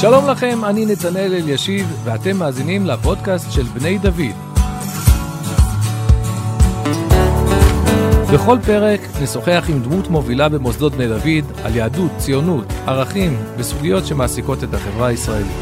שלום 0.00 0.28
לכם, 0.30 0.64
אני 0.64 0.86
נתנאל 0.86 1.34
אלישיב, 1.34 2.00
ואתם 2.04 2.36
מאזינים 2.36 2.86
לפודקאסט 2.86 3.52
של 3.52 3.62
בני 3.62 3.98
דוד. 3.98 4.36
בכל 8.34 8.58
פרק 8.66 9.00
נשוחח 9.22 9.64
עם 9.68 9.82
דמות 9.82 10.08
מובילה 10.08 10.48
במוסדות 10.48 10.92
בני 10.92 11.08
דוד 11.08 11.52
על 11.64 11.76
יהדות, 11.76 12.10
ציונות, 12.16 12.64
ערכים 12.86 13.36
וסוגיות 13.56 14.06
שמעסיקות 14.06 14.64
את 14.64 14.74
החברה 14.74 15.06
הישראלית. 15.06 15.56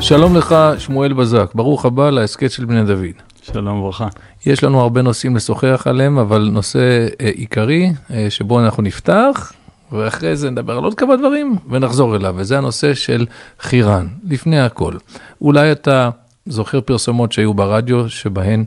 שלום 0.00 0.36
לך, 0.36 0.54
שמואל 0.78 1.12
בזק, 1.12 1.50
ברוך 1.54 1.84
הבא 1.84 2.10
להסכת 2.10 2.50
של 2.50 2.64
בני 2.64 2.84
דוד. 2.84 3.22
שלום 3.42 3.80
וברכה. 3.80 4.08
יש 4.46 4.64
לנו 4.64 4.80
הרבה 4.80 5.02
נושאים 5.02 5.36
לשוחח 5.36 5.86
עליהם, 5.86 6.18
אבל 6.18 6.48
נושא 6.52 7.06
אה, 7.20 7.28
עיקרי 7.28 7.92
אה, 8.10 8.26
שבו 8.30 8.60
אנחנו 8.60 8.82
נפתח, 8.82 9.52
ואחרי 9.92 10.36
זה 10.36 10.50
נדבר 10.50 10.76
על 10.76 10.84
עוד 10.84 10.94
כמה 10.94 11.16
דברים 11.16 11.56
ונחזור 11.70 12.16
אליו, 12.16 12.34
וזה 12.38 12.58
הנושא 12.58 12.94
של 12.94 13.26
חירן, 13.60 14.06
לפני 14.28 14.60
הכל. 14.60 14.94
אולי 15.40 15.72
אתה 15.72 16.10
זוכר 16.46 16.80
פרסומות 16.80 17.32
שהיו 17.32 17.54
ברדיו, 17.54 18.08
שבהן 18.08 18.64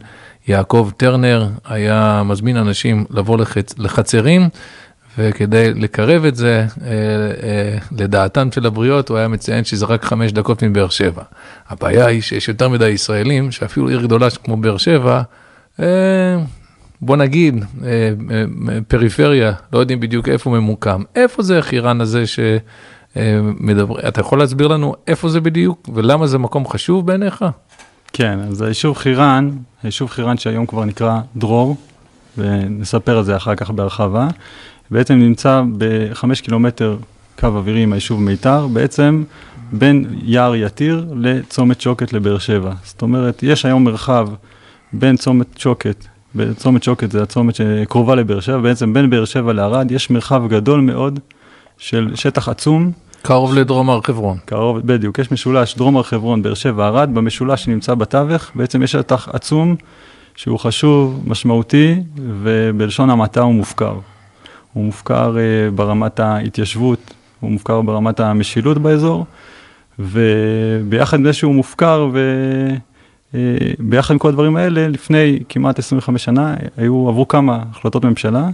יעקב 0.47 0.89
טרנר 0.97 1.47
היה 1.65 2.23
מזמין 2.25 2.57
אנשים 2.57 3.05
לבוא 3.09 3.37
לחצ... 3.37 3.73
לחצרים, 3.77 4.49
וכדי 5.17 5.73
לקרב 5.73 6.25
את 6.25 6.35
זה 6.35 6.65
אה, 6.81 6.87
אה, 7.43 7.77
לדעתן 7.91 8.51
של 8.51 8.65
הבריות, 8.65 9.09
הוא 9.09 9.17
היה 9.17 9.27
מציין 9.27 9.63
שזה 9.63 9.85
רק 9.85 10.05
חמש 10.05 10.31
דקות 10.31 10.63
מבאר 10.63 10.89
שבע. 10.89 11.23
הבעיה 11.69 12.05
היא 12.05 12.21
שיש 12.21 12.47
יותר 12.47 12.69
מדי 12.69 12.89
ישראלים, 12.89 13.51
שאפילו 13.51 13.89
עיר 13.89 14.01
גדולה 14.01 14.29
כמו 14.43 14.57
באר 14.57 14.77
שבע, 14.77 15.21
אה, 15.79 15.85
בוא 17.05 17.17
נגיד, 17.17 17.65
אה, 17.83 17.89
אה, 18.31 18.77
פריפריה, 18.87 19.53
לא 19.73 19.79
יודעים 19.79 19.99
בדיוק 19.99 20.29
איפה 20.29 20.49
ממוקם. 20.49 21.03
איפה 21.15 21.43
זה 21.43 21.59
החירן 21.59 22.01
הזה 22.01 22.27
ש... 22.27 22.39
אה, 23.17 23.39
אתה 24.07 24.21
יכול 24.21 24.39
להסביר 24.39 24.67
לנו 24.67 24.95
איפה 25.07 25.29
זה 25.29 25.41
בדיוק 25.41 25.89
ולמה 25.93 26.27
זה 26.27 26.37
מקום 26.37 26.67
חשוב 26.67 27.07
בעיניך? 27.07 27.45
כן, 28.13 28.39
אז 28.39 28.61
היישוב 28.61 28.97
חירן, 28.97 29.49
היישוב 29.83 30.09
חירן 30.09 30.37
שהיום 30.37 30.65
כבר 30.65 30.85
נקרא 30.85 31.19
דרור, 31.35 31.77
ונספר 32.37 33.17
על 33.17 33.23
זה 33.23 33.35
אחר 33.35 33.55
כך 33.55 33.69
בהרחבה, 33.69 34.27
בעצם 34.91 35.13
נמצא 35.13 35.61
בחמש 35.77 36.41
קילומטר 36.41 36.97
קו 37.39 37.47
אווירי 37.47 37.83
עם 37.83 37.93
היישוב 37.93 38.21
מיתר, 38.21 38.67
בעצם 38.67 39.23
בין 39.71 40.05
יער 40.23 40.55
יתיר 40.55 41.05
לצומת 41.15 41.81
שוקת 41.81 42.13
לבאר 42.13 42.37
שבע. 42.37 42.73
זאת 42.83 43.01
אומרת, 43.01 43.43
יש 43.43 43.65
היום 43.65 43.83
מרחב 43.83 44.27
בין 44.93 45.17
צומת 45.17 45.57
שוקת, 45.57 46.05
צומת 46.55 46.83
שוקת 46.83 47.11
זה 47.11 47.23
הצומת 47.23 47.55
שקרובה 47.55 48.15
לבאר 48.15 48.39
שבע, 48.39 48.57
בעצם 48.57 48.93
בין 48.93 49.09
באר 49.09 49.25
שבע 49.25 49.53
לערד 49.53 49.91
יש 49.91 50.09
מרחב 50.09 50.47
גדול 50.47 50.81
מאוד 50.81 51.19
של 51.77 52.11
שטח 52.15 52.49
עצום. 52.49 52.91
קרוב 53.21 53.53
לדרום 53.53 53.89
הר 53.89 54.01
חברון. 54.01 54.37
קרוב, 54.45 54.79
בדיוק, 54.79 55.19
יש 55.19 55.31
משולש 55.31 55.75
דרום 55.75 55.97
הר 55.97 56.03
חברון, 56.03 56.41
באר 56.41 56.53
שבע, 56.53 56.85
ערד, 56.87 57.09
במשולש 57.13 57.63
שנמצא 57.63 57.93
בתווך, 57.93 58.51
בעצם 58.55 58.83
יש 58.83 58.91
שטח 58.91 59.29
עצום 59.33 59.75
שהוא 60.35 60.59
חשוב, 60.59 61.23
משמעותי, 61.27 61.95
ובלשון 62.43 63.09
המעטה 63.09 63.41
הוא 63.41 63.53
מופקר. 63.53 63.95
הוא 64.73 64.85
מופקר 64.85 65.35
uh, 65.35 65.71
ברמת 65.75 66.19
ההתיישבות, 66.19 67.13
הוא 67.39 67.51
מופקר 67.51 67.81
ברמת 67.81 68.19
המשילות 68.19 68.77
באזור, 68.77 69.25
וביחד 69.99 71.17
עם 71.17 71.25
זה 71.25 71.33
שהוא 71.33 71.55
מופקר, 71.55 72.09
וביחד 72.11 72.92
uh, 73.33 74.11
עם 74.11 74.17
כל 74.17 74.29
הדברים 74.29 74.55
האלה, 74.55 74.87
לפני 74.87 75.39
כמעט 75.49 75.79
25 75.79 76.23
שנה, 76.23 76.55
היו, 76.77 77.09
עברו 77.09 77.27
כמה 77.27 77.63
החלטות 77.71 78.05
ממשלה, 78.05 78.49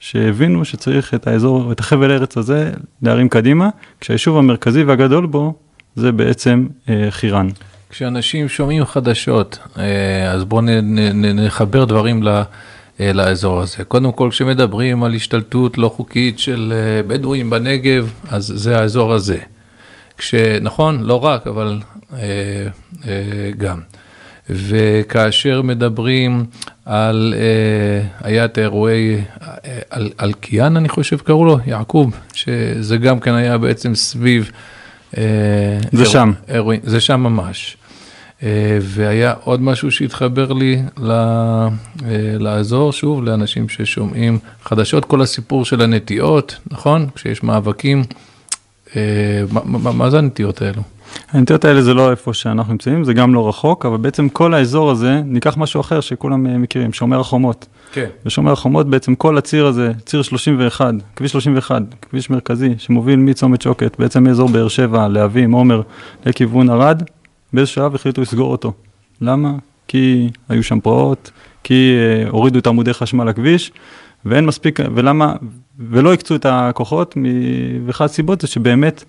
שהבינו 0.00 0.64
שצריך 0.64 1.14
את 1.14 1.26
האזור, 1.26 1.72
את 1.72 1.80
החבל 1.80 2.10
ארץ 2.10 2.36
הזה 2.36 2.72
להרים 3.02 3.28
קדימה, 3.28 3.68
כשהיישוב 4.00 4.38
המרכזי 4.38 4.84
והגדול 4.84 5.26
בו 5.26 5.54
זה 5.96 6.12
בעצם 6.12 6.66
אה, 6.88 7.06
חירן. 7.10 7.48
כשאנשים 7.90 8.48
שומעים 8.48 8.84
חדשות, 8.84 9.58
אה, 9.78 10.30
אז 10.32 10.44
בואו 10.44 10.62
נחבר 11.34 11.84
דברים 11.84 12.22
ל... 12.22 12.42
אה, 13.00 13.12
לאזור 13.12 13.60
הזה. 13.60 13.84
קודם 13.84 14.12
כל, 14.12 14.28
כשמדברים 14.30 15.02
על 15.02 15.14
השתלטות 15.14 15.78
לא 15.78 15.88
חוקית 15.88 16.38
של 16.38 16.72
אה, 16.76 17.02
בדואים 17.02 17.50
בנגב, 17.50 18.12
אז 18.28 18.52
זה 18.56 18.78
האזור 18.78 19.12
הזה. 19.12 19.38
כשנכון, 20.18 21.02
לא 21.02 21.24
רק, 21.24 21.46
אבל 21.46 21.80
אה, 22.12 22.18
אה, 23.06 23.50
גם. 23.58 23.80
וכאשר 24.50 25.62
מדברים 25.62 26.44
על, 26.84 27.34
אה, 27.36 28.28
היה 28.28 28.44
את 28.44 28.58
האירועי, 28.58 29.16
אה, 29.42 29.78
על, 29.90 30.10
על 30.18 30.32
קיאן 30.32 30.76
אני 30.76 30.88
חושב 30.88 31.16
קראו 31.16 31.44
לו, 31.44 31.58
יעקוב, 31.66 32.16
שזה 32.34 32.96
גם 32.96 33.20
כן 33.20 33.34
היה 33.34 33.58
בעצם 33.58 33.94
סביב... 33.94 34.50
אה, 35.18 35.22
זה 35.82 35.88
אירוע, 35.92 36.12
שם. 36.12 36.32
אירוע, 36.48 36.74
זה 36.82 37.00
שם 37.00 37.20
ממש. 37.20 37.76
אה, 38.42 38.78
והיה 38.80 39.34
עוד 39.44 39.62
משהו 39.62 39.90
שהתחבר 39.90 40.52
לי 40.52 40.82
ל, 40.98 41.10
אה, 41.10 41.68
לאזור, 42.38 42.92
שוב, 42.92 43.24
לאנשים 43.24 43.68
ששומעים 43.68 44.38
חדשות, 44.64 45.04
כל 45.04 45.22
הסיפור 45.22 45.64
של 45.64 45.82
הנטיעות, 45.82 46.56
נכון? 46.70 47.06
כשיש 47.14 47.42
מאבקים, 47.42 48.04
אה, 48.96 49.02
מה, 49.50 49.60
מה, 49.64 49.92
מה 49.92 50.10
זה 50.10 50.18
הנטיעות 50.18 50.62
האלו? 50.62 50.82
הנטיעות 51.30 51.64
האלה 51.64 51.82
זה 51.82 51.94
לא 51.94 52.10
איפה 52.10 52.34
שאנחנו 52.34 52.72
נמצאים, 52.72 53.04
זה 53.04 53.14
גם 53.14 53.34
לא 53.34 53.48
רחוק, 53.48 53.86
אבל 53.86 53.96
בעצם 53.96 54.28
כל 54.28 54.54
האזור 54.54 54.90
הזה, 54.90 55.20
ניקח 55.24 55.56
משהו 55.56 55.80
אחר 55.80 56.00
שכולם 56.00 56.46
אה, 56.46 56.58
מכירים, 56.58 56.92
שומר 56.92 57.20
החומות. 57.20 57.66
כן. 57.92 58.06
בשומר 58.24 58.52
החומות 58.52 58.90
בעצם 58.90 59.14
כל 59.14 59.38
הציר 59.38 59.66
הזה, 59.66 59.92
ציר 60.06 60.22
31, 60.22 60.94
כביש 61.16 61.32
31, 61.32 61.82
כביש 62.02 62.30
מרכזי, 62.30 62.74
שמוביל 62.78 63.16
מצומת 63.16 63.62
שוקת, 63.62 63.98
בעצם 63.98 64.24
מאזור 64.24 64.48
באר 64.48 64.68
שבע, 64.68 65.08
להבים, 65.08 65.52
עומר, 65.52 65.82
לכיוון 66.26 66.70
ערד, 66.70 67.02
באיזשהו 67.52 67.74
שלב 67.74 67.94
החליטו 67.94 68.22
לסגור 68.22 68.52
אותו. 68.52 68.72
למה? 69.20 69.52
כי 69.88 70.30
היו 70.48 70.62
שם 70.62 70.80
פרעות, 70.80 71.30
כי 71.64 71.94
אה, 71.96 72.28
הורידו 72.28 72.58
את 72.58 72.66
עמודי 72.66 72.92
חשמל 72.92 73.24
לכביש, 73.24 73.72
ואין 74.24 74.46
מספיק, 74.46 74.80
ולמה, 74.94 75.34
ולא 75.78 76.12
הקצו 76.12 76.34
את 76.34 76.46
הכוחות, 76.48 77.16
ואחת 77.86 78.10
הסיבות 78.10 78.40
זה 78.40 78.46
שבאמת 78.46 79.04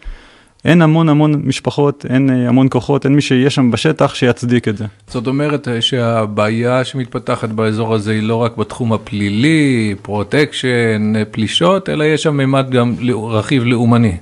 אין 0.65 0.81
המון 0.81 1.09
המון 1.09 1.41
משפחות, 1.45 2.05
אין 2.09 2.29
אה, 2.29 2.49
המון 2.49 2.67
כוחות, 2.69 3.05
אין 3.05 3.15
מי 3.15 3.21
שיהיה 3.21 3.49
שם 3.49 3.71
בשטח 3.71 4.15
שיצדיק 4.15 4.67
את 4.67 4.77
זה. 4.77 4.85
זאת 5.07 5.27
אומרת 5.27 5.67
אה, 5.67 5.81
שהבעיה 5.81 6.83
שמתפתחת 6.83 7.49
באזור 7.49 7.93
הזה 7.93 8.11
היא 8.11 8.23
לא 8.23 8.35
רק 8.35 8.57
בתחום 8.57 8.93
הפלילי, 8.93 9.95
פרוטקשן, 10.01 11.13
אה, 11.15 11.25
פלישות, 11.25 11.89
אלא 11.89 12.03
יש 12.03 12.23
שם 12.23 12.37
מימד 12.37 12.69
גם 12.69 12.95
רכיב 13.29 13.63
לאומני. 13.63 14.17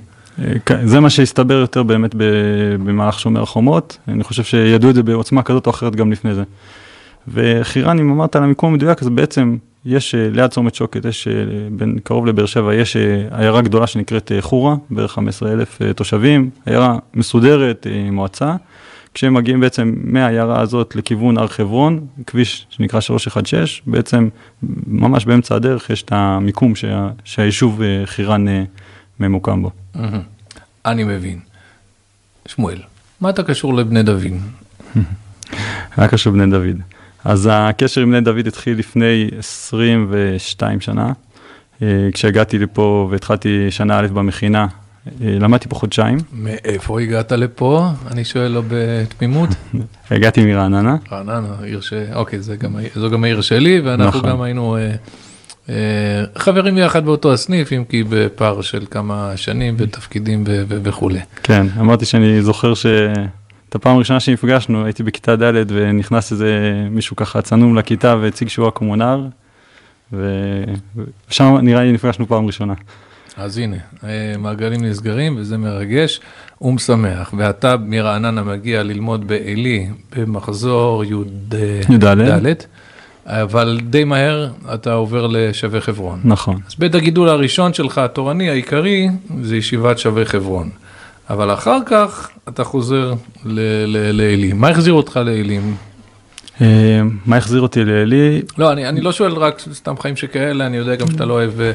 כן, 0.66 0.86
זה 0.86 1.00
מה 1.00 1.10
שהסתבר 1.10 1.54
יותר 1.54 1.82
באמת 1.82 2.14
במהלך 2.84 3.20
שומר 3.20 3.42
החומות, 3.42 3.98
אני 4.08 4.24
חושב 4.24 4.42
שידעו 4.42 4.90
את 4.90 4.94
זה 4.94 5.02
בעוצמה 5.02 5.42
כזאת 5.42 5.66
או 5.66 5.70
אחרת 5.70 5.96
גם 5.96 6.12
לפני 6.12 6.34
זה. 6.34 6.42
וחירן, 7.28 7.98
אם 7.98 8.10
אמרת 8.10 8.36
על 8.36 8.42
המיקום 8.42 8.72
המדויק, 8.72 9.02
אז 9.02 9.08
בעצם 9.08 9.56
יש 9.84 10.14
אה, 10.14 10.28
ליד 10.30 10.50
צומת 10.50 10.74
שוקת, 10.74 11.04
יש 11.04 11.28
אה, 11.28 11.32
בין 11.70 11.98
קרוב 12.04 12.26
לבאר 12.26 12.46
שבע, 12.46 12.74
יש 12.74 12.96
אה, 12.96 13.24
עיירה 13.30 13.62
גדולה 13.62 13.86
שנקראת 13.86 14.32
חורה, 14.40 14.74
בערך 14.90 15.12
15 15.12 15.52
אלף 15.52 15.78
תושבים, 15.96 16.50
עיירה 16.66 16.98
מסודרת, 17.14 17.86
מועצה. 18.12 18.56
כשהם 19.14 19.34
מגיעים 19.34 19.60
בעצם 19.60 19.94
מהעיירה 20.04 20.60
הזאת 20.60 20.96
לכיוון 20.96 21.38
הר 21.38 21.46
חברון, 21.46 22.06
כביש 22.26 22.66
שנקרא 22.70 23.00
316, 23.00 23.82
בעצם 23.86 24.28
ממש 24.86 25.24
באמצע 25.24 25.54
הדרך 25.54 25.90
יש 25.90 26.02
את 26.02 26.12
המיקום 26.12 26.74
שה, 26.74 27.08
שהיישוב 27.24 27.80
חירן 28.04 28.44
ממוקם 29.20 29.62
בו. 29.62 29.70
אני 30.86 31.04
מבין. 31.04 31.40
שמואל, 32.46 32.78
מה 33.20 33.30
אתה 33.30 33.42
קשור 33.42 33.74
לבני 33.74 34.02
דוד? 34.02 34.22
מה 35.98 36.08
קשור 36.08 36.32
לבני 36.32 36.50
דוד? 36.50 36.82
אז 37.24 37.48
הקשר 37.52 38.00
עם 38.00 38.10
בני 38.10 38.20
דוד 38.20 38.46
התחיל 38.46 38.78
לפני 38.78 39.28
22 39.38 40.80
שנה. 40.80 41.12
אה, 41.82 42.08
כשהגעתי 42.12 42.58
לפה 42.58 43.08
והתחלתי 43.10 43.70
שנה 43.70 43.98
א' 43.98 44.06
במכינה, 44.06 44.66
אה, 45.06 45.36
למדתי 45.40 45.68
פה 45.68 45.76
חודשיים. 45.76 46.18
מאיפה 46.32 47.00
הגעת 47.00 47.32
לפה? 47.32 47.88
אני 48.10 48.24
שואל 48.24 48.48
לא 48.48 48.62
בתמימות. 48.68 49.48
הגעתי 50.10 50.44
מרעננה. 50.44 50.96
רעננה, 51.12 51.54
עיר 51.62 51.80
ש... 51.80 51.92
אוקיי, 52.14 52.40
זה 52.40 52.56
גם, 52.56 52.76
זו 52.94 53.10
גם 53.10 53.24
העיר 53.24 53.40
שלי, 53.40 53.80
ואנחנו 53.80 54.18
נכון. 54.18 54.30
גם 54.30 54.42
היינו 54.42 54.76
אה, 54.76 54.92
אה, 55.68 55.74
חברים 56.36 56.78
יחד 56.78 57.04
באותו 57.04 57.32
הסניף, 57.32 57.72
אם 57.72 57.84
כי 57.88 58.04
בפער 58.08 58.62
של 58.62 58.84
כמה 58.90 59.32
שנים 59.36 59.74
ותפקידים 59.78 60.44
וכולי. 60.68 61.20
כן, 61.42 61.66
אמרתי 61.80 62.04
שאני 62.04 62.42
זוכר 62.42 62.74
ש... 62.74 62.86
את 63.72 63.76
הפעם 63.76 63.96
הראשונה 63.96 64.20
שנפגשנו, 64.20 64.84
הייתי 64.84 65.02
בכיתה 65.02 65.36
ד' 65.36 65.64
ונכנס 65.68 66.32
איזה 66.32 66.72
מישהו 66.90 67.16
ככה 67.16 67.42
צנום 67.42 67.76
לכיתה 67.76 68.16
והציג 68.20 68.48
שהוא 68.48 68.68
הקומונר, 68.68 69.26
ושם 70.12 71.56
נראה 71.62 71.82
לי 71.82 71.92
נפגשנו 71.92 72.26
פעם 72.26 72.46
ראשונה. 72.46 72.74
אז 73.36 73.58
הנה, 73.58 73.76
אה, 74.04 74.34
מעגלים 74.38 74.84
נסגרים 74.84 75.36
וזה 75.36 75.58
מרגש 75.58 76.20
ומשמח. 76.60 77.34
ואתה 77.36 77.76
מרעננה 77.76 78.42
מגיע 78.42 78.82
ללמוד 78.82 79.28
בעלי 79.28 79.88
במחזור 80.16 81.04
י"ד, 81.04 81.54
אבל 83.26 83.80
די 83.82 84.04
מהר 84.04 84.50
אתה 84.74 84.92
עובר 84.92 85.26
לשווה 85.26 85.80
חברון. 85.80 86.20
נכון. 86.24 86.60
אז 86.68 86.74
בית 86.78 86.94
הגידול 86.94 87.28
הראשון 87.28 87.72
שלך, 87.72 87.98
התורני, 87.98 88.50
העיקרי, 88.50 89.08
זה 89.42 89.56
ישיבת 89.56 89.98
שווה 89.98 90.24
חברון. 90.24 90.70
אבל 91.30 91.52
אחר 91.52 91.78
כך 91.86 92.30
אתה 92.48 92.64
חוזר 92.64 93.12
לאלים. 93.44 94.60
מה 94.60 94.68
החזיר 94.68 94.92
אותך 94.92 95.16
לאלים? 95.16 95.76
אה, 96.60 97.00
מה 97.26 97.36
החזיר 97.36 97.60
אותי 97.60 97.84
לעלי? 97.84 98.42
לא, 98.58 98.72
אני, 98.72 98.88
אני 98.88 99.00
לא 99.00 99.12
שואל 99.12 99.32
רק 99.32 99.62
סתם 99.72 99.94
חיים 99.98 100.16
שכאלה, 100.16 100.66
אני 100.66 100.76
יודע 100.76 100.94
גם 100.94 101.10
שאתה 101.10 101.24
לא 101.24 101.32
אוהב 101.32 101.60
אה, 101.60 101.72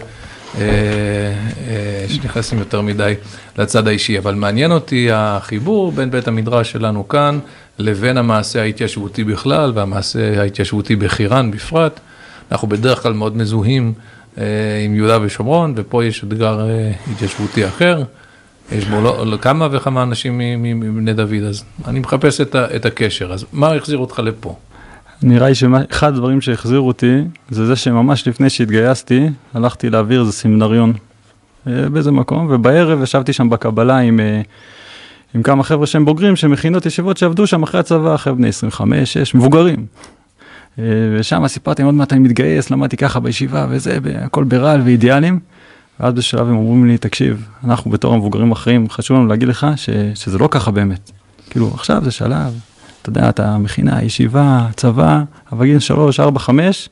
אה, 0.60 2.06
שנכנסים 2.08 2.60
יותר 2.60 2.82
מדי 2.82 3.14
לצד 3.58 3.88
האישי, 3.88 4.18
אבל 4.18 4.36
מעניין 4.36 4.72
אותי 4.72 5.10
החיבור 5.12 5.92
בין 5.92 6.12
בית 6.12 6.28
המדרש 6.28 6.72
שלנו 6.72 7.08
כאן 7.08 7.40
לבין 7.80 8.18
המעשה 8.18 8.62
ההתיישבותי 8.62 9.24
בכלל 9.24 9.72
והמעשה 9.76 10.42
ההתיישבותי 10.42 10.96
בחירן 10.96 11.52
בפרט. 11.52 12.00
אנחנו 12.52 12.68
בדרך 12.68 13.04
כלל 13.04 13.14
מאוד 13.14 13.38
מזוהים 13.38 13.94
עם 14.86 14.96
יהודה 14.96 15.18
ושומרון, 15.22 15.74
ופה 15.76 16.06
יש 16.06 16.24
אתגר 16.24 16.68
התיישבותי 17.12 17.68
אחר. 17.68 18.04
יש 18.72 18.86
בו 18.86 19.02
לא, 19.02 19.28
לא, 19.28 19.38
כמה 19.38 19.68
וכמה 19.72 20.04
אנשים 20.04 20.42
מבני 20.62 21.14
דוד, 21.14 21.44
אז 21.50 21.64
אני 21.88 22.00
מחפש 22.00 22.42
את, 22.42 22.56
ה, 22.56 22.76
את 22.76 22.86
הקשר, 22.86 23.34
אז 23.34 23.46
מה 23.54 23.74
החזיר 23.74 23.98
אותך 23.98 24.20
לפה? 24.20 24.56
נראה 25.24 25.50
לי 25.50 25.56
שאחד 25.56 26.08
הדברים 26.08 26.42
שהחזירו 26.42 26.88
אותי, 26.88 27.22
זה 27.50 27.66
זה 27.66 27.76
שממש 27.76 28.28
לפני 28.28 28.50
שהתגייסתי, 28.50 29.30
הלכתי 29.54 29.90
להעביר 29.90 30.22
איזה 30.22 30.32
סמינריון 30.32 30.94
אה, 31.68 31.90
באיזה 31.90 32.12
מקום, 32.12 32.48
ובערב 32.50 33.04
ישבתי 33.04 33.34
שם 33.34 33.50
בקבלה 33.50 33.98
עם, 33.98 34.20
אה, 34.20 34.42
עם 35.36 35.44
כמה 35.44 35.64
חבר'ה 35.64 35.88
שהם 35.88 36.06
בוגרים, 36.06 36.36
שמכינות 36.36 36.86
ישיבות 36.86 37.18
שעבדו 37.18 37.48
שם 37.48 37.64
אחרי 37.64 37.80
הצבא, 37.80 38.16
אחרי 38.16 38.34
בני 38.34 38.48
25, 38.48 39.14
6, 39.14 39.36
מבוגרים. 39.36 39.86
אה, 40.80 40.84
ושם 41.20 41.48
סיפרתי, 41.48 41.84
עוד 41.84 41.94
מעט 41.94 42.14
אני 42.14 42.20
מתגייס, 42.20 42.72
למדתי 42.72 42.98
ככה 42.98 43.20
בישיבה 43.20 43.68
וזה, 43.70 43.98
הכל 44.22 44.44
ברעל 44.44 44.82
ואידיאלים. 44.82 45.40
ואז 46.00 46.14
בשלב 46.14 46.48
הם 46.48 46.56
אומרים 46.56 46.86
לי, 46.86 46.98
תקשיב, 46.98 47.48
אנחנו 47.64 47.92
בתור 47.92 48.14
המבוגרים 48.14 48.50
האחרים, 48.50 48.90
חשוב 48.90 49.18
לנו 49.18 49.28
להגיד 49.28 49.48
לך 49.48 49.68
ש, 49.76 49.90
שזה 50.16 50.38
לא 50.38 50.48
ככה 50.52 50.72
באמת. 50.72 51.12
כאילו, 51.50 51.72
עכשיו 51.74 52.04
זה 52.04 52.12
שלב, 52.12 52.60
אתה 53.02 53.10
יודע, 53.10 53.30
אתה 53.30 53.58
מכינה, 53.58 54.04
ישיבה, 54.04 54.68
צבא, 54.76 55.24
אבל 55.52 55.66
גיל 55.66 55.80
3, 55.80 56.20
4, 56.20 56.40
5, 56.40 56.90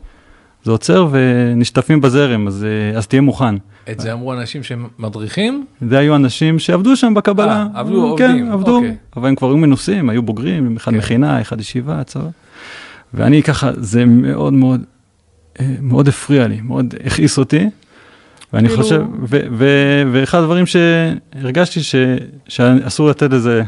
זה 0.64 0.72
עוצר 0.72 1.08
ונשטפים 1.12 2.02
בזרם, 2.02 2.48
אז, 2.48 2.66
אז 2.98 3.08
תהיה 3.08 3.22
מוכן. 3.22 3.56
את 3.92 4.00
זה 4.00 4.14
אמרו 4.14 4.34
אנשים 4.34 4.64
שמדריכים? 4.64 5.66
זה 5.90 5.98
היו 5.98 6.16
אנשים 6.16 6.60
שעבדו 6.60 6.96
שם 6.96 7.14
בקבלה. 7.14 7.68
אה, 7.76 7.80
עבדו, 7.80 8.16
כן, 8.18 8.30
עובדים. 8.30 8.52
עבדו, 8.52 8.76
אוקיי. 8.76 8.96
אבל 9.18 9.30
הם 9.30 9.36
כבר 9.36 9.48
היו 9.48 9.58
מנוסים, 9.58 10.10
היו 10.10 10.22
בוגרים, 10.22 10.78
אחד 10.78 10.92
כן. 10.92 10.98
מכינה, 10.98 11.42
אחד 11.42 11.60
ישיבה, 11.60 12.04
צבא. 12.04 12.30
ואני 13.14 13.44
ככה, 13.44 13.72
זה 13.76 14.06
מאוד 14.06 14.54
מאוד, 14.54 14.82
אה, 15.60 15.76
מאוד 15.82 16.08
הפריע 16.08 16.48
לי, 16.48 16.62
מאוד 16.62 16.94
הכעיס 17.06 17.38
אותי. 17.38 17.70
ואני 18.56 18.68
כאילו... 18.68 18.84
חושב, 18.84 19.02
ו, 19.30 19.40
ו, 19.52 19.68
ואחד 20.12 20.40
הדברים 20.40 20.66
שהרגשתי 20.66 21.84
ש, 21.84 21.96
שאסור 22.48 23.10
לתת 23.10 23.32
לזה 23.32 23.64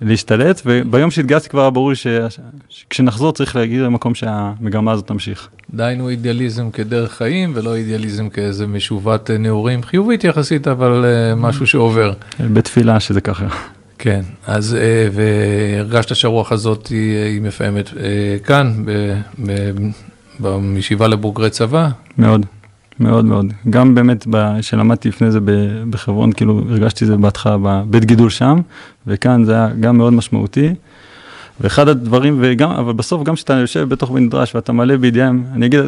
להשתלט, 0.00 0.62
וביום 0.66 1.10
שהתגייסתי 1.10 1.48
כבר 1.48 1.60
היה 1.60 1.70
ברור 1.70 1.90
לי 1.90 1.96
שכשנחזור 2.68 3.32
צריך 3.32 3.56
להגיד 3.56 3.80
למקום 3.80 4.14
שהמגמה 4.14 4.92
הזאת 4.92 5.06
תמשיך. 5.06 5.48
דהיינו 5.74 6.08
אידיאליזם 6.08 6.70
כדרך 6.70 7.12
חיים 7.12 7.52
ולא 7.54 7.76
אידיאליזם 7.76 8.28
כאיזה 8.28 8.66
משובת 8.66 9.30
נעורים 9.30 9.82
חיובית 9.82 10.24
יחסית, 10.24 10.68
אבל 10.68 11.04
uh, 11.04 11.36
משהו 11.36 11.66
שעובר. 11.66 12.12
בתפילה 12.40 13.00
שזה 13.00 13.20
ככה. 13.20 13.46
כן, 13.98 14.20
אז 14.46 14.76
uh, 14.78 15.14
והרגשת 15.14 16.16
שהרוח 16.16 16.52
הזאת 16.52 16.86
היא, 16.86 17.16
היא 17.16 17.42
מפעמת 17.42 17.88
uh, 17.88 17.92
כאן, 18.44 18.84
בישיבה 20.40 21.08
לבוגרי 21.08 21.50
צבא? 21.50 21.88
מאוד. 22.18 22.46
מאוד 23.00 23.24
מאוד. 23.24 23.46
גם 23.70 23.94
באמת, 23.94 24.26
כשלמדתי 24.60 25.08
לפני 25.08 25.30
זה 25.30 25.38
בחברון, 25.90 26.32
כאילו 26.32 26.62
הרגשתי 26.70 27.06
זה 27.06 27.16
בהתחלה 27.16 27.56
בבית 27.62 28.04
גידול 28.04 28.30
שם, 28.30 28.60
וכאן 29.06 29.44
זה 29.44 29.52
היה 29.52 29.68
גם 29.80 29.96
מאוד 29.96 30.12
משמעותי. 30.12 30.74
ואחד 31.60 31.88
הדברים, 31.88 32.38
וגם, 32.40 32.70
אבל 32.70 32.92
בסוף 32.92 33.22
גם 33.22 33.34
כשאתה 33.34 33.52
יושב 33.52 33.88
בתוך 33.88 34.10
מדרש 34.10 34.54
ואתה 34.54 34.72
מלא 34.72 34.96
בידיהם, 34.96 35.44
אני 35.52 35.66
אגיד, 35.66 35.80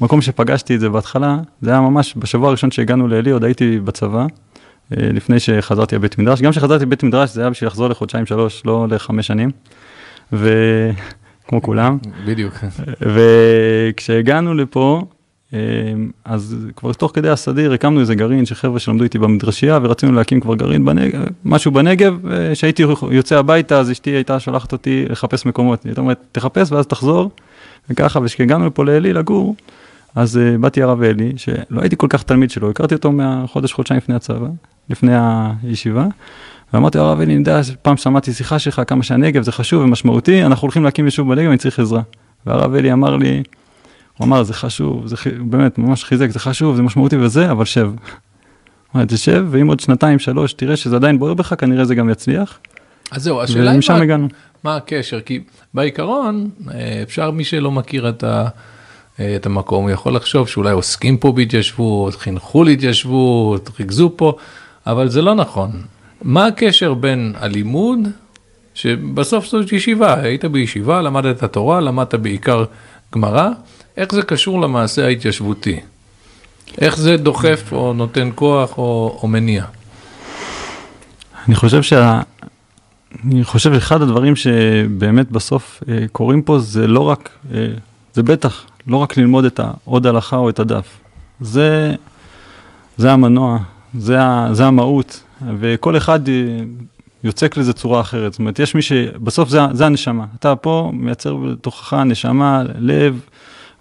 מקום 0.00 0.20
שפגשתי 0.20 0.74
את 0.74 0.80
זה 0.80 0.88
בהתחלה, 0.88 1.38
זה 1.62 1.70
היה 1.70 1.80
ממש 1.80 2.14
בשבוע 2.16 2.48
הראשון 2.48 2.70
שהגענו 2.70 3.08
לעלי, 3.08 3.30
עוד 3.30 3.44
הייתי 3.44 3.80
בצבא, 3.80 4.20
אה, 4.20 4.26
לפני 5.12 5.40
שחזרתי 5.40 5.94
לבית 5.96 6.18
מדרש. 6.18 6.42
גם 6.42 6.50
כשחזרתי 6.50 6.84
לבית 6.84 7.02
מדרש 7.02 7.30
זה 7.30 7.40
היה 7.40 7.50
בשביל 7.50 7.68
לחזור 7.68 7.88
לחודשיים 7.88 8.26
שלוש, 8.26 8.62
לא 8.66 8.86
לחמש 8.90 9.26
שנים. 9.26 9.50
וכמו 10.32 11.62
כולם. 11.66 11.98
בדיוק. 12.26 12.54
וכשהגענו 13.94 14.54
לפה, 14.54 15.02
אז 16.24 16.56
כבר 16.76 16.92
תוך 16.92 17.10
כדי 17.14 17.28
הסדיר 17.28 17.72
הקמנו 17.72 18.00
איזה 18.00 18.14
גרעין 18.14 18.46
של 18.46 18.54
חבר'ה 18.54 18.78
שלמדו 18.78 19.04
איתי 19.04 19.18
במדרשייה 19.18 19.78
ורצינו 19.82 20.12
להקים 20.12 20.40
כבר 20.40 20.54
גרעין 20.54 20.84
בנגב, 20.84 21.20
משהו 21.44 21.72
בנגב, 21.72 22.18
כשהייתי 22.52 22.82
יוצא 23.10 23.38
הביתה 23.38 23.78
אז 23.78 23.90
אשתי 23.90 24.10
הייתה 24.10 24.40
שולחת 24.40 24.72
אותי 24.72 25.04
לחפש 25.08 25.46
מקומות, 25.46 25.84
היא 25.84 25.92
אומרת 25.98 26.18
תחפש 26.32 26.72
ואז 26.72 26.86
תחזור, 26.86 27.30
וככה 27.90 28.20
וכשהגענו 28.22 28.66
לפה 28.66 28.84
לאלי 28.84 29.12
לגור, 29.12 29.56
אז 30.14 30.36
uh, 30.36 30.58
באתי 30.60 30.82
הרב 30.82 31.02
אלי, 31.02 31.32
שלא 31.36 31.80
הייתי 31.80 31.96
כל 31.98 32.06
כך 32.10 32.22
תלמיד 32.22 32.50
שלו, 32.50 32.70
הכרתי 32.70 32.94
אותו 32.94 33.12
מהחודש 33.12 33.72
חודשיים 33.72 33.98
לפני 33.98 34.14
הצבא, 34.14 34.46
לפני 34.90 35.12
הישיבה, 35.62 36.06
ואמרתי 36.72 36.98
לו 36.98 37.04
הרב 37.04 37.20
אלי, 37.20 37.32
אני 37.32 37.38
יודע, 37.38 37.60
פעם 37.82 37.96
שמעתי 37.96 38.32
שיחה 38.32 38.58
שלך 38.58 38.82
כמה 38.86 39.02
שהנגב 39.02 39.42
זה 39.42 39.52
חשוב 39.52 39.82
ומשמעותי, 39.82 40.44
אנחנו 40.44 40.66
הולכים 40.66 40.84
להקים 40.84 41.04
יישוב 41.04 41.34
בנגב, 41.34 41.48
אני 41.48 41.58
צריך 41.58 41.78
עזרה. 41.78 42.02
והרב 42.46 42.74
אלי 42.74 42.92
אמר 42.92 43.16
לי, 43.16 43.42
הוא 44.20 44.26
אמר, 44.26 44.42
זה 44.42 44.54
חשוב, 44.54 45.06
זה 45.06 45.16
באמת 45.40 45.78
ממש 45.78 46.04
חיזק, 46.04 46.30
זה 46.30 46.38
חשוב, 46.38 46.76
זה 46.76 46.82
משמעותי 46.82 47.16
וזה, 47.16 47.50
אבל 47.50 47.64
שב. 47.64 47.90
אמר, 48.96 49.04
תשב, 49.04 49.46
ואם 49.50 49.66
עוד 49.66 49.80
שנתיים, 49.80 50.18
שלוש, 50.18 50.52
תראה 50.52 50.76
שזה 50.76 50.96
עדיין 50.96 51.18
בוער 51.18 51.34
בך, 51.34 51.54
כנראה 51.58 51.84
זה 51.84 51.94
גם 51.94 52.10
יצליח. 52.10 52.58
אז 53.10 53.22
זהו, 53.22 53.42
השאלה 53.42 53.70
היא 53.70 53.80
מה, 53.88 54.26
מה 54.64 54.76
הקשר, 54.76 55.20
כי 55.20 55.40
בעיקרון, 55.74 56.50
אה, 56.74 57.00
אפשר 57.02 57.30
מי 57.30 57.44
שלא 57.44 57.70
מכיר 57.70 58.08
את, 58.08 58.24
ה, 58.24 58.48
אה, 59.20 59.36
את 59.36 59.46
המקום, 59.46 59.82
הוא 59.82 59.90
יכול 59.90 60.16
לחשוב 60.16 60.48
שאולי 60.48 60.72
עוסקים 60.72 61.16
פה 61.16 61.32
בהתיישבות, 61.32 62.14
חינכו 62.14 62.64
להתיישבות, 62.64 63.70
ריכזו 63.80 64.12
פה, 64.16 64.36
אבל 64.86 65.08
זה 65.08 65.22
לא 65.22 65.34
נכון. 65.34 65.70
מה 66.22 66.46
הקשר 66.46 66.94
בין 66.94 67.34
הלימוד, 67.38 67.98
שבסוף 68.74 69.46
זאת 69.46 69.72
ישיבה, 69.72 70.20
היית 70.20 70.44
בישיבה, 70.44 71.02
למדת 71.02 71.36
את 71.36 71.42
התורה, 71.42 71.80
למדת 71.80 72.14
בעיקר 72.14 72.64
גמרא, 73.14 73.48
איך 74.00 74.14
זה 74.14 74.22
קשור 74.22 74.60
למעשה 74.60 75.06
ההתיישבותי? 75.06 75.80
איך 76.80 76.96
זה 76.96 77.16
דוחף 77.16 77.72
או 77.72 77.92
נותן 77.92 78.30
כוח 78.34 78.78
או, 78.78 79.18
או 79.22 79.28
מניע? 79.28 79.64
אני 81.46 81.54
חושב 81.54 81.82
שה... 81.82 82.20
אני 83.24 83.44
חושב 83.44 83.74
שאחד 83.74 84.02
הדברים 84.02 84.36
שבאמת 84.36 85.30
בסוף 85.30 85.82
אה, 85.88 86.04
קורים 86.12 86.42
פה 86.42 86.58
זה 86.58 86.86
לא 86.86 87.00
רק, 87.00 87.28
אה, 87.54 87.66
זה 88.14 88.22
בטח 88.22 88.66
לא 88.86 88.96
רק 88.96 89.16
ללמוד 89.16 89.44
את 89.44 89.60
העוד 89.60 90.06
הלכה 90.06 90.36
או 90.36 90.48
את 90.50 90.58
הדף. 90.58 90.98
זה, 91.40 91.94
זה 92.96 93.12
המנוע, 93.12 93.58
זה, 93.98 94.22
ה, 94.22 94.48
זה 94.52 94.66
המהות, 94.66 95.22
וכל 95.58 95.96
אחד 95.96 96.28
אה, 96.28 96.34
יוצק 97.24 97.56
לזה 97.56 97.72
צורה 97.72 98.00
אחרת. 98.00 98.32
זאת 98.32 98.38
אומרת, 98.38 98.58
יש 98.58 98.74
מי 98.74 98.82
שבסוף 98.82 99.48
זה, 99.48 99.60
זה 99.72 99.86
הנשמה. 99.86 100.24
אתה 100.38 100.56
פה 100.56 100.90
מייצר 100.94 101.36
בתוכך 101.36 101.94
נשמה, 101.94 102.62
לב, 102.78 103.20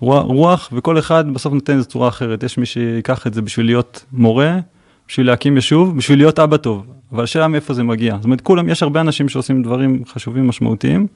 רוח, 0.01 0.70
וכל 0.74 1.00
אחד 1.00 1.34
בסוף 1.34 1.53
נותן 1.53 1.74
איזה 1.74 1.86
צורה 1.86 2.08
אחרת. 2.08 2.44
יש 2.44 2.58
מי 2.58 2.65
שיקח 2.65 3.27
את 3.27 3.34
זה 3.34 3.41
בשביל 3.41 3.65
להיות 3.65 4.06
מורה, 4.12 4.60
בשביל 5.08 5.27
להקים 5.27 5.56
יישוב, 5.56 5.98
בשביל 5.98 6.20
להיות 6.20 6.39
אבא 6.39 6.58
טוב. 6.58 6.86
אבל 7.12 7.24
השאלה 7.24 7.48
מאיפה 7.48 7.74
זה 7.74 7.84
מגיע. 7.84 8.15
זאת 8.15 8.25
אומרת, 8.25 8.41
כולם, 8.41 8.70
יש 8.70 8.84
הרבה 8.84 9.01
אנשים 9.01 9.29
שעושים 9.29 9.63
דברים 9.63 10.03
חשובים, 10.13 10.48
משמעותיים. 10.48 11.08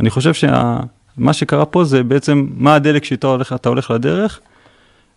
אני 0.00 0.10
חושב 0.10 0.34
שמה 0.34 1.32
שקרה 1.32 1.64
פה 1.64 1.84
זה 1.84 2.02
בעצם 2.02 2.46
מה 2.56 2.74
הדלק 2.74 3.04
שאיתו 3.04 3.30
הולך, 3.30 3.52
אתה 3.52 3.68
הולך 3.68 3.90
לדרך, 3.90 4.40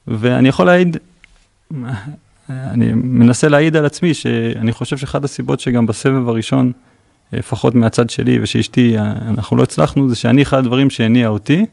ואני 0.07 0.49
יכול 0.49 0.65
להעיד, 0.65 0.97
אני 2.49 2.93
מנסה 2.93 3.49
להעיד 3.49 3.75
על 3.75 3.85
עצמי 3.85 4.13
שאני 4.13 4.71
חושב 4.71 4.97
שאחת 4.97 5.23
הסיבות 5.23 5.59
שגם 5.59 5.85
בסבב 5.85 6.29
הראשון, 6.29 6.71
לפחות 7.33 7.75
מהצד 7.75 8.09
שלי 8.09 8.39
ושאשתי, 8.41 8.95
אנחנו 8.99 9.57
לא 9.57 9.63
הצלחנו, 9.63 10.09
זה 10.09 10.15
שאני 10.15 10.41
אחד 10.41 10.57
הדברים 10.57 10.89
שהניע 10.89 11.27
אותי, 11.27 11.65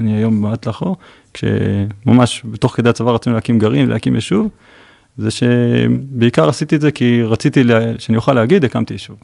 אני 0.00 0.16
היום 0.16 0.42
במעט 0.42 0.66
לאחור, 0.66 0.96
כשממש 1.34 2.42
בתוך 2.44 2.76
כדי 2.76 2.88
הצבא 2.88 3.10
רצינו 3.10 3.34
להקים 3.34 3.58
גרעין, 3.58 3.88
להקים 3.88 4.14
יישוב, 4.14 4.48
זה 5.18 5.30
שבעיקר 5.30 6.48
עשיתי 6.48 6.76
את 6.76 6.80
זה 6.80 6.90
כי 6.90 7.22
רציתי 7.22 7.64
לה, 7.64 7.80
שאני 7.98 8.16
אוכל 8.16 8.32
להגיד, 8.32 8.64
הקמתי 8.64 8.94
יישוב. 8.94 9.16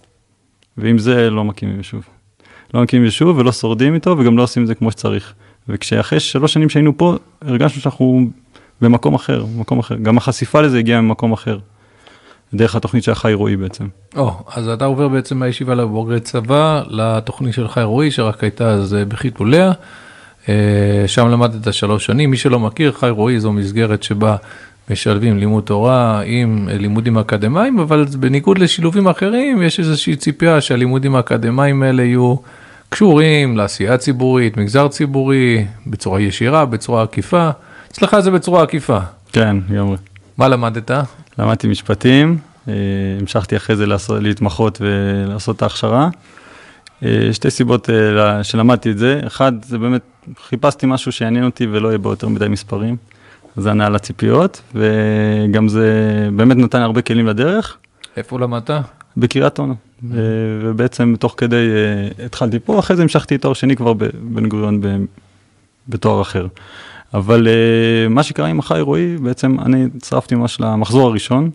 ועם 0.76 0.99
זה 0.99 1.30
לא 1.30 1.45
מקימים 1.45 1.76
יישוב. 1.76 2.04
לא 2.75 2.83
מקימים 2.83 3.04
יישוב 3.04 3.38
ולא 3.38 3.52
שורדים 3.52 3.95
איתו 3.95 4.16
וגם 4.18 4.37
לא 4.37 4.42
עושים 4.42 4.62
את 4.62 4.68
זה 4.68 4.75
כמו 4.75 4.90
שצריך. 4.90 5.35
וכשאחרי 5.68 6.21
שלוש 6.21 6.52
שנים 6.52 6.68
שהיינו 6.68 6.99
פה, 6.99 7.16
הרגשנו 7.42 7.80
שאנחנו 7.83 8.28
במקום 8.80 9.14
אחר, 9.14 9.45
במקום 9.45 9.78
אחר. 9.78 9.97
גם 9.97 10.16
החשיפה 10.16 10.61
לזה 10.61 10.78
הגיעה 10.78 11.00
ממקום 11.00 11.33
אחר. 11.33 11.59
דרך 12.54 12.76
התוכנית 12.76 13.04
של 13.04 13.12
החי 13.12 13.35
רועי 13.35 13.56
בעצם. 13.56 13.88
או, 14.16 14.28
oh, 14.28 14.52
אז 14.59 14.68
אתה 14.68 14.85
עובר 14.85 15.09
בעצם 15.09 15.38
מהישיבה 15.38 15.75
לבוגרי 15.75 16.21
צבא 16.21 16.83
לתוכנית 16.88 17.54
של 17.54 17.68
חי 17.68 17.83
רועי, 17.83 18.11
שרק 18.11 18.42
הייתה 18.42 18.71
אז 18.71 18.97
בחיתוליה. 19.09 19.73
שם 21.07 21.29
למדת 21.29 21.75
שלוש 21.75 22.07
שנים. 22.07 22.31
מי 22.31 22.37
שלא 22.37 22.61
מכיר, 22.61 22.93
חי 22.93 23.11
רועי 23.11 23.41
זו 23.41 23.53
מסגרת 23.53 24.03
שבה 24.03 24.37
משלבים 24.91 25.38
לימוד 25.38 25.65
תורה 25.65 26.23
עם 26.25 26.69
לימודים 26.73 27.19
אקדמיים, 27.19 27.79
אבל 27.79 28.05
בניגוד 28.05 28.59
לשילובים 28.59 29.09
אחרים, 29.09 29.62
יש 29.62 29.79
איזושהי 29.79 30.17
ציפייה 30.17 30.61
שהלימודים 30.61 31.17
האקדמיים 31.17 31.83
האלה 31.83 32.03
יהיו 32.03 32.37
קשורים 32.88 33.57
לעשייה 33.57 33.99
ציבורית, 33.99 34.57
מגזר 34.57 34.88
ציבורי, 34.88 35.67
בצורה 35.87 36.21
ישירה, 36.21 36.67
בצורה 36.67 37.03
עקיפה. 37.03 37.50
אצלך 37.91 38.21
זה 38.21 38.31
בצורה 38.31 38.62
עקיפה. 38.62 38.99
כן, 39.33 39.57
לגמרי. 39.71 39.97
מה 40.38 40.49
למדת? 40.49 40.91
למדתי 41.38 41.69
משפטים, 41.69 42.38
אה, 42.69 42.75
המשכתי 43.21 43.57
אחרי 43.57 43.76
זה 43.76 43.87
לעשות, 43.87 44.23
להתמחות 44.23 44.79
ולעשות 44.81 45.57
את 45.57 45.62
ההכשרה. 45.62 46.09
אה, 47.03 47.29
שתי 47.33 47.50
סיבות 47.50 47.91
אה, 47.91 48.45
שלמדתי 48.45 48.91
את 48.91 48.99
זה, 48.99 49.21
אחד, 49.26 49.53
זה 49.65 49.79
באמת, 49.79 50.03
חיפשתי 50.49 50.87
משהו 50.87 51.12
שיעניין 51.12 51.45
אותי 51.45 51.66
ולא 51.66 51.88
יהיה 51.88 51.99
בו 51.99 52.11
יותר 52.11 52.28
מדי 52.28 52.49
מספרים. 52.49 52.97
זה 53.56 53.71
ענה 53.71 53.87
על 53.87 53.97
הציפיות, 53.97 54.62
וגם 54.75 55.68
זה 55.68 55.88
באמת 56.37 56.56
נתן 56.56 56.80
הרבה 56.80 57.02
כלים 57.02 57.26
לדרך. 57.26 57.76
איפה 58.16 58.40
למדת? 58.40 58.71
בקריית 59.16 59.59
אונו, 59.59 59.75
ובעצם 60.61 61.14
תוך 61.18 61.35
כדי 61.37 61.66
התחלתי 62.25 62.59
פה, 62.59 62.78
אחרי 62.78 62.97
זה 62.97 63.02
המשכתי 63.02 63.38
תואר 63.38 63.54
שני 63.54 63.76
כבר 63.76 63.92
בבן 63.92 64.49
גוריון 64.49 64.80
בתואר 65.88 66.23
אחר. 66.23 66.47
אבל 67.14 67.49
מה 68.11 68.23
שקרה 68.23 68.47
עם 68.47 68.59
החי 68.59 68.80
רועי, 68.80 69.16
בעצם 69.16 69.56
אני 69.61 69.87
הצטרפתי 69.97 70.35
ממש 70.35 70.61
למחזור 70.61 71.09
הראשון, 71.09 71.50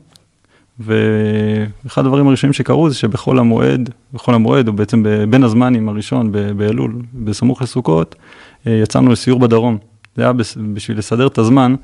ואחד 0.79 2.05
הדברים 2.05 2.27
הראשונים 2.27 2.53
שקרו 2.53 2.89
זה 2.89 2.95
שבחול 2.95 3.39
המועד, 3.39 3.89
בחול 4.13 4.35
המועד, 4.35 4.67
או 4.67 4.73
בעצם 4.73 5.03
בין 5.29 5.43
הזמנים 5.43 5.89
הראשון 5.89 6.31
באלול, 6.57 6.95
בסמוך 7.13 7.61
לסוכות, 7.61 8.15
אה, 8.15 8.19
יצאנו 8.65 9.11
לסיור 9.11 9.39
בדרום. 9.39 9.77
זה 10.15 10.23
היה 10.23 10.33
בשביל 10.73 10.97
לסדר 10.97 11.27
את 11.27 11.37
הזמן, 11.37 11.75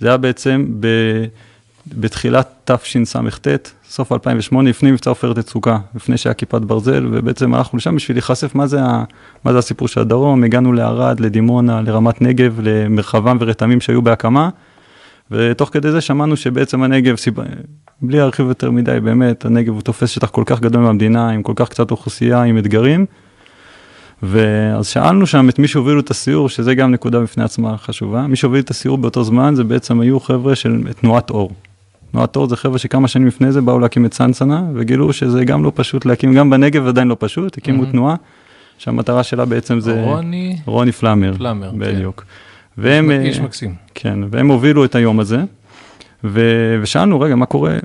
זה 0.00 0.08
היה 0.08 0.16
בעצם 0.16 0.66
ב, 0.80 0.86
בתחילת 1.86 2.48
תשס"ט, 2.64 3.48
סוף 3.88 4.12
2008, 4.12 4.70
לפני 4.70 4.90
מבצע 4.90 5.10
עופרת 5.10 5.38
יצוקה, 5.38 5.78
לפני 5.94 6.16
שהיה 6.16 6.34
כיפת 6.34 6.60
ברזל, 6.60 7.06
ובעצם 7.12 7.54
הלכנו 7.54 7.76
לשם 7.76 7.96
בשביל 7.96 8.16
להיחשף 8.16 8.54
מה 8.54 8.66
זה, 8.66 8.80
מה 9.44 9.52
זה 9.52 9.58
הסיפור 9.58 9.88
של 9.88 10.00
הדרום, 10.00 10.44
הגענו 10.44 10.72
לערד, 10.72 11.20
לדימונה, 11.20 11.80
לרמת 11.80 12.22
נגב, 12.22 12.60
למרחבם 12.62 13.36
ורתמים 13.40 13.80
שהיו 13.80 14.02
בהקמה. 14.02 14.48
ותוך 15.30 15.70
כדי 15.72 15.90
זה 15.90 16.00
שמענו 16.00 16.36
שבעצם 16.36 16.82
הנגב, 16.82 17.16
סיבה, 17.16 17.42
בלי 18.02 18.18
להרחיב 18.18 18.46
יותר 18.46 18.70
מדי, 18.70 19.00
באמת, 19.02 19.44
הנגב 19.44 19.72
הוא 19.72 19.82
תופס 19.82 20.10
שטח 20.10 20.30
כל 20.30 20.42
כך 20.46 20.60
גדול 20.60 20.82
מהמדינה, 20.82 21.30
עם 21.30 21.42
כל 21.42 21.52
כך 21.56 21.68
קצת 21.68 21.90
אוכלוסייה, 21.90 22.42
עם 22.42 22.58
אתגרים. 22.58 23.06
ואז 24.26 24.86
שאלנו 24.86 25.26
שם 25.26 25.48
את 25.48 25.58
מי 25.58 25.68
שהובילו 25.68 26.00
את 26.00 26.10
הסיור, 26.10 26.48
שזה 26.48 26.74
גם 26.74 26.90
נקודה 26.90 27.20
בפני 27.20 27.44
עצמה 27.44 27.78
חשובה, 27.78 28.26
מי 28.26 28.36
שהוביל 28.36 28.60
את 28.60 28.70
הסיור 28.70 28.98
באותו 28.98 29.24
זמן 29.24 29.54
זה 29.54 29.64
בעצם 29.64 30.00
היו 30.00 30.20
חבר'ה 30.20 30.54
של 30.54 30.82
תנועת 31.00 31.30
אור. 31.30 31.50
תנועת 32.12 32.36
אור 32.36 32.48
זה 32.48 32.56
חבר'ה 32.56 32.78
שכמה 32.78 33.08
שנים 33.08 33.26
לפני 33.26 33.52
זה 33.52 33.60
באו 33.60 33.78
להקים 33.78 34.06
את 34.06 34.14
סנסנה, 34.14 34.62
וגילו 34.74 35.12
שזה 35.12 35.44
גם 35.44 35.64
לא 35.64 35.72
פשוט 35.74 36.06
להקים, 36.06 36.34
גם 36.34 36.50
בנגב 36.50 36.86
עדיין 36.86 37.08
לא 37.08 37.16
פשוט, 37.18 37.58
הקימו 37.58 37.82
mm-hmm. 37.82 37.90
תנועה, 37.90 38.14
שהמטרה 38.78 39.22
שלה 39.22 39.44
בעצם 39.44 39.80
זה... 39.80 40.04
רוני... 40.04 40.56
רוני 40.66 40.92
פלאמר. 40.92 41.34
פלאמר, 41.36 41.70
כן. 41.70 41.78
בדיוק. 41.78 42.20
כן. 42.20 42.82
והם... 42.82 43.10
איש 43.10 43.40
מקסים. 43.40 43.74
כן, 43.94 44.18
והם 44.30 44.48
הובילו 44.48 44.84
את 44.84 44.94
היום 44.94 45.20
הזה, 45.20 45.42
ו... 46.24 46.40
ושאלנו, 46.82 47.20
רגע, 47.20 47.34
מה 47.34 47.46
קורה? 47.46 47.76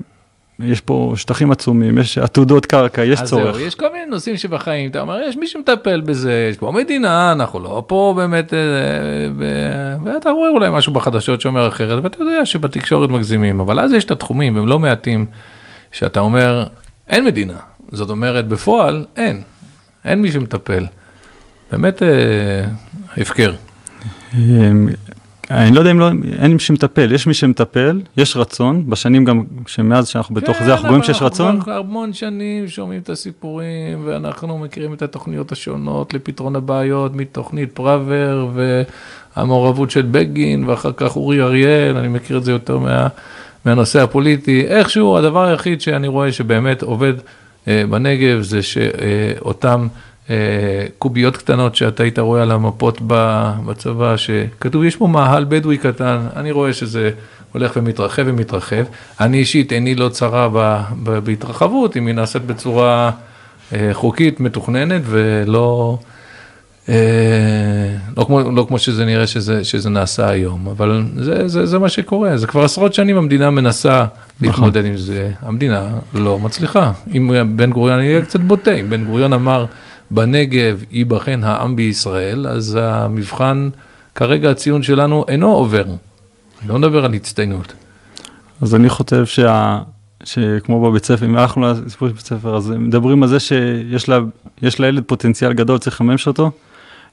יש 0.59 0.81
פה 0.81 1.13
שטחים 1.15 1.51
עצומים, 1.51 1.97
יש 1.97 2.17
עתודות 2.17 2.65
קרקע, 2.65 3.03
יש 3.03 3.21
אז 3.21 3.29
צורך. 3.29 3.47
אז 3.47 3.55
זהו, 3.55 3.65
יש 3.65 3.75
כל 3.75 3.91
מיני 3.93 4.05
נושאים 4.05 4.37
שבחיים, 4.37 4.89
אתה 4.89 5.01
אומר, 5.01 5.21
יש 5.21 5.37
מי 5.37 5.47
שמטפל 5.47 6.01
בזה, 6.01 6.47
יש 6.51 6.57
פה 6.57 6.71
מדינה, 6.71 7.31
אנחנו 7.31 7.59
לא 7.59 7.83
פה 7.87 8.13
באמת, 8.17 8.53
אה, 8.53 8.59
ואתה 10.05 10.29
רואה 10.29 10.49
אולי 10.49 10.69
משהו 10.71 10.93
בחדשות 10.93 11.41
שאומר 11.41 11.67
אחרת, 11.67 12.03
ואתה 12.03 12.23
יודע 12.23 12.45
שבתקשורת 12.45 13.09
מגזימים, 13.09 13.59
אבל 13.59 13.79
אז 13.79 13.93
יש 13.93 14.03
את 14.03 14.11
התחומים, 14.11 14.57
הם 14.57 14.67
לא 14.67 14.79
מעטים, 14.79 15.25
שאתה 15.91 16.19
אומר, 16.19 16.63
אין 17.07 17.25
מדינה. 17.25 17.57
זאת 17.91 18.09
אומרת, 18.09 18.47
בפועל, 18.47 19.05
אין. 19.15 19.41
אין 20.05 20.21
מי 20.21 20.31
שמטפל. 20.31 20.85
באמת 21.71 22.03
אה, 22.03 22.65
הפקר. 23.17 23.53
אני 25.49 25.75
לא 25.75 25.79
יודע 25.79 25.91
אם 25.91 25.99
לא, 25.99 26.09
אין 26.39 26.53
מי 26.53 26.59
שמטפל, 26.59 27.11
יש 27.11 27.27
מי 27.27 27.33
שמטפל, 27.33 28.01
יש 28.17 28.37
רצון, 28.37 28.89
בשנים 28.89 29.25
גם, 29.25 29.43
שמאז 29.67 30.07
שאנחנו 30.07 30.35
בתוך 30.35 30.57
כן, 30.57 30.65
זה, 30.65 30.73
אנחנו 30.73 30.87
רואים 30.87 31.03
שיש 31.03 31.21
רצון. 31.21 31.47
אנחנו 31.47 31.63
כבר 31.63 31.77
המון 31.77 32.13
שנים 32.13 32.67
שומעים 32.67 33.01
את 33.01 33.09
הסיפורים, 33.09 34.01
ואנחנו 34.05 34.57
מכירים 34.57 34.93
את 34.93 35.01
התוכניות 35.01 35.51
השונות 35.51 36.13
לפתרון 36.13 36.55
הבעיות, 36.55 37.15
מתוכנית 37.15 37.71
פראוור, 37.71 38.51
והמעורבות 39.35 39.91
של 39.91 40.01
בגין, 40.11 40.63
ואחר 40.67 40.91
כך 40.97 41.15
אורי 41.15 41.41
אריאל, 41.41 41.97
אני 41.97 42.07
מכיר 42.07 42.37
את 42.37 42.43
זה 42.43 42.51
יותר 42.51 42.77
מה, 42.77 43.07
מהנושא 43.65 44.01
הפוליטי. 44.01 44.65
איכשהו, 44.67 45.17
הדבר 45.17 45.43
היחיד 45.43 45.81
שאני 45.81 46.07
רואה 46.07 46.31
שבאמת 46.31 46.81
עובד 46.81 47.13
אה, 47.67 47.83
בנגב, 47.89 48.41
זה 48.41 48.61
שאותם... 48.61 49.87
אה, 49.91 50.08
קוביות 50.97 51.37
קטנות 51.37 51.75
שאתה 51.75 52.03
היית 52.03 52.19
רואה 52.19 52.41
על 52.41 52.51
המפות 52.51 52.97
בצבא, 53.65 54.17
שכתוב, 54.17 54.83
יש 54.83 54.95
פה 54.95 55.07
מאהל 55.07 55.45
בדואי 55.49 55.77
קטן, 55.77 56.19
אני 56.35 56.51
רואה 56.51 56.73
שזה 56.73 57.11
הולך 57.51 57.71
ומתרחב 57.75 58.23
ומתרחב. 58.25 58.83
אני 59.19 59.37
אישית, 59.37 59.71
עיני 59.71 59.95
לא 59.95 60.09
צרה 60.09 60.49
בהתרחבות, 61.23 61.97
אם 61.97 62.07
היא 62.07 62.15
נעשית 62.15 62.41
בצורה 62.41 63.11
אה, 63.73 63.89
חוקית, 63.93 64.39
מתוכננת, 64.39 65.01
ולא... 65.05 65.97
אה, 66.89 66.95
לא 68.17 68.23
כמו, 68.23 68.51
לא 68.51 68.65
כמו 68.67 68.79
שזה 68.79 69.05
נראה 69.05 69.27
שזה, 69.27 69.63
שזה 69.63 69.89
נעשה 69.89 70.29
היום, 70.29 70.67
אבל 70.67 71.03
זה, 71.15 71.47
זה, 71.47 71.65
זה 71.65 71.79
מה 71.79 71.89
שקורה, 71.89 72.37
זה 72.37 72.47
כבר 72.47 72.63
עשרות 72.63 72.93
שנים 72.93 73.17
המדינה 73.17 73.49
מנסה 73.49 74.05
להתמודד 74.41 74.85
עם 74.85 74.97
זה, 74.97 75.31
המדינה 75.41 75.87
לא 76.13 76.39
מצליחה. 76.39 76.91
אם 77.15 77.31
בן 77.55 77.71
גוריון, 77.71 77.99
אני 77.99 78.07
אהיה 78.07 78.21
קצת 78.21 78.39
בוטה, 78.39 78.71
אם 78.71 78.89
בן 78.89 79.05
גוריון 79.05 79.33
אמר, 79.33 79.65
בנגב 80.11 80.83
ייבחן 80.91 81.43
העם 81.43 81.75
בישראל, 81.75 82.47
אז 82.47 82.77
המבחן, 82.81 83.69
כרגע 84.15 84.51
הציון 84.51 84.83
שלנו 84.83 85.25
אינו 85.27 85.51
עובר. 85.51 85.85
לא 86.67 86.77
נדבר 86.77 87.05
על 87.05 87.13
הצטיינות. 87.13 87.73
אז 88.61 88.75
אני 88.75 88.89
חושב 88.89 89.25
שה... 89.25 89.79
שכמו 90.23 90.81
בבית 90.81 91.05
ספר, 91.05 91.25
אם 91.25 91.37
הלכנו 91.37 91.67
לסיפור 91.67 92.07
של 92.07 92.13
בית 92.13 92.25
ספר, 92.25 92.55
אז 92.55 92.69
מדברים 92.69 93.23
על 93.23 93.29
זה 93.29 93.39
שיש 93.39 94.09
לה, 94.09 94.19
לילד 94.79 95.03
פוטנציאל 95.03 95.53
גדול, 95.53 95.77
צריך 95.77 96.01
לממש 96.01 96.27
אותו. 96.27 96.51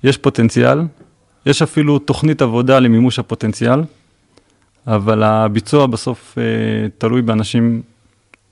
יש 0.05 0.17
פוטנציאל, 0.17 0.81
יש 1.47 1.63
אפילו 1.63 1.99
תוכנית 1.99 2.43
עבודה 2.43 2.79
למימוש 2.79 3.19
הפוטנציאל, 3.19 3.81
אבל 4.87 5.23
הביצוע 5.23 5.87
בסוף 5.87 6.39
אה, 6.39 6.43
תלוי 6.99 7.23
באנשים 7.23 7.83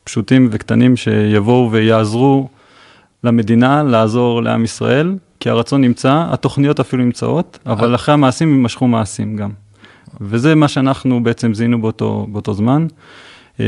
פשוטים 0.05 0.49
וקטנים 0.51 0.97
שיבואו 0.97 1.73
ויעזרו 1.73 2.49
למדינה, 3.25 3.83
לעזור 3.83 4.43
לעם 4.43 4.65
ישראל, 4.65 5.15
כי 5.41 5.51
הרצון 5.51 5.81
נמצא, 5.81 6.25
התוכניות 6.29 6.81
אפילו 6.81 7.05
נמצאות, 7.05 7.59
אבל 7.67 7.91
אה. 7.91 7.95
אחרי 7.95 8.15
המעשים 8.15 8.49
יימשכו 8.49 8.89
מעשים 8.89 9.37
גם. 9.37 9.51
וזה 10.21 10.55
מה 10.55 10.69
שאנחנו 10.69 11.23
בעצם 11.23 11.55
זיהינו 11.55 11.81
באותו, 11.81 12.27
באותו 12.33 12.55
זמן. 12.55 12.87
אה, 13.61 13.67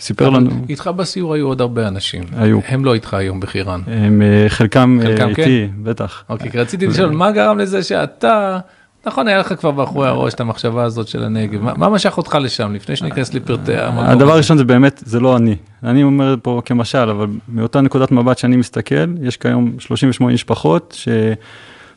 סיפר 0.00 0.30
לנו... 0.30 0.50
איתך 0.68 0.90
בסיור 0.96 1.34
היו 1.34 1.46
עוד 1.46 1.60
הרבה 1.60 1.88
אנשים. 1.88 2.22
היו. 2.36 2.58
הם 2.68 2.84
לא 2.84 2.94
איתך 2.94 3.14
היום 3.14 3.40
בחירן. 3.40 3.80
הם 3.86 4.22
אה, 4.22 4.48
חלקם, 4.48 4.98
חלקם 5.02 5.28
איתי, 5.28 5.42
כן? 5.42 5.68
בטח. 5.82 6.24
אוקיי, 6.28 6.50
רציתי 6.54 6.86
לשאול, 6.86 7.10
מה 7.10 7.32
גרם 7.32 7.58
לזה 7.58 7.82
שאתה... 7.82 8.58
נכון, 9.06 9.28
היה 9.28 9.38
לך 9.38 9.52
כבר 9.52 9.70
מאחורי 9.70 10.08
הראש 10.08 10.34
את 10.34 10.40
המחשבה 10.40 10.84
הזאת 10.84 11.08
של 11.08 11.24
הנגב. 11.24 11.62
מה, 11.62 11.74
מה 11.76 11.88
משך 11.88 12.18
אותך 12.18 12.38
לשם, 12.40 12.74
לפני 12.74 12.96
שניכנס 12.96 13.34
לפרטי 13.34 13.76
המקום? 13.76 14.04
הדבר 14.04 14.32
הראשון 14.32 14.58
זה 14.58 14.64
באמת, 14.64 15.02
זה 15.06 15.20
לא 15.20 15.36
אני. 15.36 15.56
אני 15.82 16.02
אומר 16.02 16.34
פה 16.42 16.62
כמשל, 16.64 17.10
אבל 17.10 17.26
מאותה 17.48 17.80
נקודת 17.80 18.12
מבט 18.12 18.38
שאני 18.38 18.56
מסתכל, 18.56 19.14
יש 19.22 19.36
כיום 19.36 19.72
38 19.78 20.34
משפחות, 20.34 20.96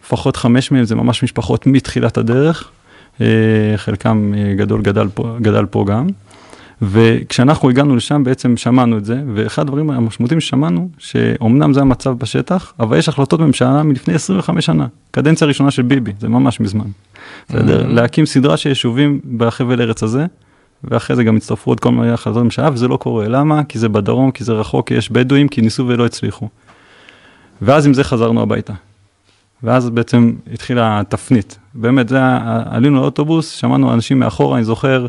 שלפחות 0.02 0.36
חמש 0.36 0.72
מהן 0.72 0.84
זה 0.84 0.96
ממש 0.96 1.24
משפחות 1.24 1.68
מתחילת 1.68 2.18
הדרך. 2.18 2.72
אה, 3.22 3.28
חלקם 3.76 4.34
אה, 4.38 4.54
גדול 4.54 4.82
גדל 4.82 5.08
פה, 5.14 5.36
גדל 5.42 5.66
פה 5.66 5.86
גם. 5.88 6.08
וכשאנחנו 6.82 7.70
הגענו 7.70 7.96
לשם 7.96 8.24
בעצם 8.24 8.58
שמענו 8.58 8.98
את 8.98 9.06
זה, 9.06 9.22
ואחד 9.34 9.62
הדברים 9.62 9.90
המשמעותיים 9.90 10.42
ששמענו, 10.42 10.90
שאומנם 10.98 11.74
זה 11.74 11.82
המצב 11.82 12.18
בשטח, 12.18 12.74
אבל 12.80 12.98
יש 12.98 13.10
החלטות 13.10 13.40
ממשלה 13.40 13.84
מלפני 13.84 14.14
25 14.14 14.66
שנה, 14.66 14.88
קדנציה 15.12 15.48
ראשונה 15.48 15.72
של 15.72 15.82
ביבי, 15.82 16.12
זה 16.20 16.30
ממש 16.30 16.60
מזמן. 16.60 16.86
בסדר? 17.50 17.84
Mm-hmm. 17.84 17.88
להקים 17.88 18.26
סדרה 18.26 18.58
של 18.58 18.70
יישובים 18.70 19.20
בחבל 19.38 19.82
ארץ 19.82 20.04
הזה, 20.04 20.26
ואחרי 20.84 21.16
זה 21.16 21.24
גם 21.24 21.38
הצטרפו 21.38 21.72
עוד 21.72 21.80
כל 21.80 21.92
מיני 21.92 22.12
החלטות 22.12 22.44
ממשלה, 22.44 22.70
וזה 22.74 22.88
לא 22.88 22.98
קורה. 22.98 23.28
למה? 23.28 23.64
כי 23.64 23.80
זה 23.80 23.90
בדרום, 23.90 24.32
כי 24.32 24.44
זה 24.44 24.54
רחוק, 24.54 24.88
כי 24.88 24.94
יש 24.94 25.12
בדואים, 25.12 25.48
כי 25.48 25.62
ניסו 25.62 25.88
ולא 25.88 26.06
הצליחו. 26.06 26.50
ואז 27.62 27.86
עם 27.86 27.94
זה 27.94 28.04
חזרנו 28.04 28.42
הביתה. 28.42 28.74
ואז 29.64 29.90
בעצם 29.90 30.34
התחילה 30.54 31.00
התפנית. 31.00 31.60
באמת, 31.74 32.10
זה, 32.10 32.20
עלינו 32.66 33.02
לאוטובוס, 33.02 33.52
שמענו 33.52 33.94
אנשים 33.94 34.20
מאחורה, 34.20 34.58
אני 34.58 34.64
זוכר, 34.64 35.06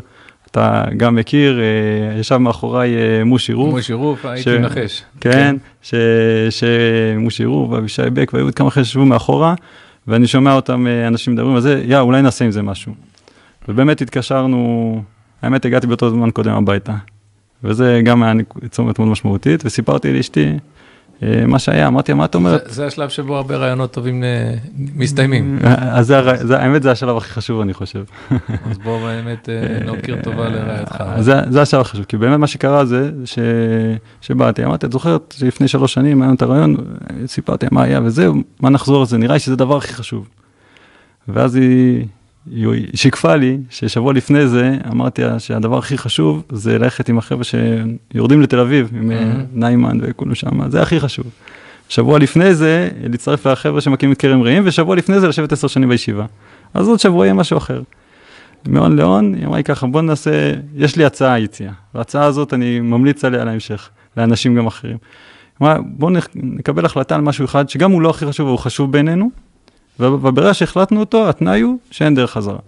אתה 0.53 0.83
גם 0.97 1.15
מכיר, 1.15 1.59
אה, 1.59 2.19
ישב 2.19 2.37
מאחוריי 2.37 2.95
מושי 3.25 3.53
רוף. 3.53 3.69
מושי 3.73 3.93
רוף, 3.93 4.25
הייתי 4.25 4.57
מנחש. 4.57 5.03
כן, 5.19 5.55
כן. 5.81 5.91
שמושי 6.49 7.45
רוף 7.45 7.71
ואבישי 7.71 8.01
בק 8.13 8.31
והיו 8.33 8.45
עוד 8.45 8.55
כמה 8.55 8.67
אחרים 8.67 8.85
שישבו 8.85 9.05
מאחורה, 9.05 9.55
ואני 10.07 10.27
שומע 10.27 10.53
אותם 10.53 10.87
אה, 10.87 11.07
אנשים 11.07 11.33
מדברים 11.33 11.55
על 11.55 11.61
זה, 11.61 11.83
יא, 11.85 11.99
אולי 11.99 12.21
נעשה 12.21 12.45
עם 12.45 12.51
זה 12.51 12.61
משהו. 12.61 12.93
ובאמת 13.67 14.01
התקשרנו, 14.01 15.01
האמת 15.41 15.65
הגעתי 15.65 15.87
באותו 15.87 16.09
זמן 16.09 16.31
קודם 16.31 16.51
הביתה. 16.51 16.93
וזה 17.63 18.01
גם 18.03 18.23
היה 18.23 18.33
צומת 18.69 18.99
מאוד 18.99 19.11
משמעותית, 19.11 19.65
וסיפרתי 19.65 20.13
לאשתי, 20.13 20.53
מה 21.47 21.59
שהיה, 21.59 21.87
אמרתי, 21.87 22.13
מה 22.13 22.25
את 22.25 22.35
אומרת? 22.35 22.63
זה, 22.65 22.73
זה 22.73 22.85
השלב 22.85 23.09
שבו 23.09 23.35
הרבה 23.35 23.55
רעיונות 23.55 23.91
טובים 23.91 24.23
אה, 24.23 24.53
מסתיימים. 24.75 25.59
אז 25.79 26.07
זה, 26.07 26.21
זה, 26.35 26.59
האמת 26.59 26.83
זה 26.83 26.91
השלב 26.91 27.17
הכי 27.17 27.29
חשוב, 27.29 27.61
אני 27.61 27.73
חושב. 27.73 28.03
אז 28.71 28.77
בוא 28.77 28.99
באמת 28.99 29.49
נוקיר 29.85 30.17
טובה 30.23 30.49
לרעייתך. 30.49 31.03
זה, 31.19 31.41
זה 31.49 31.61
השלב 31.61 31.81
החשוב, 31.81 32.05
כי 32.05 32.17
באמת 32.17 32.39
מה 32.39 32.47
שקרה 32.47 32.85
זה 32.85 33.11
ש, 33.25 33.39
שבאתי, 34.21 34.65
אמרתי, 34.65 34.85
את 34.85 34.91
זוכרת 34.91 35.33
שלפני 35.37 35.67
שלוש 35.67 35.93
שנים 35.93 36.21
היה 36.21 36.27
לנו 36.27 36.35
את 36.35 36.41
הרעיון, 36.41 36.75
סיפרתי 37.25 37.65
מה 37.71 37.83
היה 37.83 37.99
וזהו, 38.03 38.35
מה 38.59 38.69
נחזור 38.69 38.99
על 38.99 39.05
זה, 39.05 39.17
נראה 39.17 39.33
לי 39.33 39.39
שזה 39.39 39.53
הדבר 39.53 39.77
הכי 39.77 39.93
חשוב. 39.93 40.29
ואז 41.27 41.55
היא... 41.55 42.05
היא 42.51 42.87
שיקפה 42.95 43.35
לי 43.35 43.57
ששבוע 43.69 44.13
לפני 44.13 44.47
זה 44.47 44.77
אמרתי 44.91 45.21
שהדבר 45.37 45.77
הכי 45.77 45.97
חשוב 45.97 46.43
זה 46.51 46.77
ללכת 46.77 47.09
עם 47.09 47.17
החבר'ה 47.17 47.43
שיורדים 47.43 48.41
לתל 48.41 48.59
אביב 48.59 48.91
עם 48.95 49.11
mm-hmm. 49.11 49.13
ניימן 49.53 49.97
וכולו 50.01 50.35
שם 50.35 50.69
זה 50.69 50.81
הכי 50.81 50.99
חשוב. 50.99 51.25
שבוע 51.89 52.19
לפני 52.19 52.55
זה 52.55 52.89
להצטרף 53.03 53.47
לחבר'ה 53.47 53.81
שמקימים 53.81 54.13
את 54.13 54.17
כרם 54.17 54.41
רעים 54.41 54.63
ושבוע 54.65 54.95
לפני 54.95 55.19
זה 55.19 55.27
לשבת 55.27 55.51
עשר 55.51 55.67
שנים 55.67 55.89
בישיבה. 55.89 56.25
אז 56.73 56.87
עוד 56.87 56.99
שבוע 56.99 57.25
יהיה 57.25 57.33
משהו 57.33 57.57
אחר. 57.57 57.81
מהון 58.67 58.95
להון 58.95 59.33
היא 59.33 59.45
אמרה 59.45 59.57
לי 59.57 59.63
ככה 59.63 59.87
בוא 59.87 60.01
נעשה 60.01 60.53
יש 60.75 60.95
לי 60.95 61.05
הצעה 61.05 61.39
יציאה 61.39 61.71
וההצעה 61.95 62.25
הזאת 62.25 62.53
אני 62.53 62.79
ממליץ 62.79 63.25
עליה 63.25 63.43
להמשך 63.43 63.89
לאנשים 64.17 64.55
גם 64.55 64.67
אחרים. 64.67 64.97
אמרה 65.61 65.77
בוא 65.85 66.11
נקבל 66.35 66.85
החלטה 66.85 67.15
על 67.15 67.21
משהו 67.21 67.45
אחד 67.45 67.69
שגם 67.69 67.91
הוא 67.91 68.01
לא 68.01 68.09
הכי 68.09 68.25
חשוב 68.25 68.47
והוא 68.47 68.59
חשוב 68.59 68.91
בעינינו. 68.91 69.29
וברגע 69.99 70.53
שהחלטנו 70.53 70.99
אותו, 70.99 71.29
התנאי 71.29 71.61
הוא 71.61 71.77
שאין 71.91 72.15
דרך 72.15 72.31
חזרה. 72.31 72.59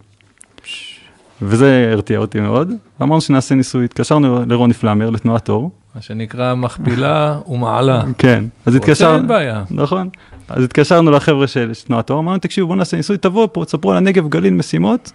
וזה 1.42 1.90
הרתיע 1.92 2.20
אותי 2.20 2.40
מאוד, 2.40 2.72
אמרנו 3.02 3.22
שנעשה 3.22 3.56
ניסוי, 3.56 3.86
התקשרנו 3.86 4.46
לרוני 4.48 4.74
פלאמר, 4.74 5.10
לתנועת 5.10 5.50
אור. 5.50 5.72
מה 5.96 6.02
שנקרא 6.02 6.56
מכפילה 6.56 7.40
ומעלה. 7.48 8.04
כן, 8.18 8.44
אז 8.66 8.76
התקשרנו, 8.76 9.18
אין 9.18 9.28
בעיה. 9.28 9.64
נכון, 9.72 10.10
אז 10.50 10.64
התקשרנו 10.64 11.12
לחבר'ה 11.12 11.48
של 11.48 11.72
תנועת 11.88 12.10
אור, 12.10 12.20
אמרנו 12.20 12.40
תקשיבו 12.40 12.68
בואו 12.68 12.78
נעשה 12.78 12.98
ניסוי, 12.98 13.18
תבואו 13.18 13.54
פה, 13.54 13.66
תספרו 13.66 13.92
על 13.92 13.98
הנגב 13.98 14.30
גליל 14.30 14.54
משימות. 14.54 15.12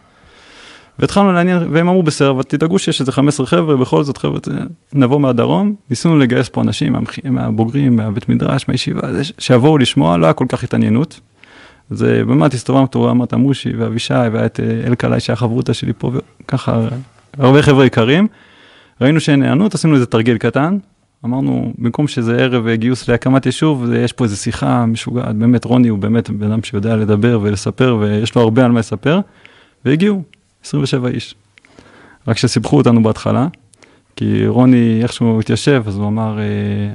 והתחלנו 0.99 1.33
לעניין, 1.33 1.59
והם 1.71 1.89
אמרו 1.89 2.03
בסדר, 2.03 2.31
אבל 2.31 2.43
תדאגו 2.43 2.79
שיש 2.79 3.01
איזה 3.01 3.13
15 3.13 3.47
חבר'ה, 3.47 3.77
בכל 3.77 4.05
זאת 4.05 4.17
חבר'ה, 4.17 4.39
נבוא 4.93 5.21
מהדרום, 5.21 5.75
ניסינו 5.91 6.19
לגייס 6.19 6.49
פה 6.49 6.61
אנשים 6.61 6.97
מהבוגרים, 7.25 7.97
מהבית 7.97 8.29
מדרש, 8.29 8.69
מהישיבה, 8.69 9.01
שיבואו 9.39 9.79
לשמוע, 9.79 10.17
לא 10.17 10.27
היה 10.27 10.33
כל 10.33 10.47
כך 10.49 10.65
התעניינות. 10.65 11.21
זה 11.91 12.23
באמת 12.27 12.55
הסתובבנו 12.55 13.11
אמרת 13.11 13.35
מושי 13.35 13.77
ואבישי 13.77 14.15
והיה 14.33 14.47
את 14.47 14.61
אה, 14.61 14.87
אלקלעי 14.87 15.21
שהיה 15.21 15.37
חברותא 15.37 15.73
שלי 15.73 15.93
פה 15.99 16.13
וככה 16.15 16.89
הרבה 17.39 17.63
חבר'ה 17.63 17.87
יקרים. 17.87 18.29
ראינו 19.01 19.21
שאין 19.21 19.43
היענות 19.43 19.75
עשינו 19.75 19.95
איזה 19.95 20.07
תרגיל 20.07 20.39
קטן 20.39 20.79
אמרנו 21.25 21.73
במקום 21.79 22.09
שזה 22.09 22.37
ערב 22.37 22.69
גיוס 22.69 23.09
להקמת 23.09 23.47
יישוב 23.47 23.85
יש 23.93 24.13
פה 24.13 24.25
איזה 24.25 24.37
שיחה 24.37 24.87
משוגעת 24.87 25.37
באמת 25.37 25.65
רוני 25.65 25.89
הוא 25.89 25.99
באמת 25.99 26.31
בן 26.31 26.53
אדם 26.53 26.63
שיודע 26.63 26.97
לדבר 26.97 27.39
ולספר 27.43 27.97
ויש 28.01 28.35
לו 28.35 28.43
הרבה 28.43 28.65
על 28.65 28.73
מה 28.73 28.79
לספר. 28.79 29.21
והגיעו 29.85 30.23
27 30.65 31.09
איש. 31.09 31.35
רק 32.29 32.37
שסיבכו 32.37 32.77
אותנו 32.77 33.03
בהתחלה 33.03 33.47
כי 34.17 34.47
רוני 34.47 35.01
איכשהו 35.03 35.41
התיישב 35.41 35.83
אז 35.87 35.97
הוא 35.97 36.07
אמר 36.07 36.39
אה, 36.39 36.45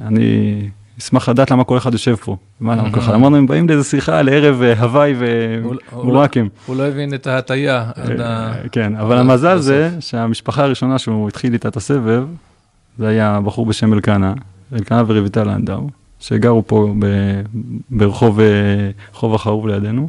אני 0.06 0.60
אשמח 0.98 1.28
לדעת 1.28 1.50
למה 1.50 1.64
כל 1.64 1.78
אחד 1.78 1.92
יושב 1.92 2.14
פה. 2.14 2.36
מה 2.60 2.76
למה 2.76 2.92
ככה? 2.92 3.14
אמרנו 3.14 3.36
הם 3.36 3.46
באים 3.46 3.68
לאיזה 3.68 3.84
שיחה 3.84 4.22
לערב 4.22 4.62
אה, 4.62 4.80
הוואי 4.80 5.14
ומורקים. 5.18 6.48
הוא 6.66 6.76
לא 6.76 6.82
הבין 6.82 7.14
את 7.14 7.26
ההטייה. 7.26 7.90
אה, 8.20 8.52
כן, 8.72 8.96
אבל 8.96 9.18
המזל 9.18 9.58
זה 9.58 9.90
שהמשפחה 10.00 10.64
הראשונה 10.64 10.98
שהוא 10.98 11.28
התחיל 11.28 11.52
איתה 11.52 11.68
את 11.68 11.76
הסבב, 11.76 12.24
זה 12.98 13.08
היה 13.08 13.40
בחור 13.44 13.66
בשם 13.66 13.92
אלקנה, 13.92 14.34
אלקנה 14.72 15.02
ורויטל 15.06 15.44
לנדאו, 15.44 15.88
שגרו 16.20 16.66
פה 16.66 16.94
ברחוב 17.90 18.40
אה, 18.40 19.34
החרוב 19.34 19.66
לידינו. 19.66 20.08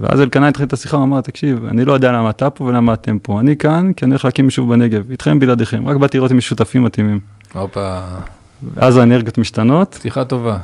ואז 0.00 0.20
אלקנה 0.20 0.48
התחיל 0.48 0.66
את 0.66 0.72
השיחה, 0.72 0.96
הוא 0.96 1.04
אמר, 1.04 1.20
תקשיב, 1.20 1.64
אני 1.64 1.84
לא 1.84 1.92
יודע 1.92 2.12
למה 2.12 2.30
אתה 2.30 2.50
פה 2.50 2.64
ולמה 2.64 2.94
אתם 2.94 3.18
פה, 3.18 3.40
אני 3.40 3.56
כאן 3.56 3.92
כי 3.92 4.04
אני 4.04 4.12
הולך 4.12 4.24
להקים 4.24 4.44
יישוב 4.44 4.74
בנגב, 4.74 5.10
איתכם 5.10 5.38
בלעדיכם, 5.38 5.88
רק 5.88 5.96
באתי 5.96 6.16
לראות 6.16 6.32
אם 6.32 6.38
יש 6.38 6.48
שותפים 6.48 6.84
מתאימים. 6.84 7.20
הופה. 7.54 8.00
אז 8.76 8.96
האנרגיות 8.96 9.38
משתנות. 9.38 9.94
פתיחה 9.94 10.24
טובה. 10.24 10.58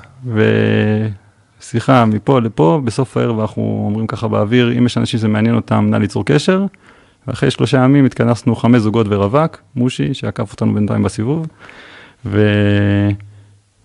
ושיחה 1.61 2.05
מפה 2.05 2.41
לפה, 2.41 2.81
בסוף 2.85 3.17
הערב 3.17 3.41
אנחנו 3.41 3.83
אומרים 3.87 4.07
ככה 4.07 4.29
באוויר, 4.29 4.79
אם 4.79 4.87
יש 4.87 4.99
אנשים 4.99 5.19
שזה 5.21 5.29
מעניין 5.29 5.55
אותם, 5.55 5.87
נא 5.91 5.97
ליצור 5.97 6.25
קשר. 6.25 6.67
ואחרי 7.27 7.51
שלושה 7.51 7.79
ימים 7.79 8.05
התכנסנו 8.05 8.57
חמש 8.57 8.81
זוגות 8.81 9.07
ורווק, 9.11 9.59
מושי, 9.77 10.15
שעקף 10.15 10.53
אותנו 10.53 10.75
בינתיים 10.75 11.03
בסיבוב, 11.03 11.47
ו... 12.27 12.49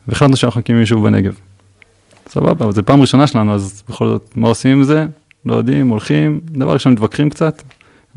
והחלטנו 0.08 0.36
שאנחנו 0.36 0.60
מקימים 0.60 0.82
יישוב 0.82 1.04
בנגב. 1.04 1.36
סבבה, 2.30 2.66
אבל 2.66 2.72
זו 2.72 2.86
פעם 2.86 3.02
ראשונה 3.02 3.28
שלנו, 3.28 3.54
אז 3.54 3.84
בכל 3.90 4.08
זאת, 4.08 4.34
מה 4.36 4.48
עושים 4.48 4.72
עם 4.72 4.84
זה? 4.84 5.06
לא 5.46 5.56
יודעים, 5.56 5.90
הולכים, 5.90 6.40
דבר 6.46 6.74
ראשון 6.74 6.94
מתווכחים 6.94 7.30
קצת, 7.30 7.62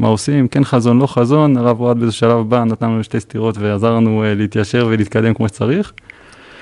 מה 0.01 0.09
עושים, 0.09 0.49
כן 0.49 0.65
חזון, 0.65 0.99
לא 0.99 1.07
חזון, 1.07 1.57
הרב 1.57 1.81
אוהד 1.81 1.99
באיזה 1.99 2.13
שלב 2.13 2.49
בא, 2.49 2.65
נתן 2.65 2.87
לנו 2.87 3.05
שתי 3.05 3.21
סטירות 3.21 3.59
ועזר 3.59 3.95
לנו 3.95 4.23
uh, 4.25 4.39
להתיישר 4.39 4.87
ולהתקדם 4.91 5.35
כמו 5.35 5.49
שצריך. 5.49 5.93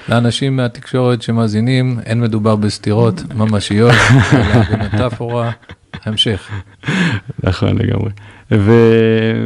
לאנשים 0.09 0.57
מהתקשורת 0.57 1.23
שמאזינים, 1.23 2.01
אין 2.07 2.21
מדובר 2.21 2.57
בסתירות 2.57 3.23
ממשיות, 3.35 3.93
אלא 4.33 4.63
במטאפורה, 4.71 5.51
המשך. 6.05 6.51
נכון 7.43 7.79
לגמרי. 7.79 8.11
ו... 8.51 8.73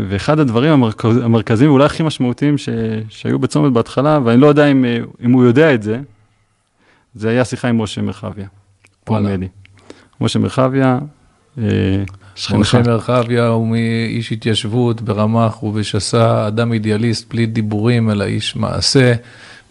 ואחד 0.08 0.38
הדברים 0.38 0.72
המרכז... 0.72 1.16
המרכזיים 1.16 1.70
ואולי 1.70 1.84
הכי 1.84 2.02
משמעותיים 2.02 2.58
ש... 2.58 2.68
שהיו 3.08 3.38
בצומת 3.38 3.72
בהתחלה, 3.72 4.18
ואני 4.24 4.40
לא 4.40 4.46
יודע 4.46 4.66
אם, 4.66 4.84
אם 5.24 5.32
הוא 5.32 5.44
יודע 5.44 5.74
את 5.74 5.82
זה, 5.82 6.00
זה 7.14 7.28
היה 7.28 7.44
שיחה 7.44 7.68
עם 7.68 7.82
משה 7.82 8.02
מרחביה. 8.02 8.46
וואלה. 9.08 9.36
משה 10.20 10.38
מרחביה, 10.38 10.98
אה, 11.58 11.64
משה 12.52 12.78
מרחביה 12.78 13.46
הוא 13.46 13.68
מאיש 13.68 14.32
התיישבות 14.32 15.02
ברמ"ח 15.02 15.62
ובשסה, 15.62 16.46
אדם 16.46 16.72
אידיאליסט 16.72 17.34
בלי 17.34 17.46
דיבורים 17.46 18.10
אלא 18.10 18.24
איש 18.24 18.56
מעשה, 18.56 19.14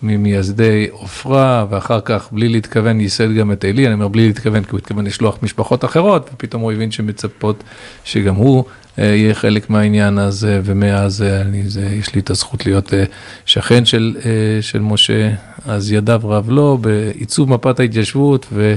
ממייסדי 0.04 0.88
עופרה, 0.92 1.66
ואחר 1.70 2.00
כך 2.06 2.30
בלי 2.32 2.50
להתכוון 2.50 3.00
ייסד 3.00 3.34
גם 3.34 3.52
את 3.52 3.66
עלי, 3.66 3.86
אני 3.86 3.94
אומר 3.94 4.08
בלי 4.08 4.28
להתכוון 4.28 4.64
כי 4.64 4.70
הוא 4.72 4.78
התכוון 4.78 5.06
לשלוח 5.06 5.38
משפחות 5.42 5.86
אחרות, 5.86 6.30
ופתאום 6.34 6.62
הוא 6.62 6.72
הבין 6.72 6.92
שמצפות 6.92 7.64
שגם 8.04 8.36
הוא 8.36 8.64
אה, 9.00 9.06
יהיה 9.06 9.34
חלק 9.34 9.70
מהעניין 9.70 10.18
הזה, 10.18 10.62
ומאז 10.64 11.24
אה, 11.24 11.42
אני, 11.42 11.70
זה, 11.70 11.82
יש 11.82 12.16
לי 12.16 12.22
את 12.22 12.30
הזכות 12.30 12.66
להיות 12.66 12.94
אה, 12.94 13.04
שכן 13.46 13.86
של, 13.86 14.18
של 14.62 14.80
משה, 14.80 15.30
אז 15.66 15.92
ידיו 15.92 16.22
רב 16.24 16.50
לו 16.50 16.78
בעיצוב 16.78 17.50
מפת 17.50 17.80
ההתיישבות, 17.80 18.48
ו... 18.54 18.76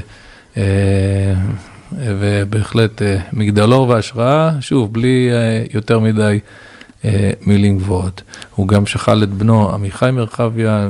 ובהחלט 1.98 3.02
אה, 3.02 3.18
מגדלור 3.32 3.88
והשראה, 3.88 4.50
שוב, 4.60 4.92
בלי 4.92 5.28
אה, 5.32 5.64
יותר 5.74 5.98
מדי 5.98 6.38
אה, 7.04 7.30
מילים 7.46 7.78
גבוהות. 7.78 8.22
הוא 8.54 8.68
גם 8.68 8.86
שכל 8.86 9.22
את 9.22 9.30
בנו 9.30 9.70
עמיחי 9.70 10.10
מרחביה, 10.12 10.88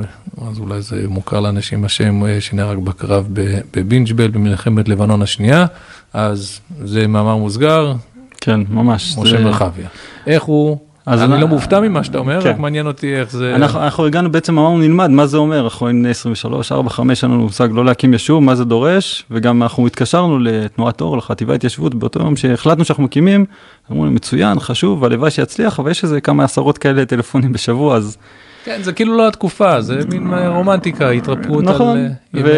אז 0.49 0.59
אולי 0.59 0.81
זה 0.81 1.07
מוכר 1.07 1.39
לאנשים 1.39 1.85
השם 1.85 2.39
שנהרג 2.39 2.77
בקרב 2.79 3.27
בבינג'בל 3.75 4.27
במלחמת 4.27 4.89
לבנון 4.89 5.21
השנייה, 5.21 5.65
אז 6.13 6.59
זה 6.83 7.07
מאמר 7.07 7.37
מוסגר. 7.37 7.93
כן, 8.41 8.59
ממש. 8.69 9.17
משה 9.17 9.37
זה... 9.37 9.43
מרחביה. 9.43 9.87
איך 10.27 10.43
הוא 10.43 10.77
אז 11.05 11.23
אני 11.23 11.41
לא 11.41 11.47
מופתע 11.47 11.79
ממה 11.79 12.03
שאתה 12.03 12.17
אומר, 12.17 12.41
כן. 12.41 12.49
רק 12.49 12.59
מעניין 12.59 12.87
אותי 12.87 13.15
איך 13.15 13.31
זה... 13.31 13.55
אנחנו, 13.55 14.05
הגענו 14.05 14.31
בעצם, 14.31 14.59
אמרנו 14.59 14.77
נלמד 14.77 15.09
מה 15.09 15.25
זה 15.25 15.37
אומר, 15.37 15.63
אנחנו 15.63 15.87
היינו 15.87 16.09
23, 16.09 16.71
4, 16.71 16.89
5, 16.89 17.23
אין 17.23 17.31
לנו 17.31 17.41
מושג 17.41 17.69
לא 17.71 17.85
להקים 17.85 18.13
יישוב, 18.13 18.43
מה 18.43 18.55
זה 18.55 18.65
דורש, 18.65 19.25
וגם 19.31 19.63
אנחנו 19.63 19.87
התקשרנו 19.87 20.39
לתנועת 20.39 21.01
אור, 21.01 21.17
לחטיבה 21.17 21.55
התיישבות, 21.55 21.95
באותו 21.95 22.19
יום 22.19 22.35
שהחלטנו 22.35 22.85
שאנחנו 22.85 23.03
מקימים, 23.03 23.45
אמרו 23.91 24.05
לי 24.05 24.11
מצוין, 24.11 24.59
חשוב, 24.59 25.05
הלוואי 25.05 25.31
שיצליח, 25.31 25.79
אבל 25.79 25.91
יש 25.91 26.03
איזה 26.03 26.21
כמה 26.21 26.43
עשרות 26.43 26.77
כאלה 26.77 27.05
טלפונים 27.05 27.51
בשבוע, 27.53 27.95
אז... 27.95 28.17
כן, 28.63 28.83
זה 28.83 28.93
כאילו 28.93 29.17
לא 29.17 29.27
התקופה, 29.27 29.81
זה 29.81 29.99
מין 30.11 30.33
רומנטיקה, 30.47 31.09
התרפאות 31.09 31.63
נכון, 31.63 31.97
על 31.97 32.09
ימי 32.33 32.49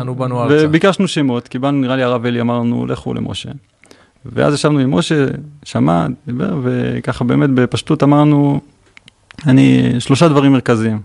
אנו 0.00 0.14
באנו 0.14 0.42
ארצה. 0.42 0.54
וביקשנו 0.60 1.08
שמות, 1.08 1.48
קיבלנו, 1.48 1.80
נראה 1.80 1.96
לי 1.96 2.02
הרב 2.02 2.26
אלי 2.26 2.40
אמרנו, 2.40 2.86
לכו 2.86 3.14
למשה. 3.14 3.50
ואז 4.26 4.54
ישבנו 4.54 4.78
עם 4.78 4.94
משה, 4.94 5.26
שמע, 5.64 6.06
דיבר, 6.26 6.58
וככה 6.62 7.24
באמת 7.24 7.50
בפשטות 7.50 8.02
אמרנו, 8.02 8.60
אני, 9.46 9.94
שלושה 9.98 10.28
דברים 10.28 10.52
מרכזיים. 10.52 11.00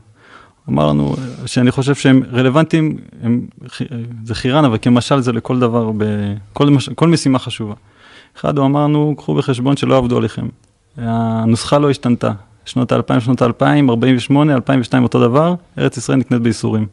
אמרנו 0.69 1.15
שאני 1.45 1.71
חושב 1.71 1.95
שהם 1.95 2.23
רלוונטיים, 2.33 2.97
הם, 3.21 3.47
זה 4.23 4.35
חירן, 4.35 4.65
אבל 4.65 4.77
כמשל 4.81 5.19
זה 5.19 5.31
לכל 5.31 5.59
דבר, 5.59 5.91
בכל, 5.97 6.69
כל 6.95 7.07
משימה 7.07 7.39
חשובה. 7.39 7.73
אחד, 8.37 8.57
הוא 8.57 8.65
אמרנו, 8.65 9.15
קחו 9.17 9.35
בחשבון 9.35 9.77
שלא 9.77 9.97
עבדו 9.97 10.17
עליכם. 10.17 10.47
הנוסחה 10.97 11.77
לא 11.77 11.89
השתנתה. 11.89 12.31
שנות 12.65 12.91
ה-2000, 12.91 13.19
שנות 13.19 13.41
ה-2000, 13.41 13.89
48, 13.89 14.55
2002 14.55 15.03
אותו 15.03 15.19
דבר, 15.19 15.55
ארץ 15.77 15.97
ישראל 15.97 16.17
נקנית 16.17 16.41
בייסורים. 16.41 16.85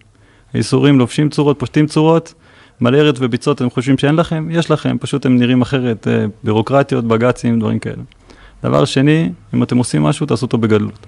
הייסורים 0.52 0.98
לובשים 0.98 1.28
צורות, 1.28 1.58
פושטים 1.58 1.86
צורות, 1.86 2.34
מלא 2.80 2.96
ארץ 2.96 3.16
וביצות, 3.20 3.56
אתם 3.56 3.70
חושבים 3.70 3.98
שאין 3.98 4.16
לכם? 4.16 4.48
יש 4.50 4.70
לכם, 4.70 4.96
פשוט 5.00 5.26
הם 5.26 5.38
נראים 5.38 5.62
אחרת, 5.62 6.08
אה, 6.08 6.24
בירוקרטיות, 6.44 7.04
בג"צים, 7.04 7.58
דברים 7.60 7.78
כאלה. 7.78 8.02
דבר 8.62 8.84
שני, 8.84 9.32
אם 9.54 9.62
אתם 9.62 9.76
עושים 9.78 10.02
משהו, 10.02 10.26
תעשו 10.26 10.46
אותו 10.46 10.58
בגדלות. 10.58 11.06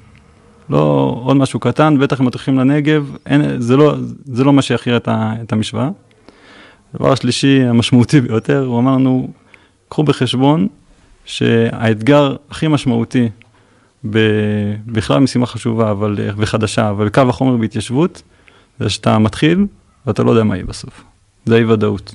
לא 0.71 1.17
עוד 1.23 1.37
משהו 1.37 1.61
קטן, 1.61 1.99
בטח 1.99 2.21
אם 2.21 2.29
אתם 2.29 2.37
הולכים 2.37 2.59
לנגב, 2.59 3.17
אין, 3.27 3.61
זה, 3.61 3.77
לא, 3.77 3.95
זה 4.25 4.45
לא 4.45 4.53
מה 4.53 4.63
שיכריע 4.63 4.97
את, 4.97 5.09
את 5.43 5.53
המשוואה. 5.53 5.89
הדבר 6.95 7.13
השלישי, 7.13 7.63
המשמעותי 7.63 8.21
ביותר, 8.21 8.65
הוא 8.65 8.79
אמר 8.79 8.93
לנו, 8.93 9.29
קחו 9.89 10.03
בחשבון 10.03 10.69
שהאתגר 11.25 12.37
הכי 12.51 12.69
משמעותי, 12.69 13.29
בכלל 14.87 15.19
משימה 15.19 15.47
חשובה 15.47 15.91
אבל, 15.91 16.17
וחדשה, 16.37 16.91
אבל 16.91 17.09
קו 17.09 17.21
החומר 17.29 17.57
בהתיישבות, 17.57 18.23
זה 18.81 18.91
שאתה 18.91 19.19
מתחיל 19.19 19.67
ואתה 20.07 20.23
לא 20.23 20.31
יודע 20.31 20.45
מה 20.45 20.57
יהיה 20.57 20.67
בסוף. 20.67 21.05
זה 21.47 21.57
אי 21.57 21.65
ודאות. 21.65 22.15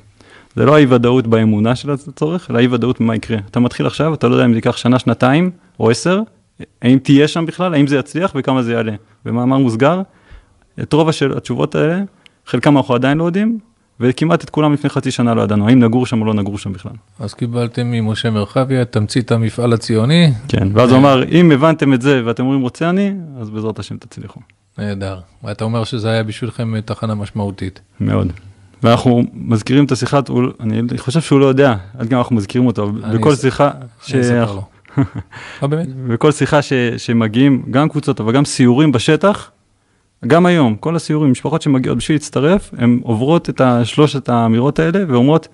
זה 0.56 0.66
לא 0.66 0.76
האי 0.76 0.86
ודאות 0.90 1.28
באמונה 1.28 1.76
של 1.76 1.92
הצורך, 1.92 2.52
אלא 2.52 2.60
אי 2.60 2.68
ודאות 2.68 3.02
במה 3.02 3.16
יקרה. 3.16 3.38
אתה 3.52 3.60
מתחיל 3.60 3.86
עכשיו, 3.86 4.14
אתה 4.14 4.28
לא 4.28 4.36
יודע 4.36 4.46
אם 4.46 4.52
זה 4.52 4.58
ייקח 4.58 4.78
שנה, 4.78 5.00
שנתיים 5.00 5.52
או 5.80 5.92
עשר, 5.92 6.22
האם 6.82 6.98
תהיה 7.04 7.28
שם 7.28 7.46
בכלל, 7.46 7.74
האם 7.74 7.88
זה 7.88 7.98
יצליח 7.98 8.32
וכמה 8.36 8.64
זה 8.64 8.74
יעלה. 8.74 8.94
במאמר 9.26 9.58
מוסגר, 9.58 10.02
את 10.82 10.94
רוב 10.94 11.10
השאל, 11.10 11.38
התשובות 11.38 11.76
האלה, 11.76 12.02
חלקם 12.46 12.78
אנחנו 12.78 12.96
עדיין 12.96 13.18
לא 13.18 13.24
יודעים, 13.24 13.60
וכמעט 14.00 14.44
את 14.44 14.50
כולם 14.50 14.74
לפני 14.74 14.90
חצי 14.90 15.12
שנה 15.12 15.34
לא 15.34 15.42
ידענו, 15.42 15.68
האם 15.68 15.80
נגור 15.80 16.06
שם 16.06 16.22
או 16.22 16.26
לא 16.26 16.34
נגור 16.34 16.58
שם 16.58 16.74
בכלל. 16.74 16.94
אז 17.20 17.34
קיבלתם 17.34 17.92
ממשה 17.92 18.30
מרחביה 18.30 18.82
את 18.82 18.92
תמצית 18.92 19.32
המפעל 19.32 19.74
הציוני. 19.74 20.32
כן, 20.48 20.68
ואז 20.74 20.92
הוא 20.92 21.00
אמר, 21.00 21.24
אם 21.24 21.52
הבנתם 21.52 21.94
את 21.94 22.02
זה 22.02 22.22
ואתם 22.26 22.44
אומרים 22.44 22.62
רוצה 22.62 22.90
אני, 22.90 23.14
אז 23.42 23.50
בעזרת 23.50 23.80
השם 23.80 23.98
תצליחו. 23.98 24.40
נהדר. 24.78 25.20
ואתה 25.44 25.64
אומר 25.64 25.84
שזה 25.84 26.10
היה 26.10 26.24
בשבילכם 26.24 26.82
תחנה 26.82 27.16
משמעותית. 27.16 27.80
מאוד. 28.00 28.32
ואנחנו 28.84 29.24
מזכירים 29.34 29.86
את 29.86 29.92
השיחה, 29.92 30.20
אני 30.60 30.98
חושב 30.98 31.22
שהוא 31.22 31.40
לא 31.40 31.46
יודע, 31.46 31.76
עד 31.98 32.08
גם 32.08 32.18
אנחנו 32.18 32.36
מזכירים 32.36 32.68
אותו, 32.68 32.92
בכל 32.92 33.36
שיחה, 33.36 33.72
אספר 34.02 34.54
לו. 34.56 34.64
אה, 35.64 35.68
באמת? 35.68 35.88
בכל 36.08 36.32
שיחה 36.32 36.62
ש, 36.62 36.74
שמגיעים, 36.98 37.64
גם 37.72 37.90
קבוצות, 37.90 38.20
אבל 38.20 38.34
גם 38.34 38.46
סיורים 38.46 38.92
בשטח, 38.92 39.52
גם 40.28 40.46
היום, 40.46 40.76
כל 40.76 40.96
הסיורים, 40.96 41.32
משפחות 41.32 41.62
שמגיעות 41.62 41.98
בשביל 41.98 42.16
להצטרף, 42.16 42.72
הן 42.78 43.00
עוברות 43.04 43.50
את 43.50 43.62
שלושת 43.84 44.30
האמירות 44.30 44.80
האלה 44.80 45.04
ואומרות, 45.08 45.48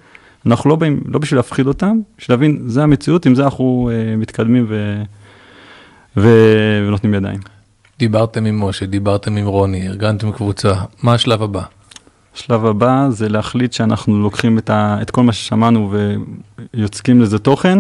אנחנו 0.46 0.70
לא 0.70 0.76
באים, 0.76 1.04
לא 1.06 1.20
בשביל 1.20 1.38
להפחיד 1.38 1.68
אותם, 1.68 2.00
בשביל 2.18 2.36
להבין, 2.36 2.64
זה 2.66 2.84
המציאות, 2.84 3.26
עם 3.26 3.36
זה 3.36 3.44
אנחנו 3.44 3.90
uh, 3.92 4.18
מתקדמים 4.18 4.66
ו, 4.70 5.04
ו, 6.18 6.30
ונותנים 6.88 7.14
ידיים. 7.14 7.40
דיברתם 8.00 8.46
עם 8.46 8.64
משה, 8.64 8.86
דיברתם 8.86 9.38
עם 9.38 9.46
רוני, 9.46 9.88
ארגנתם 9.88 10.32
קבוצה, 10.32 10.74
מה 11.04 11.14
השלב 11.14 11.44
הבא? 11.44 11.62
השלב 12.38 12.66
הבא 12.66 13.08
זה 13.10 13.30
להחליט 13.30 13.74
שאנחנו 13.74 14.20
לוקחים 14.20 14.58
את, 14.58 14.70
ה, 14.70 14.98
את 15.02 15.12
כל 15.12 15.24
מה 15.24 15.34
ששמענו 15.34 15.94
ויוצקים 16.74 17.22
לזה 17.22 17.40
תוכן. 17.40 17.80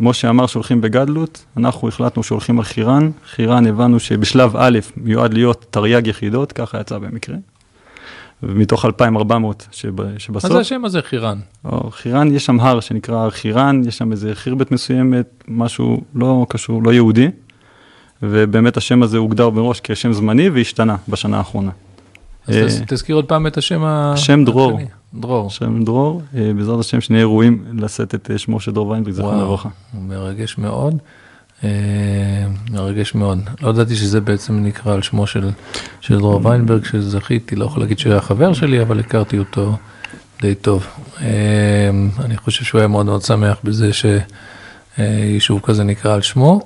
משה 0.00 0.30
אמר 0.30 0.46
שהולכים 0.46 0.80
בגדלות, 0.80 1.44
אנחנו 1.56 1.88
החלטנו 1.88 2.22
שהולכים 2.22 2.58
על 2.58 2.64
חירן. 2.64 3.10
חירן 3.26 3.66
הבנו 3.66 4.00
שבשלב 4.00 4.56
א' 4.56 4.78
מיועד 4.96 5.34
להיות 5.34 5.66
תרי"ג 5.70 6.06
יחידות, 6.06 6.52
ככה 6.52 6.80
יצא 6.80 6.98
במקרה. 6.98 7.36
ומתוך 8.42 8.84
2,400 8.84 9.68
שבסוף. 9.70 10.44
מה 10.44 10.50
זה 10.50 10.58
השם 10.58 10.84
הזה 10.84 11.02
חירן? 11.02 11.38
או, 11.64 11.90
חירן, 11.90 12.34
יש 12.34 12.46
שם 12.46 12.60
הר 12.60 12.80
שנקרא 12.80 13.16
הר 13.16 13.30
חירן, 13.30 13.82
יש 13.86 13.98
שם 13.98 14.12
איזה 14.12 14.34
חירבת 14.34 14.70
מסוימת, 14.70 15.44
משהו 15.48 16.00
לא 16.14 16.46
קשור, 16.48 16.82
לא 16.82 16.92
יהודי. 16.92 17.28
ובאמת 18.22 18.76
השם 18.76 19.02
הזה 19.02 19.18
הוגדר 19.18 19.50
מראש 19.50 19.80
כשם 19.84 20.12
זמני 20.12 20.48
והשתנה 20.48 20.96
בשנה 21.08 21.38
האחרונה. 21.38 21.70
אז 22.48 22.56
אה, 22.56 22.86
תזכיר 22.86 23.16
עוד 23.16 23.24
פעם 23.24 23.46
את 23.46 23.56
השם 23.56 23.84
ה... 23.84 24.12
שם 24.16 24.44
דרור. 24.44 24.80
דרור. 25.14 25.50
שם 25.50 25.84
דרור, 25.84 26.22
אה, 26.36 26.50
בעזרת 26.56 26.80
השם 26.80 27.00
שנהיה 27.00 27.24
ראויים 27.24 27.64
לשאת 27.72 28.14
את 28.14 28.30
אה, 28.30 28.38
שמו 28.38 28.60
של 28.60 28.72
דרור 28.72 28.88
ויינברג, 28.88 29.14
זכרון 29.14 29.40
לברכה. 29.40 29.68
מרגש 29.94 30.58
מאוד. 30.58 30.98
מרגש 32.70 33.14
מאוד. 33.14 33.38
לא 33.62 33.70
ידעתי 33.70 33.96
שזה 33.96 34.20
בעצם 34.20 34.64
נקרא 34.64 34.94
על 34.94 35.02
שמו 35.02 35.26
של, 35.26 35.50
של 36.00 36.18
דרור 36.18 36.46
ויינברג, 36.46 36.84
שזכיתי, 36.84 37.56
לא 37.56 37.64
יכול 37.64 37.82
להגיד 37.82 37.98
שהוא 37.98 38.12
היה 38.12 38.20
חבר 38.20 38.52
שלי, 38.52 38.82
אבל 38.82 39.00
הכרתי 39.00 39.38
אותו 39.38 39.76
די 40.40 40.54
טוב. 40.54 40.86
אני 42.24 42.36
חושב 42.36 42.64
שהוא 42.64 42.78
היה 42.78 42.88
מאוד 42.88 43.06
מאוד 43.06 43.22
שמח 43.22 43.56
בזה 43.64 43.90
שיישוב 44.98 45.60
כזה 45.64 45.84
נקרא 45.84 46.14
על 46.14 46.22
שמו. 46.22 46.60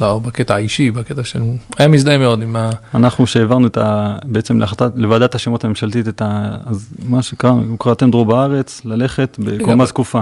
לא, 0.00 0.18
בקטע 0.18 0.54
האישי, 0.54 0.90
בקטע 0.90 1.24
של... 1.24 1.42
היה 1.78 1.88
מזדהה 1.88 2.18
מאוד 2.18 2.42
עם 2.42 2.56
ה... 2.56 2.70
אנחנו 2.94 3.26
שהעברנו 3.26 3.66
את 3.66 3.76
ה... 3.76 4.16
בעצם 4.24 4.60
להחלטת, 4.60 4.90
לוועדת 4.94 5.34
השמות 5.34 5.64
הממשלתית 5.64 6.08
את 6.08 6.22
ה... 6.22 6.56
אז 6.66 6.94
מה 7.08 7.22
שקראנו, 7.22 7.62
הוא 7.62 7.78
קראתם 7.78 8.10
דרור 8.10 8.26
בארץ, 8.26 8.80
ללכת 8.84 9.36
בקומה 9.38 9.86
זקופה. 9.86 10.20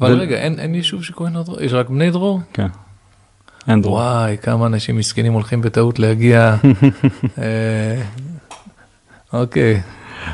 אבל 0.00 0.14
ו... 0.14 0.18
רגע, 0.18 0.36
אין, 0.36 0.58
אין 0.58 0.74
יישוב 0.74 1.04
שקוראים 1.04 1.34
לו 1.34 1.42
דרור? 1.42 1.62
יש 1.62 1.72
רק 1.72 1.88
בני 1.88 2.10
דרור? 2.10 2.40
כן. 2.52 2.66
אין 3.68 3.82
דרור. 3.82 3.94
וואי, 3.94 4.36
כמה 4.42 4.66
אנשים 4.66 4.96
מסכנים 4.96 5.32
הולכים 5.32 5.60
בטעות 5.60 5.98
להגיע. 5.98 6.56
אה, 7.38 8.02
אוקיי. 9.32 9.82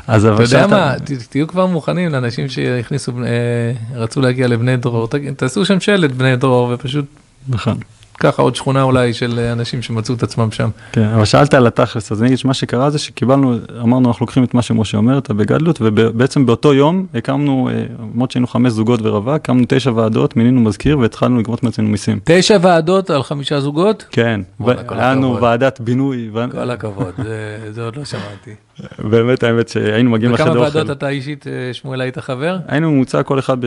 אז 0.07 0.27
אבל 0.27 0.33
אתה 0.33 0.43
יודע 0.43 0.67
מה, 0.67 0.93
תהיו 1.29 1.47
כבר 1.47 1.65
מוכנים 1.65 2.11
לאנשים 2.11 2.49
שהכניסו, 2.49 3.11
אה, 3.25 3.99
רצו 3.99 4.21
להגיע 4.21 4.47
לבני 4.47 4.77
דרור, 4.77 5.07
תעשו 5.37 5.65
שם 5.65 5.79
שלט 5.79 6.11
בני 6.11 6.35
דרור 6.35 6.71
ופשוט... 6.73 7.05
נכון. 7.47 7.77
ככה 8.19 8.41
עוד 8.41 8.55
שכונה 8.55 8.81
אולי 8.81 9.13
של 9.13 9.39
אנשים 9.39 9.81
שמצאו 9.81 10.15
את 10.15 10.23
עצמם 10.23 10.51
שם. 10.51 10.69
כן, 10.91 11.07
אבל 11.07 11.25
שאלת 11.25 11.53
על 11.53 11.67
התכלס, 11.67 12.11
אז 12.11 12.21
אני 12.21 12.27
אגיד 12.27 12.37
שמה 12.37 12.53
שקרה 12.53 12.89
זה 12.89 12.99
שקיבלנו, 12.99 13.55
אמרנו 13.81 14.07
אנחנו 14.07 14.23
לוקחים 14.23 14.43
את 14.43 14.53
מה 14.53 14.61
שמשה 14.61 14.97
אומר, 14.97 15.17
את 15.17 15.29
הבגדלות, 15.29 15.77
ובעצם 15.81 16.45
באותו 16.45 16.73
יום 16.73 17.05
הקמנו, 17.13 17.69
אה, 17.69 17.83
למרות 17.99 18.31
שהיינו 18.31 18.47
חמש 18.47 18.71
זוגות 18.71 18.99
ורווק, 19.03 19.35
הקמנו 19.35 19.63
תשע 19.67 19.91
ועדות, 19.91 20.37
מינינו 20.37 20.61
מזכיר 20.61 20.99
והתחלנו 20.99 21.39
לגבות 21.39 21.63
מעצמנו 21.63 21.89
מיסים. 21.89 22.19
תשע 22.23 22.57
ועדות 22.61 23.09
על 23.09 23.23
חמישה 23.23 23.59
זוגות? 23.59 24.05
כן, 24.11 24.41
היה 24.89 25.11
לנו 25.11 25.41
ועדת 25.41 25.79
בינוי. 25.79 26.29
כל 26.51 26.71
הכבוד, 26.71 27.13
זה 27.71 27.85
עוד 27.85 27.95
לא 27.95 28.05
שמעתי. 28.05 28.51
באמת 29.11 29.43
האמת 29.43 29.69
שהיינו 29.69 30.09
מגיעים 30.09 30.33
לחדר 30.33 30.49
אוכל. 30.49 30.59
וכמה 30.59 30.79
ועדות 30.79 30.97
אתה 30.97 31.09
אישית, 31.09 31.47
אה, 31.47 31.73
שמואל, 31.73 32.01
היית 32.01 32.17
חבר? 32.17 32.57
היינו 32.67 32.91
ממוצע 32.91 33.23
כל 33.23 33.39
אחד 33.39 33.57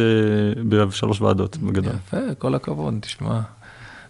בשלוש 0.69 1.21
ועדות 1.21 1.57
בגדול. 1.57 1.93
יפה, 2.07 2.35
כל 2.39 2.55
הכבוד, 2.55 2.95
תשמע. 3.01 3.41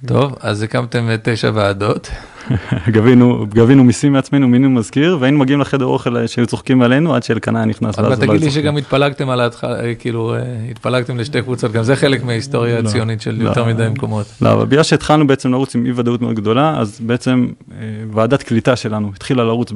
טוב, 0.06 0.36
אז 0.40 0.62
הקמתם 0.62 1.08
תשע 1.22 1.50
ועדות. 1.54 2.10
גבינו, 2.94 3.46
גבינו 3.48 3.84
מיסים 3.84 4.12
מעצמנו, 4.12 4.48
מינינו 4.48 4.70
מזכיר, 4.70 5.18
והיינו 5.20 5.38
מגיעים 5.38 5.60
לחדר 5.60 5.84
אוכל 5.84 6.26
שהיו 6.26 6.46
צוחקים 6.46 6.82
עלינו 6.82 7.14
עד 7.14 7.22
שאלקנה 7.22 7.64
נכנס. 7.64 7.98
אבל 7.98 8.16
תגיד 8.16 8.40
לי 8.40 8.50
שגם 8.50 8.76
התפלגתם 8.76 9.30
על 9.30 9.40
ההתחלה, 9.40 9.94
כאילו, 9.94 10.34
אה, 10.34 10.40
התפלגתם 10.70 11.18
לשתי 11.18 11.42
קבוצות, 11.42 11.72
גם 11.72 11.82
זה 11.82 11.96
חלק 11.96 12.24
מההיסטוריה 12.24 12.80
לא, 12.80 12.88
הציונית 12.88 13.20
של 13.20 13.36
לא, 13.38 13.48
יותר 13.48 13.64
מדי 13.64 13.88
מקומות. 13.88 14.26
לא, 14.40 14.52
אבל 14.52 14.66
בגלל 14.66 14.82
שהתחלנו 14.82 15.26
בעצם 15.26 15.52
לרוץ 15.52 15.74
עם 15.74 15.86
אי 15.86 15.92
ודאות 15.94 16.22
מאוד 16.22 16.34
גדולה, 16.34 16.78
אז 16.78 17.00
בעצם 17.00 17.46
אה, 17.72 17.76
ועדת 18.12 18.42
קליטה 18.42 18.76
שלנו 18.76 19.10
התחילה 19.14 19.44
לרוץ 19.44 19.72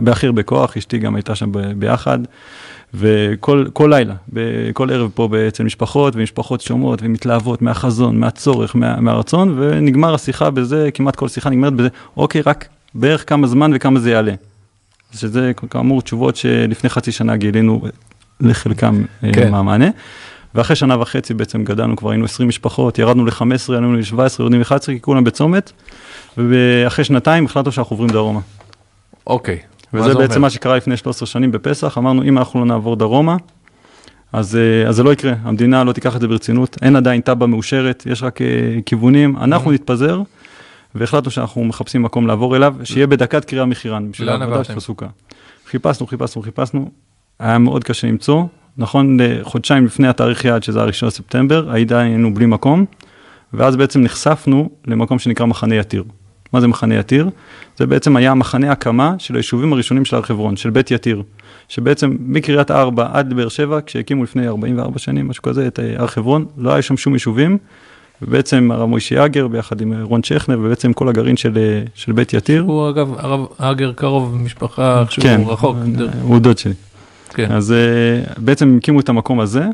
בהכי 0.00 0.26
הרבה 0.26 0.42
כוח, 0.42 0.76
אשתי 0.76 0.98
גם 0.98 1.14
הייתה 1.14 1.34
שם 1.34 1.52
ביחד. 1.78 2.18
וכל 2.94 3.88
לילה, 3.90 4.14
כל 4.72 4.90
ערב 4.90 5.10
פה 5.14 5.28
אצל 5.48 5.64
משפחות, 5.64 6.16
ומשפחות 6.16 6.60
שומעות 6.60 7.02
ומתלהבות 7.02 7.62
מהחזון, 7.62 8.18
מהצורך, 8.18 8.76
מה, 8.76 9.00
מהרצון, 9.00 9.54
ונגמר 9.58 10.14
השיחה 10.14 10.50
בזה, 10.50 10.88
כמעט 10.94 11.16
כל 11.16 11.28
שיחה 11.28 11.50
נגמרת 11.50 11.72
בזה, 11.72 11.88
אוקיי, 12.16 12.40
רק 12.46 12.68
בערך 12.94 13.28
כמה 13.28 13.46
זמן 13.46 13.70
וכמה 13.74 14.00
זה 14.00 14.10
יעלה. 14.10 14.34
שזה 15.14 15.52
כאמור 15.70 16.02
תשובות 16.02 16.36
שלפני 16.36 16.90
חצי 16.90 17.12
שנה 17.12 17.36
גילינו 17.36 17.82
לחלקם 18.40 19.02
אה, 19.24 19.32
כן. 19.32 19.50
מהמענה. 19.50 19.88
ואחרי 20.54 20.76
שנה 20.76 21.00
וחצי 21.00 21.34
בעצם 21.34 21.64
גדלנו, 21.64 21.96
כבר 21.96 22.10
היינו 22.10 22.24
20 22.24 22.48
משפחות, 22.48 22.98
ירדנו 22.98 23.24
ל-15, 23.24 23.42
עלינו 23.68 23.94
ל-17, 23.94 24.16
יורדים 24.38 24.60
ל-11, 24.60 24.86
כי 24.86 25.00
כולם 25.00 25.24
בצומת, 25.24 25.72
ואחרי 26.36 27.04
שנתיים 27.04 27.44
החלטנו 27.44 27.72
שאנחנו 27.72 27.94
עוברים 27.94 28.10
דרומה. 28.10 28.40
אוקיי, 29.26 29.58
וזה 29.94 30.14
בעצם 30.14 30.34
אומר? 30.34 30.38
מה 30.38 30.50
שקרה 30.50 30.76
לפני 30.76 30.96
13 30.96 31.26
שנים 31.26 31.52
בפסח, 31.52 31.98
אמרנו 31.98 32.22
אם 32.22 32.38
אנחנו 32.38 32.60
לא 32.60 32.66
נעבור 32.66 32.96
דרומה, 32.96 33.36
אז, 34.32 34.56
אה, 34.56 34.88
אז 34.88 34.96
זה 34.96 35.02
לא 35.02 35.12
יקרה, 35.12 35.32
המדינה 35.42 35.84
לא 35.84 35.92
תיקח 35.92 36.16
את 36.16 36.20
זה 36.20 36.28
ברצינות, 36.28 36.76
אין 36.82 36.96
עדיין 36.96 37.20
תב"ע 37.20 37.46
מאושרת, 37.46 38.02
יש 38.06 38.22
רק 38.22 38.40
uh, 38.40 38.44
כיוונים, 38.86 39.36
אנחנו 39.36 39.70
mm-hmm. 39.70 39.74
נתפזר, 39.74 40.22
והחלטנו 40.94 41.30
שאנחנו 41.30 41.64
מחפשים 41.64 42.02
מקום 42.02 42.26
לעבור 42.26 42.56
אליו, 42.56 42.74
שיהיה 42.84 43.06
בדקת 43.06 43.44
קריאה 43.44 43.64
מחירן, 43.64 44.10
בשביל 44.10 44.28
העבודה 44.28 44.64
של 44.64 44.76
הסוכה. 44.76 45.06
חיפשנו, 45.66 46.06
חיפשנו, 46.06 46.42
חיפשנו, 46.42 46.90
היה 47.38 47.58
מאוד 47.58 47.84
קשה 47.84 48.06
למצוא, 48.06 48.44
נכון 48.76 49.20
לחודשיים 49.20 49.84
לפני 49.84 50.08
התאריך 50.08 50.44
יעד, 50.44 50.62
שזה 50.62 50.80
הראשון 50.80 51.06
לספטמבר, 51.06 51.70
עדיין 51.70 52.10
היינו 52.10 52.34
בלי 52.34 52.46
מקום, 52.46 52.84
ואז 53.52 53.76
בעצם 53.76 54.00
נחשפנו 54.00 54.70
למקום 54.86 55.18
שנקרא 55.18 55.46
מחנה 55.46 55.74
יתיר. 55.74 56.04
מה 56.54 56.60
זה 56.60 56.68
מחנה 56.68 56.94
יתיר? 56.94 57.30
זה 57.78 57.86
בעצם 57.86 58.16
היה 58.16 58.34
מחנה 58.34 58.72
הקמה 58.72 59.14
של 59.18 59.34
היישובים 59.34 59.72
הראשונים 59.72 60.04
של 60.04 60.16
הר 60.16 60.22
חברון, 60.22 60.56
של 60.56 60.70
בית 60.70 60.90
יתיר. 60.90 61.22
שבעצם 61.68 62.16
מקריית 62.20 62.70
ארבע 62.70 63.08
עד 63.12 63.32
באר 63.32 63.48
שבע, 63.48 63.78
כשהקימו 63.86 64.24
לפני 64.24 64.48
44 64.48 64.98
שנים, 64.98 65.28
משהו 65.28 65.42
כזה, 65.42 65.66
את 65.66 65.80
אה, 65.80 65.94
הר 65.98 66.06
חברון, 66.06 66.46
לא 66.58 66.72
היה 66.72 66.82
שם 66.82 66.96
שום 66.96 67.12
יישובים. 67.12 67.58
ובעצם 68.22 68.70
הרב 68.72 68.88
מוישי 68.88 69.24
אגר 69.24 69.48
ביחד 69.48 69.80
עם 69.80 70.02
רון 70.02 70.22
צ'כנר, 70.22 70.58
ובעצם 70.62 70.92
כל 70.92 71.08
הגרעין 71.08 71.36
של, 71.36 71.58
אה, 71.58 71.82
של 71.94 72.12
בית 72.12 72.32
יתיר. 72.32 72.62
הוא 72.62 72.90
אגב, 72.90 73.14
הרב 73.18 73.46
אגר 73.58 73.92
קרוב 73.92 74.36
משפחה, 74.42 75.04
כן, 75.10 75.38
שהוא 75.38 75.52
רחוק. 75.52 75.76
הוא 76.22 76.38
דוד 76.38 76.58
שלי. 76.58 76.74
כן. 77.28 77.52
אז 77.52 77.72
אה, 77.72 78.34
בעצם 78.38 78.76
הקימו 78.78 79.00
את 79.00 79.08
המקום 79.08 79.40
הזה, 79.40 79.64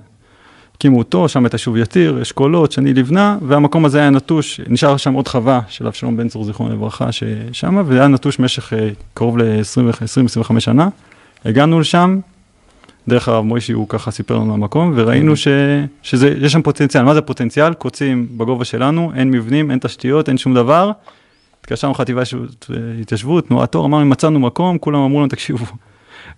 הקימו 0.80 0.98
אותו, 0.98 1.28
שם 1.28 1.46
את 1.46 1.52
היישוב 1.52 1.76
יתיר, 1.76 2.22
אשכולות, 2.22 2.72
שני 2.72 2.94
לבנה, 2.94 3.38
והמקום 3.42 3.84
הזה 3.84 3.98
היה 3.98 4.10
נטוש, 4.10 4.60
נשאר 4.68 4.96
שם 4.96 5.12
עוד 5.12 5.28
חווה 5.28 5.60
של 5.68 5.86
אבשלום 5.86 6.16
בן 6.16 6.28
צור, 6.28 6.44
זיכרונו 6.44 6.74
לברכה, 6.74 7.12
ששם, 7.12 7.82
וזה 7.86 7.98
היה 7.98 8.08
נטוש 8.08 8.38
במשך 8.38 8.72
אה, 8.72 8.88
קרוב 9.14 9.38
ל-20-25 9.38 10.60
שנה. 10.60 10.88
הגענו 11.44 11.80
לשם, 11.80 12.20
דרך 13.08 13.28
הרב 13.28 13.44
מוישי 13.44 13.72
הוא 13.72 13.88
ככה 13.88 14.10
סיפר 14.10 14.38
לנו 14.38 14.54
המקום, 14.54 14.92
וראינו 14.96 15.36
ש, 15.36 15.48
שזה, 16.02 16.34
יש 16.40 16.52
שם 16.52 16.62
פוטנציאל. 16.62 17.04
מה 17.04 17.14
זה 17.14 17.20
פוטנציאל? 17.20 17.74
קוצים 17.74 18.28
בגובה 18.36 18.64
שלנו, 18.64 19.12
אין 19.16 19.30
מבנים, 19.30 19.70
אין 19.70 19.78
תשתיות, 19.78 20.28
אין 20.28 20.38
שום 20.38 20.54
דבר. 20.54 20.90
התקשרנו 21.60 21.94
חטיבה 21.94 22.24
של 22.24 22.46
התיישבות, 23.00 23.46
תנועת 23.46 23.74
אור, 23.74 23.86
אמרנו, 23.86 24.06
מצאנו 24.06 24.40
מקום, 24.40 24.78
כולם 24.78 25.00
אמרו 25.00 25.20
לנו, 25.20 25.28
תקשיבו, 25.28 25.64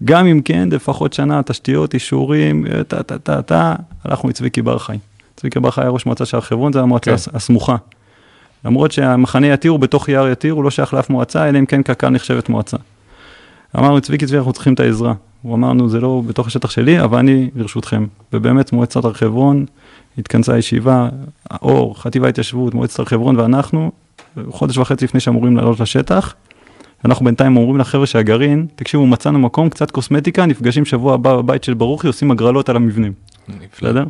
גם 0.04 0.26
אם 0.26 0.40
כן, 0.44 0.68
לפחות 0.72 1.12
שנה, 1.12 1.42
תשתיות, 1.42 1.94
אישורים, 1.94 2.64
טה 2.88 3.02
טה 3.02 3.18
טה 3.18 3.42
טה, 3.42 3.74
הלכנו 4.04 4.28
לצביקי 4.30 4.62
בר 4.62 4.78
חי. 4.78 4.96
צביקי 5.36 5.60
בר 5.60 5.70
חי 5.70 5.80
היה 5.80 5.90
ראש 5.90 6.06
מועצה 6.06 6.24
של 6.24 6.36
הר 6.36 6.40
חברון, 6.40 6.72
זו 6.72 6.80
המועצה 6.80 7.04
כן. 7.10 7.14
הס- 7.14 7.28
הסמוכה. 7.34 7.76
למרות 8.64 8.92
שהמחנה 8.92 9.46
יתיר 9.46 9.70
הוא 9.70 9.80
בתוך 9.80 10.08
יער 10.08 10.28
יתיר, 10.28 10.52
הוא 10.54 10.64
לא 10.64 10.70
שייך 10.70 10.94
לאף 10.94 11.10
מועצה, 11.10 11.48
אלא 11.48 11.58
אם 11.58 11.66
כן 11.66 11.82
קק"ל 11.82 12.08
נחשבת 12.08 12.48
מועצה. 12.48 12.76
אמרנו, 13.78 14.00
צביקי 14.00 14.26
צבי, 14.26 14.36
אנחנו 14.36 14.52
צריכים 14.52 14.74
את 14.74 14.80
העזרה. 14.80 15.14
הוא 15.42 15.54
אמרנו, 15.54 15.88
זה 15.88 16.00
לא 16.00 16.22
בתוך 16.26 16.46
השטח 16.46 16.70
שלי, 16.70 17.00
אבל 17.00 17.18
אני 17.18 17.50
ברשותכם. 17.54 18.06
ובאמת 18.32 18.72
מועצת 18.72 19.04
הר 19.04 19.12
חברון, 19.12 19.66
התכנסה 20.18 20.58
ישיבה, 20.58 21.08
אור, 21.62 22.00
חטיבה 22.02 22.28
התיישבות, 22.28 22.74
מועצת 22.74 22.98
הר 22.98 23.04
חברון 23.04 23.36
ואנחנו, 23.36 23.90
חודש 24.50 24.78
וחצי 24.78 25.04
לפני 25.04 25.20
שאמורים 25.20 25.56
לעלות 25.56 25.80
לשטח. 25.80 26.34
אנחנו 27.04 27.24
בינתיים 27.24 27.56
אומרים 27.56 27.78
לחבר'ה 27.78 28.06
שהגרעין, 28.06 28.66
תקשיבו, 28.74 29.06
מצאנו 29.06 29.38
מקום, 29.38 29.68
קצת 29.70 29.90
קוסמטיקה, 29.90 30.46
נפגשים 30.46 30.84
שבוע 30.84 31.14
הבא 31.14 31.36
בבית 31.36 31.64
של 31.64 31.74
ברוכי, 31.74 32.06
עושים 32.06 32.30
הגרלות 32.30 32.68
על 32.68 32.76
המבנים, 32.76 33.12
נפלא. 33.48 33.90
בסדר? 33.90 34.04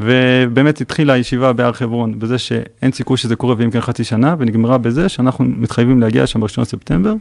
ובאמת 0.00 0.80
התחילה 0.80 1.12
הישיבה 1.12 1.52
בהר 1.52 1.72
חברון 1.72 2.18
בזה 2.18 2.38
שאין 2.38 2.92
סיכוי 2.92 3.16
שזה 3.16 3.36
קורה 3.36 3.54
ואם 3.58 3.70
כן 3.70 3.80
חצי 3.80 4.04
שנה, 4.04 4.34
ונגמרה 4.38 4.78
בזה 4.78 5.08
שאנחנו 5.08 5.44
מתחייבים 5.44 6.00
להגיע 6.00 6.26
שם 6.26 6.40
ב-1 6.40 6.60
בספטמבר, 6.60 7.14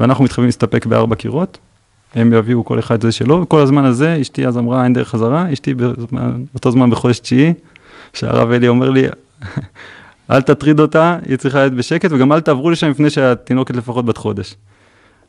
ואנחנו 0.00 0.24
מתחייבים 0.24 0.46
להסתפק 0.46 0.86
בארבע 0.86 1.16
קירות, 1.16 1.58
הם 2.14 2.32
יביאו 2.32 2.64
כל 2.64 2.78
אחד 2.78 3.02
זה 3.02 3.12
שלו, 3.12 3.42
וכל 3.42 3.60
הזמן 3.60 3.84
הזה 3.84 4.18
אשתי 4.20 4.46
אז 4.46 4.58
אמרה 4.58 4.84
אין 4.84 4.92
דרך 4.92 5.08
חזרה, 5.08 5.52
אשתי 5.52 5.74
באותו 5.74 6.70
זמן 6.70 6.90
בחודש 6.90 7.18
תשיעי, 7.18 7.52
שהרב 8.12 8.50
אלי 8.50 8.68
אומר 8.68 8.90
לי, 8.90 9.06
אל 10.30 10.40
תטריד 10.40 10.80
אותה, 10.80 11.18
היא 11.28 11.36
צריכה 11.36 11.58
להיות 11.58 11.72
בשקט, 11.72 12.12
וגם 12.12 12.32
אל 12.32 12.40
תעברו 12.40 12.70
לשם 12.70 12.90
לפני 12.90 13.10
שהתינוקת 13.10 13.76
לפחות 13.76 14.04
בת 14.04 14.16
חודש. 14.16 14.54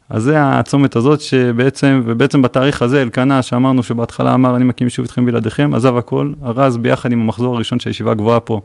אז 0.10 0.24
זה 0.24 0.34
הצומת 0.44 0.96
הזאת 0.96 1.22
שבעצם, 1.22 2.02
ובעצם 2.06 2.42
בתאריך 2.42 2.82
הזה, 2.82 3.02
אלקנה, 3.02 3.42
שאמרנו 3.42 3.84
שבהתחלה 3.84 4.34
אמר, 4.34 4.56
אני 4.56 4.66
מקים 4.66 4.88
יישוב 4.88 5.04
איתכם 5.04 5.26
בלעדיכם, 5.26 5.74
עזב 5.74 5.98
הכל, 5.98 6.34
ארז 6.46 6.78
ביחד 6.78 7.12
עם 7.12 7.22
המחזור 7.22 7.56
הראשון 7.56 7.80
של 7.80 7.90
הישיבה 7.90 8.12
הגבוהה 8.12 8.40
פה, 8.40 8.62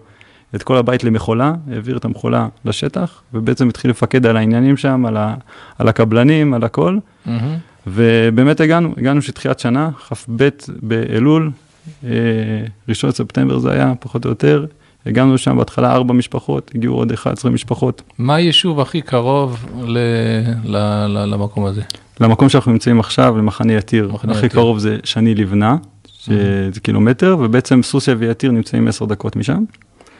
את 0.54 0.62
כל 0.62 0.76
הבית 0.76 1.04
למכולה, 1.04 1.52
העביר 1.72 1.96
את 1.96 2.04
המכולה 2.04 2.48
לשטח, 2.64 3.22
ובעצם 3.34 3.68
התחיל 3.68 3.90
לפקד 3.90 4.26
על 4.26 4.36
העניינים 4.36 4.76
שם, 4.76 5.06
על, 5.06 5.16
ה, 5.16 5.34
על 5.78 5.88
הקבלנים, 5.88 6.54
על 6.54 6.64
הכל, 6.64 6.98
מהמם. 7.26 7.56
ובאמת 7.86 8.60
הגענו, 8.60 8.94
הגענו 8.96 9.22
שתחילת 9.22 9.58
שנה, 9.58 9.90
כ"ב 10.08 10.48
באלול, 10.82 11.50
אה, 12.04 12.10
ראשון 12.88 13.10
ספטמבר 13.10 13.58
זה 13.58 13.72
היה, 13.72 13.92
פחות 14.00 14.24
או 14.24 14.30
יותר, 14.30 14.66
הגענו 15.06 15.34
לשם 15.34 15.56
בהתחלה 15.56 15.92
ארבע 15.92 16.14
משפחות, 16.14 16.70
הגיעו 16.74 16.94
עוד 16.94 17.12
11 17.12 17.50
משפחות. 17.50 18.02
מה 18.18 18.34
היישוב 18.34 18.80
הכי 18.80 19.00
קרוב 19.00 19.66
ל- 19.84 19.98
ל- 20.64 21.06
ל- 21.08 21.24
למקום 21.34 21.64
הזה? 21.64 21.82
למקום 22.20 22.48
שאנחנו 22.48 22.72
נמצאים 22.72 23.00
עכשיו, 23.00 23.38
למחנה 23.38 23.72
יתיר, 23.72 24.10
מחנה 24.12 24.32
הכי 24.32 24.46
יתיר. 24.46 24.60
קרוב 24.60 24.78
זה 24.78 24.98
שני 25.04 25.34
לבנה, 25.34 25.76
שזה 26.06 26.80
קילומטר, 26.82 27.36
ובעצם 27.40 27.82
סוסיה 27.82 28.14
ויתיר 28.18 28.50
נמצאים 28.50 28.88
עשר 28.88 29.04
דקות 29.04 29.36
משם. 29.36 29.64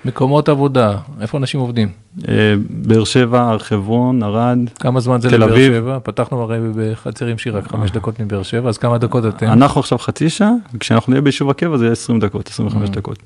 מקומות 0.04 0.48
עבודה, 0.48 0.96
איפה 1.20 1.38
אנשים 1.38 1.60
עובדים? 1.60 1.88
אה, 2.28 2.54
באר 2.70 3.04
שבע, 3.04 3.42
הר 3.42 3.58
חברון, 3.58 4.22
ערד, 4.22 4.58
כמה 4.80 5.00
זמן 5.00 5.20
זה 5.20 5.28
תל 5.30 5.36
לבאר 5.36 5.52
אביב. 5.52 5.72
שבע? 5.72 5.98
פתחנו 6.02 6.40
הרי 6.42 6.58
בחצר 6.76 7.26
עם 7.26 7.38
שיר 7.38 7.56
רק 7.56 7.68
חמש 7.68 7.90
דקות 7.90 8.20
מבאר 8.20 8.42
שבע, 8.42 8.68
אז 8.68 8.78
כמה 8.78 8.98
דקות 8.98 9.26
אתם? 9.26 9.46
אנחנו 9.46 9.80
עכשיו 9.80 9.98
חצי 9.98 10.30
שעה, 10.30 10.50
וכשאנחנו 10.74 11.10
נהיה 11.10 11.20
ביישוב 11.22 11.50
הקבע 11.50 11.76
זה 11.76 11.84
יהיה 11.84 11.92
20 11.92 12.20
דקות, 12.20 12.48
25 12.48 12.88
Mm. 12.88 12.92
דקות. 12.92 13.18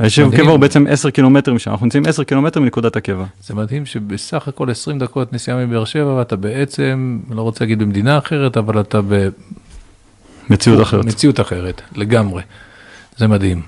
היישוב. 0.00 0.34
הקבע 0.34 0.50
הוא 0.50 0.56
בעצם 0.56 0.86
10 0.90 1.10
קילומטר 1.10 1.54
משם, 1.54 1.70
אנחנו 1.70 1.86
נמצאים 1.86 2.06
10 2.06 2.24
קילומטר 2.24 2.60
מנקודת 2.60 2.96
הקבע. 2.96 3.24
זה 3.46 3.54
מדהים 3.54 3.86
שבסך 3.86 4.48
הכל 4.48 4.70
20 4.70 4.98
דקות 4.98 5.32
נסיעה 5.32 5.66
מבאר 5.66 5.84
שבע 5.84 6.12
ואתה 6.14 6.36
בעצם, 6.36 7.18
לא 7.30 7.42
רוצה 7.42 7.64
להגיד 7.64 7.78
במדינה 7.78 8.18
אחרת, 8.18 8.56
אבל 8.56 8.80
אתה 8.80 9.00
מציאות 10.50 10.82
אחרת. 10.82 11.04
במציאות 11.04 11.40
אחרת, 11.40 11.82
לגמרי. 11.96 12.42
זה 13.16 13.28
מדהים. 13.28 13.62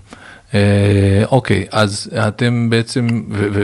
אה, 0.55 1.23
אוקיי, 1.31 1.67
אז 1.71 2.11
אתם 2.29 2.71
בעצם, 2.71 3.07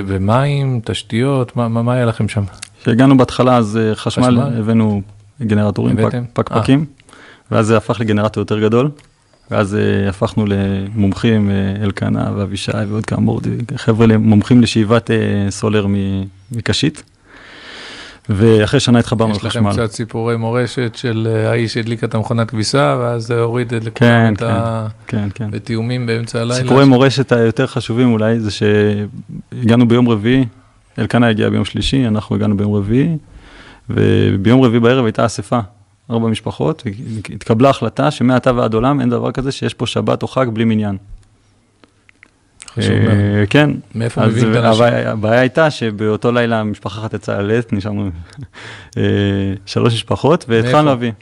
ומים, 0.07 0.81
תשתיות, 0.85 1.57
מה, 1.57 1.69
מה, 1.69 1.83
מה 1.83 1.93
היה 1.95 2.05
לכם 2.05 2.29
שם? 2.29 2.45
כשהגענו 2.83 3.17
בהתחלה 3.17 3.57
אז 3.57 3.77
אה, 3.77 3.95
חשמל, 3.95 4.25
חשמל? 4.25 4.59
הבאנו 4.61 5.03
גנרטורים, 5.43 5.97
פק- 5.97 6.01
הבאתם? 6.03 6.25
פקפקים, 6.33 6.85
ואז 7.51 7.67
זה 7.67 7.77
הפך 7.77 8.01
לגנרטור 8.01 8.41
יותר 8.41 8.61
גדול, 8.61 8.91
ואז 9.51 9.75
אה, 9.75 10.09
הפכנו 10.09 10.45
למומחים, 10.47 11.51
אה, 11.51 11.85
אלקנה 11.85 12.33
ואבישי 12.37 12.73
ועוד 12.89 13.05
עוד 13.27 13.47
חבר'ה 13.77 14.19
מומחים 14.19 14.63
לשאיבת 14.63 15.11
אה, 15.11 15.17
סולר 15.51 15.87
מקשית, 16.53 17.03
ואחרי 18.29 18.81
שנה 18.81 18.99
התחברנו 18.99 19.33
יש 19.33 19.45
לכם 19.45 19.67
לחשמל. 19.67 19.87
קצת 19.87 19.93
סיפורי 19.93 20.37
מורשת 20.37 20.95
של 20.95 21.45
האיש 21.47 21.75
שהדליק 21.75 22.05
את 22.05 22.15
המכונת 22.15 22.51
כביסה, 22.51 22.97
ואז 23.01 23.27
זה 23.27 23.41
הוריד 23.41 23.75
את 23.75 23.85
לכולם 23.85 23.95
כן, 23.95 24.35
את 24.37 24.43
ה... 24.43 24.87
כן, 25.07 25.29
כן. 25.35 25.51
בתיאומים 25.51 26.07
באמצע 26.07 26.41
הלילה. 26.41 26.55
סיפורי 26.55 26.85
מורשת 26.85 27.33
היותר 27.33 27.67
חשובים 27.67 28.13
אולי 28.13 28.41
זה 28.41 28.51
שהגענו 28.51 29.89
ביום 29.89 30.09
רביעי, 30.09 30.45
אלקנה 30.99 31.29
הגיע 31.29 31.51
ביום 31.51 31.65
שלישי, 31.65 32.07
אנחנו 32.07 32.37
הגענו 32.37 32.57
ביום 32.57 32.75
רביעי, 32.75 33.17
וביום 33.91 34.63
רביעי 34.63 34.81
בערב 34.81 35.05
הייתה 35.05 35.27
אספה, 35.27 35.61
ארבע 36.11 36.29
משפחות, 36.29 36.83
והתקבלה 37.31 37.71
החלטה 37.71 38.11
שמעתה 38.11 38.55
ועד 38.55 38.75
עולם 38.75 39.01
אין 39.01 39.11
דבר 39.11 39.33
כזה 39.33 39.53
שיש 39.53 39.75
פה 39.75 39.87
שבת 39.87 40.23
או 40.23 40.29
חג 40.29 40.47
בלי 40.53 40.65
מניין. 40.65 40.97
חשוב 42.69 42.95
מאוד. 42.95 43.09
אה, 43.09 43.45
כן, 43.51 43.71
מאיפה 43.95 44.23
אז 44.23 44.33
מביאים 44.33 44.53
את 44.53 44.65
האנשים? 44.65 44.85
הבעיה 45.07 45.41
הייתה 45.41 45.71
שבאותו 45.71 46.33
לילה 46.33 46.65
משפחה 46.65 47.01
אחת 47.01 47.15
יצאה 47.15 47.43
ללדת, 47.43 47.73
נשארנו 47.73 48.11
אה, 48.97 49.03
שלוש 49.67 49.95
משפחות? 49.95 50.45
והתחלנו 50.49 50.89
להביא. 50.89 51.13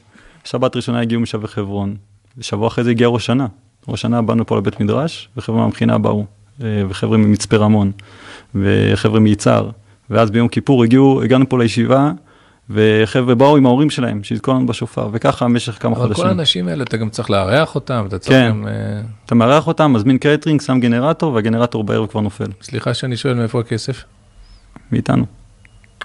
שבת 0.45 0.77
ראשונה 0.77 1.01
הגיעו 1.01 1.21
משבי 1.21 1.47
חברון, 1.47 1.97
שבוע 2.41 2.69
אחרי 2.69 2.85
זה 2.85 2.91
הגיע 2.91 3.09
ראש 3.09 3.27
שנה. 3.27 3.47
ראש 3.89 4.03
שנה 4.03 4.23
באנו 4.23 4.47
פה 4.47 4.57
לבית 4.57 4.81
מדרש, 4.81 5.29
וחבר'ה 5.37 5.59
מהמכינה 5.59 5.99
באו, 5.99 6.25
אה, 6.63 6.83
וחבר'ה 6.89 7.17
ממצפה 7.17 7.57
רמון, 7.57 7.93
וחבר'ה 8.55 9.21
מיצהר, 9.21 9.71
ואז 10.11 10.31
ביום 10.31 10.49
כיפור 10.49 10.85
הגיעו, 10.85 11.23
הגענו 11.23 11.49
פה 11.49 11.59
לישיבה, 11.59 12.13
וחבר'ה 12.71 13.35
באו 13.35 13.57
עם 13.57 13.67
ההורים 13.67 13.91
שלהם, 13.91 14.25
שיזכו 14.25 14.53
לנו 14.53 14.67
בשופר, 14.67 15.09
וככה 15.13 15.45
במשך 15.45 15.83
כמה 15.83 15.97
אבל 15.97 16.03
חודשים. 16.03 16.25
כל 16.25 16.29
האנשים 16.29 16.69
האלה, 16.69 16.85
אתה 16.85 16.97
גם 16.97 17.11
צריך 17.11 17.31
לארח 17.31 17.75
אותם, 17.75 18.05
אתה 18.09 18.19
צריך 18.19 18.37
כן. 18.37 18.49
גם... 18.49 18.69
אה, 18.69 18.73
אתה 19.27 19.35
מארח 19.35 19.67
אותם, 19.67 19.93
מזמין 19.93 20.19
קייטרינג, 20.19 20.61
שם 20.61 20.81
גנרטור, 20.81 21.33
והגנרטור 21.33 21.85
בערב 21.85 22.07
כבר 22.07 22.21
נופל, 22.21 22.51
סליחה 22.63 22.95
שאני 22.95 23.17
שואל 23.17 23.35
מאיפה 23.35 23.61
הכסף? 23.61 24.05
מאיתנו. 24.93 25.25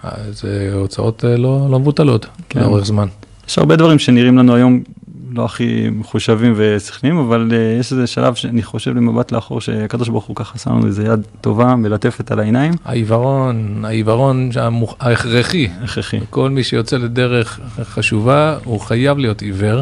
אה, 0.05 0.11
זה 0.31 0.71
הוצאות 0.73 1.25
אה, 1.25 1.37
לא 1.37 1.67
לא 1.69 1.79
מבוטלות, 1.79 2.25
כן. 2.49 2.59
לאורך 2.59 2.85
זמן. 2.85 3.07
יש 3.47 3.57
הרבה 3.57 3.75
דברים 3.75 3.99
שנראים 3.99 4.37
לנו 4.37 4.55
היום 4.55 4.83
לא 5.33 5.45
הכי 5.45 5.89
מחושבים 5.91 6.53
ושכליים, 6.55 7.17
אבל 7.17 7.49
אה, 7.51 7.79
יש 7.79 7.91
איזה 7.91 8.07
שלב 8.07 8.35
שאני 8.35 8.63
חושב 8.63 8.95
למבט 8.95 9.31
לאחור 9.31 9.61
שהקדוש 9.61 10.09
ברוך 10.09 10.25
הוא 10.25 10.35
ככה 10.35 10.57
שם 10.57 10.71
לנו 10.71 10.85
איזה 10.85 11.03
יד 11.03 11.19
טובה, 11.41 11.75
מלטפת 11.75 12.31
על 12.31 12.39
העיניים, 12.39 12.73
העיוורון, 12.85 13.85
העיוורון 13.85 14.49
המוכ- 14.55 14.95
ההכרחי, 14.99 15.67
הכרחי. 15.83 16.19
כל 16.29 16.49
מי 16.49 16.63
שיוצא 16.63 16.97
לדרך 16.97 17.59
חשובה, 17.83 18.57
הוא 18.63 18.79
חייב 18.79 19.17
להיות 19.17 19.41
עיוור 19.41 19.81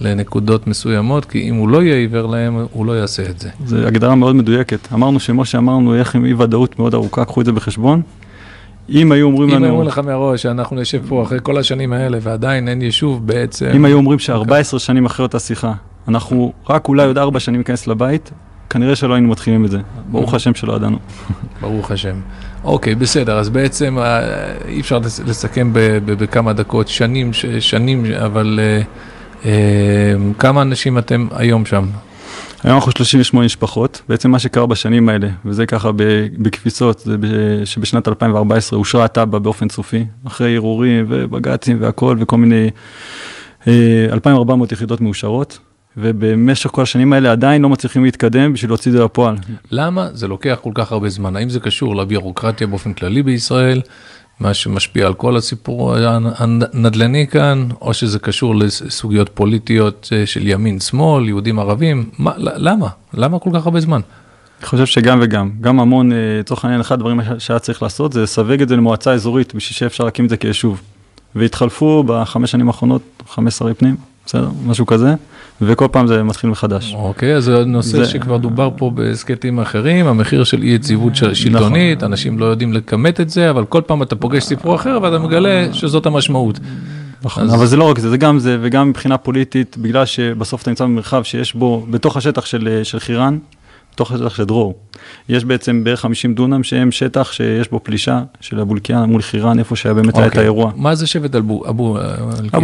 לנקודות 0.00 0.66
מסוימות, 0.66 1.24
כי 1.24 1.48
אם 1.50 1.54
הוא 1.54 1.68
לא 1.68 1.82
יהיה 1.82 1.96
עיוור 1.96 2.26
להם, 2.26 2.66
הוא 2.72 2.86
לא 2.86 2.92
יעשה 2.92 3.22
את 3.30 3.40
זה. 3.40 3.48
זו 3.64 3.76
הגדרה 3.76 4.14
מאוד 4.14 4.36
מדויקת. 4.36 4.88
אמרנו 4.92 5.20
שמה 5.20 5.44
שאמרנו, 5.44 5.94
איך 5.94 6.14
עם 6.14 6.24
אי 6.24 6.34
ודאות 6.34 6.78
מאוד 6.78 6.94
ארוכה, 6.94 7.24
קחו 7.24 7.40
את 7.40 7.46
זה 7.46 7.52
בחשבון. 7.52 8.02
אם 8.90 9.12
היו 9.12 9.26
אומרים 9.26 9.50
אם 9.50 9.56
לנו, 9.56 9.68
אמרו 9.68 9.82
לך 9.82 9.98
מראש 9.98 10.42
שאנחנו 10.42 10.76
נשב 10.80 11.02
פה 11.08 11.22
אחרי 11.22 11.38
כל 11.42 11.58
השנים 11.58 11.92
האלה 11.92 12.18
ועדיין 12.20 12.68
אין 12.68 12.82
יישוב 12.82 13.26
בעצם, 13.26 13.66
אם 13.74 13.84
היו 13.84 13.96
אומרים 13.96 14.18
ש-14 14.18 14.78
שנים 14.78 15.06
אחרי 15.06 15.22
אותה 15.22 15.38
שיחה, 15.38 15.72
אנחנו 16.08 16.52
רק 16.70 16.88
אולי 16.88 17.06
עוד 17.06 17.18
4 17.18 17.40
שנים 17.40 17.58
ניכנס 17.58 17.86
לבית, 17.86 18.30
כנראה 18.70 18.96
שלא 18.96 19.14
היינו 19.14 19.28
מתחילים 19.28 19.64
את 19.64 19.70
זה. 19.70 19.78
ברוך 20.10 20.34
השם 20.34 20.54
שלא 20.54 20.72
ידענו. 20.72 20.98
ברוך 21.60 21.90
השם. 21.90 22.14
אוקיי, 22.64 22.94
בסדר, 22.94 23.38
אז 23.38 23.48
בעצם 23.48 23.98
אה, 23.98 24.20
אי 24.68 24.80
אפשר 24.80 24.98
לס- 24.98 25.20
לסכם 25.20 25.70
בכמה 26.04 26.52
דקות, 26.52 26.88
שנים, 26.88 27.30
שנים, 27.60 28.04
אבל 28.24 28.60
אה, 28.62 28.80
אה, 29.44 29.52
כמה 30.38 30.62
אנשים 30.62 30.98
אתם 30.98 31.26
היום 31.36 31.66
שם? 31.66 31.84
היום 32.64 32.76
אנחנו 32.76 32.92
38 32.92 33.46
משפחות, 33.46 34.02
בעצם 34.08 34.30
מה 34.30 34.38
שקרה 34.38 34.66
בשנים 34.66 35.08
האלה, 35.08 35.28
וזה 35.44 35.66
ככה 35.66 35.90
בקפיצות, 36.38 36.98
זה 36.98 37.16
שבשנת 37.64 38.08
2014 38.08 38.78
אושרה 38.78 39.04
התב"ע 39.04 39.38
באופן 39.38 39.68
סופי, 39.68 40.04
אחרי 40.26 40.56
ערעורים 40.56 41.06
ובג"צים 41.08 41.76
והכל 41.80 42.16
וכל 42.20 42.36
מיני 42.36 42.70
אה, 43.66 44.06
2,400 44.12 44.72
יחידות 44.72 45.00
מאושרות, 45.00 45.58
ובמשך 45.96 46.70
כל 46.70 46.82
השנים 46.82 47.12
האלה 47.12 47.32
עדיין 47.32 47.62
לא 47.62 47.68
מצליחים 47.68 48.04
להתקדם 48.04 48.52
בשביל 48.52 48.70
להוציא 48.70 48.90
את 48.90 48.96
זה 48.96 49.04
לפועל. 49.04 49.36
למה 49.70 50.08
זה 50.12 50.28
לוקח 50.28 50.58
כל 50.62 50.72
כך 50.74 50.92
הרבה 50.92 51.08
זמן? 51.08 51.36
האם 51.36 51.48
זה 51.48 51.60
קשור 51.60 51.96
לביורוקרטיה 51.96 52.66
באופן 52.66 52.92
כללי 52.92 53.22
בישראל, 53.22 53.80
מה 54.40 54.54
שמשפיע 54.54 55.06
על 55.06 55.14
כל 55.14 55.36
הסיפור 55.36 55.94
הנדל"ני 56.38 57.26
כאן, 57.26 57.68
או 57.80 57.94
שזה 57.94 58.18
קשור 58.18 58.56
לסוגיות 58.56 59.28
פוליטיות 59.34 60.08
אה, 60.12 60.26
של 60.26 60.46
ימין, 60.48 60.80
שמאל, 60.80 61.28
יהודים, 61.28 61.58
ערבים? 61.58 62.10
מה, 62.18 62.32
למה? 62.36 62.88
למה 63.14 63.38
כל 63.38 63.50
כך 63.54 63.64
הרבה 63.66 63.80
זמן? 63.80 64.00
אני 64.60 64.66
חושב 64.66 64.86
שגם 64.86 65.18
וגם, 65.22 65.50
גם 65.60 65.80
המון, 65.80 66.12
אה, 66.12 66.16
לצורך 66.40 66.64
העניין, 66.64 66.80
אחד 66.80 66.94
הדברים 66.94 67.20
שהיה 67.38 67.58
צריך 67.58 67.82
לעשות 67.82 68.12
זה 68.12 68.22
לסווג 68.22 68.62
את 68.62 68.68
זה 68.68 68.76
למועצה 68.76 69.12
אזורית 69.12 69.54
בשביל 69.54 69.76
שאפשר 69.76 70.04
להקים 70.04 70.24
את 70.24 70.30
זה 70.30 70.36
כיישוב. 70.36 70.82
והתחלפו 71.34 72.04
בחמש 72.06 72.50
שנים 72.50 72.68
האחרונות 72.68 73.02
חמש 73.28 73.54
שרי 73.54 73.74
פנים, 73.74 73.96
בסדר? 74.26 74.48
משהו 74.66 74.86
כזה. 74.86 75.14
וכל 75.60 75.88
פעם 75.92 76.06
זה 76.06 76.22
מתחיל 76.22 76.50
מחדש. 76.50 76.94
אוקיי, 76.94 77.36
אז 77.36 77.44
זה 77.44 77.64
נושא 77.64 77.96
זה... 77.96 78.04
שכבר 78.04 78.36
דובר 78.36 78.70
פה 78.76 78.90
בהסכתים 78.90 79.60
אחרים, 79.60 80.06
המחיר 80.06 80.44
של 80.44 80.62
אי 80.62 80.68
יציבות 80.68 81.12
נכון. 81.12 81.34
שלטונית, 81.34 81.98
נכון. 81.98 82.10
אנשים 82.12 82.38
לא 82.38 82.44
יודעים 82.44 82.72
לכמת 82.72 83.20
את 83.20 83.30
זה, 83.30 83.50
אבל 83.50 83.64
כל 83.64 83.80
פעם 83.86 84.02
אתה 84.02 84.16
פוגש 84.16 84.42
סיפור 84.42 84.74
אחר 84.74 84.98
ואתה 85.02 85.18
מגלה 85.18 85.68
שזאת 85.72 86.06
המשמעות. 86.06 86.58
נכון, 87.22 87.44
אז... 87.44 87.54
אבל 87.54 87.66
זה 87.66 87.76
לא 87.76 87.90
רק 87.90 87.98
זה, 87.98 88.10
זה 88.10 88.16
גם 88.16 88.38
זה 88.38 88.58
וגם 88.60 88.88
מבחינה 88.88 89.16
פוליטית, 89.16 89.76
בגלל 89.78 90.04
שבסוף 90.04 90.62
אתה 90.62 90.70
נמצא 90.70 90.84
במרחב 90.84 91.22
שיש 91.22 91.54
בו, 91.54 91.86
בתוך 91.90 92.16
השטח 92.16 92.46
של, 92.46 92.80
של 92.82 92.98
חירן, 92.98 93.38
בתוך 93.96 94.12
השטח 94.12 94.34
של 94.34 94.44
דרור. 94.44 94.74
יש 95.28 95.44
בעצם 95.44 95.84
בערך 95.84 96.00
50 96.00 96.34
דונם 96.34 96.62
שהם 96.62 96.90
שטח 96.90 97.32
שיש 97.32 97.70
בו 97.70 97.80
פלישה 97.82 98.22
של 98.40 98.60
אבו 98.60 98.74
אלקיעאן 98.74 99.10
מול 99.10 99.22
חירן, 99.22 99.58
איפה 99.58 99.76
שהיה 99.76 99.94
באמת 99.94 100.14
okay. 100.14 100.18
היה 100.18 100.26
את 100.26 100.30
אוקיי. 100.30 100.40
האירוע. 100.40 100.72
מה 100.76 100.94
זה 100.94 101.06
שבט 101.06 101.34
אבו? 101.34 101.68
אבו 101.68 101.98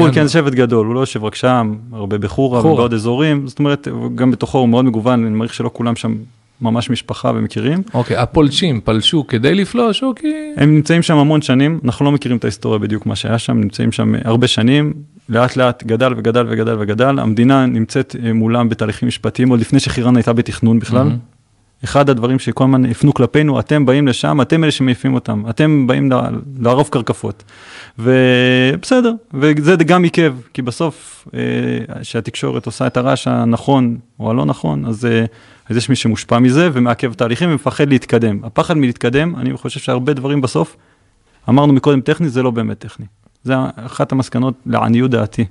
אלקיעאן 0.07 0.27
זה 0.27 0.33
שבט 0.33 0.53
גדול, 0.53 0.87
הוא 0.87 0.95
לא 0.95 1.01
יושב 1.01 1.25
רק 1.25 1.35
שם, 1.35 1.75
הרבה 1.92 2.18
בחורה 2.18 2.61
ובעוד 2.61 2.95
אזורים, 2.95 3.49
זאת 3.49 3.59
אומרת, 3.59 3.88
גם 4.14 4.31
בתוכו 4.31 4.59
הוא 4.59 4.68
מאוד 4.68 4.85
מגוון, 4.85 5.25
אני 5.25 5.35
מעריך 5.35 5.55
שלא 5.55 5.71
כולם 5.73 5.97
שם 5.97 6.14
ממש 6.62 6.90
משפחה 6.90 7.33
ומכירים. 7.35 7.83
אוקיי, 7.94 8.16
okay, 8.16 8.20
הפולשים 8.20 8.81
פלשו 8.81 9.27
כדי 9.27 9.55
לפלוש 9.55 10.03
או 10.03 10.14
כי... 10.14 10.53
הם 10.57 10.75
נמצאים 10.75 11.03
שם 11.03 11.16
המון 11.16 11.42
שנים, 11.42 11.81
אנחנו 11.85 12.05
לא 12.05 12.12
מכירים 12.12 12.38
את 12.38 12.44
ההיסטוריה 12.44 12.79
בדיוק 12.79 13.07
מה 13.07 13.16
שהיה 13.16 13.38
שם, 13.38 13.61
נמצאים 13.61 13.92
שם 13.92 14.14
הרבה 14.25 14.46
שנים, 14.46 14.92
לאט 15.29 15.57
לאט 15.57 15.83
גדל 15.83 16.12
וגדל 16.16 16.46
וגדל 16.48 16.77
וגדל, 16.79 17.18
המדינה 17.18 17.66
נמצאת 17.66 18.16
אה, 18.25 18.33
מולם 18.33 18.68
בתהליכים 18.68 19.09
משפטיים 19.09 19.48
עוד 19.48 19.61
לפני 19.61 19.81
שחירן 19.81 20.16
הייתה 20.16 20.33
בתכנון 20.33 20.79
בכלל. 20.79 21.09
Mm-hmm. 21.09 21.32
אחד 21.85 22.11
הדברים 22.11 22.38
שכל 22.38 22.64
הזמן 22.64 22.85
הפנו 22.85 23.14
כלפינו, 23.14 23.61
אתם 23.61 23.87
באים 23.87 24.09
לשם, 24.09 24.40
אתם 24.40 24.64
אלה 24.64 24.73
שמעיפים 24.73 25.14
אותם, 25.14 25.42
אתם 25.51 25.87
באים 25.87 26.11
לערוב 26.61 26.88
קרקפות. 26.88 27.45
ובסדר, 27.99 29.12
וזה 29.35 29.77
גם 29.77 30.03
עיכב, 30.05 30.35
כי 30.55 30.62
בסוף, 30.62 31.29
אה, 31.35 32.03
שהתקשורת 32.03 32.66
עושה 32.66 32.87
את 32.87 32.97
הרעש 32.97 33.29
הנכון 33.29 33.99
או 34.21 34.31
הלא 34.31 34.45
נכון, 34.45 34.87
אז, 34.87 35.07
אה, 35.07 35.25
אז 35.68 35.77
יש 35.77 35.88
מי 35.88 35.97
שמושפע 35.97 36.38
מזה 36.38 36.68
ומעכב 36.73 37.12
תהליכים 37.12 37.51
ומפחד 37.51 37.88
להתקדם. 37.88 38.40
הפחד 38.42 38.77
מלהתקדם, 38.77 39.37
אני 39.37 39.57
חושב 39.57 39.81
שהרבה 39.81 40.12
דברים 40.12 40.40
בסוף, 40.40 40.77
אמרנו 41.49 41.73
מקודם 41.73 42.01
טכני, 42.01 42.29
זה 42.29 42.42
לא 42.42 42.51
באמת 42.51 42.79
טכני. 42.79 43.07
זה 43.45 43.55
אחת 43.77 44.12
המסקנות 44.12 44.55
לעניות 44.66 45.11
דעתי. 45.11 45.45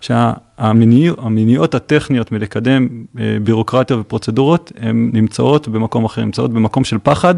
שהמניעות 0.00 1.74
הטכניות 1.74 2.32
מלקדם 2.32 2.88
אה, 3.18 3.36
בירוקרטיה 3.42 3.98
ופרוצדורות, 3.98 4.72
הן 4.80 5.10
נמצאות 5.12 5.68
במקום 5.68 6.04
אחר, 6.04 6.24
נמצאות 6.24 6.52
במקום 6.52 6.84
של 6.84 6.98
פחד, 7.02 7.34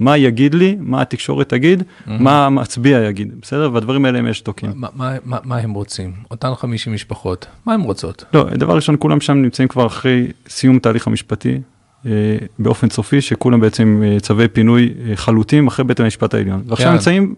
מה 0.00 0.16
יגיד 0.16 0.54
לי, 0.54 0.76
מה 0.80 1.02
התקשורת 1.02 1.48
תגיד, 1.48 1.80
mm-hmm. 1.80 2.10
מה 2.10 2.46
המצביע 2.46 2.98
יגיד, 2.98 3.40
בסדר? 3.40 3.70
והדברים 3.72 4.04
האלה 4.04 4.18
הם 4.18 4.26
יש 4.26 4.40
תוקים. 4.40 4.72
מה, 4.74 4.88
מה, 4.94 5.12
מה, 5.24 5.38
מה 5.44 5.56
הם 5.56 5.74
רוצים? 5.74 6.12
אותן 6.30 6.54
50 6.54 6.92
משפחות, 6.92 7.46
מה 7.66 7.74
הם 7.74 7.82
רוצות? 7.82 8.24
לא, 8.34 8.44
דבר 8.54 8.74
ראשון, 8.74 8.96
כולם 8.98 9.20
שם 9.20 9.34
נמצאים 9.34 9.68
כבר 9.68 9.86
אחרי 9.86 10.26
סיום 10.48 10.78
תהליך 10.78 11.06
המשפטי, 11.06 11.60
אה, 12.06 12.10
באופן 12.58 12.90
סופי, 12.90 13.20
שכולם 13.20 13.60
בעצם 13.60 14.02
אה, 14.04 14.20
צווי 14.20 14.48
פינוי 14.48 14.94
חלוטים 15.14 15.66
אחרי 15.66 15.84
בית 15.84 16.00
המשפט 16.00 16.34
העליון. 16.34 16.62
ועכשיו 16.66 16.86
כן. 16.86 16.92
נמצאים 16.92 17.34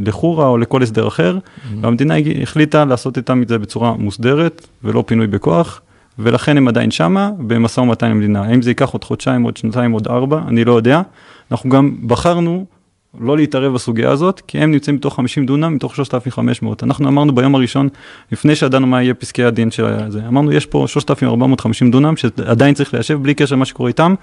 לחורה 0.00 0.48
או 0.48 0.58
לכל 0.58 0.82
הסדר 0.82 1.08
אחר, 1.08 1.38
mm-hmm. 1.38 1.74
והמדינה 1.80 2.14
החליטה 2.42 2.84
לעשות 2.84 3.16
איתם 3.16 3.42
את 3.42 3.48
זה 3.48 3.58
בצורה 3.58 3.92
מוסדרת 3.92 4.66
ולא 4.84 5.04
פינוי 5.06 5.26
בכוח, 5.26 5.80
ולכן 6.18 6.56
הם 6.56 6.68
עדיין 6.68 6.90
שמה 6.90 7.30
במשא 7.38 7.80
ומתן 7.80 8.06
עם 8.06 8.12
המדינה. 8.12 8.42
האם 8.42 8.62
זה 8.62 8.70
ייקח 8.70 8.90
עוד 8.90 9.04
חודשיים, 9.04 9.42
עוד 9.42 9.56
שנתיים, 9.56 9.92
עוד 9.92 10.06
ארבע, 10.06 10.40
אני 10.48 10.64
לא 10.64 10.72
יודע. 10.72 11.02
אנחנו 11.50 11.70
גם 11.70 11.96
בחרנו 12.06 12.64
לא 13.20 13.36
להתערב 13.36 13.72
בסוגיה 13.72 14.10
הזאת, 14.10 14.42
כי 14.46 14.58
הם 14.58 14.70
נמצאים 14.70 14.96
בתוך 14.96 15.16
50 15.16 15.46
דונם 15.46 15.74
מתוך 15.74 15.96
3,500. 15.96 16.84
אנחנו 16.84 17.08
אמרנו 17.08 17.34
ביום 17.34 17.54
הראשון, 17.54 17.88
לפני 18.32 18.56
שידענו 18.56 18.86
מה 18.86 19.02
יהיה 19.02 19.14
פסקי 19.14 19.44
הדין 19.44 19.70
של 19.70 19.84
זה, 20.08 20.20
אמרנו 20.28 20.52
יש 20.52 20.66
פה 20.66 20.84
3,450 20.88 21.90
דונם 21.90 22.16
שעדיין 22.16 22.74
צריך 22.74 22.94
ליישב 22.94 23.22
בלי 23.22 23.34
קשר 23.34 23.54
למה 23.54 23.64
שקורה 23.64 23.88
איתם. 23.88 24.14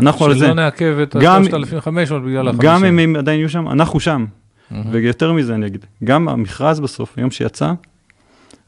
אנחנו 0.00 0.24
על 0.26 0.38
זה. 0.38 0.46
שלא 0.46 0.54
נעכב 0.54 0.98
את 1.02 1.16
ה-3,500 1.16 2.14
בגלל 2.26 2.48
ה-50. 2.48 2.56
גם 2.60 2.84
אם 2.84 2.98
הם 2.98 3.16
עדיין 3.16 3.38
יהיו 3.38 3.48
שם, 3.48 3.68
אנחנו 3.68 4.00
שם. 4.00 4.24
Mm-hmm. 4.70 4.74
ויותר 4.90 5.32
מזה 5.32 5.54
אני 5.54 5.66
אגיד, 5.66 5.86
גם 6.04 6.28
המכרז 6.28 6.80
בסוף, 6.80 7.14
היום 7.16 7.30
שיצא, 7.30 7.72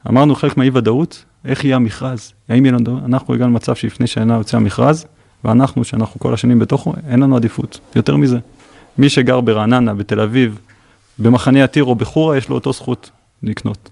אמרנו 0.09 0.35
חלק 0.35 0.57
מהאי 0.57 0.69
ודאות, 0.73 1.25
איך 1.45 1.65
יהיה 1.65 1.75
המכרז? 1.75 2.33
האם 2.49 2.65
יהיה 2.65 2.77
לנו, 2.77 2.99
אנחנו 3.05 3.33
הגענו 3.33 3.51
למצב 3.51 3.75
שלפני 3.75 4.07
שנה 4.07 4.33
יוצא 4.33 4.57
המכרז, 4.57 5.05
ואנחנו, 5.43 5.83
שאנחנו 5.83 6.19
כל 6.19 6.33
השנים 6.33 6.59
בתוכו, 6.59 6.93
אין 7.09 7.19
לנו 7.19 7.35
עדיפות. 7.35 7.79
יותר 7.95 8.15
מזה, 8.15 8.37
מי 8.97 9.09
שגר 9.09 9.41
ברעננה, 9.41 9.93
בתל 9.93 10.19
אביב, 10.19 10.59
במחנה 11.19 11.63
עתיר 11.63 11.83
או 11.83 11.95
בחורה, 11.95 12.37
יש 12.37 12.49
לו 12.49 12.55
אותו 12.55 12.73
זכות 12.73 13.09
לקנות. 13.43 13.89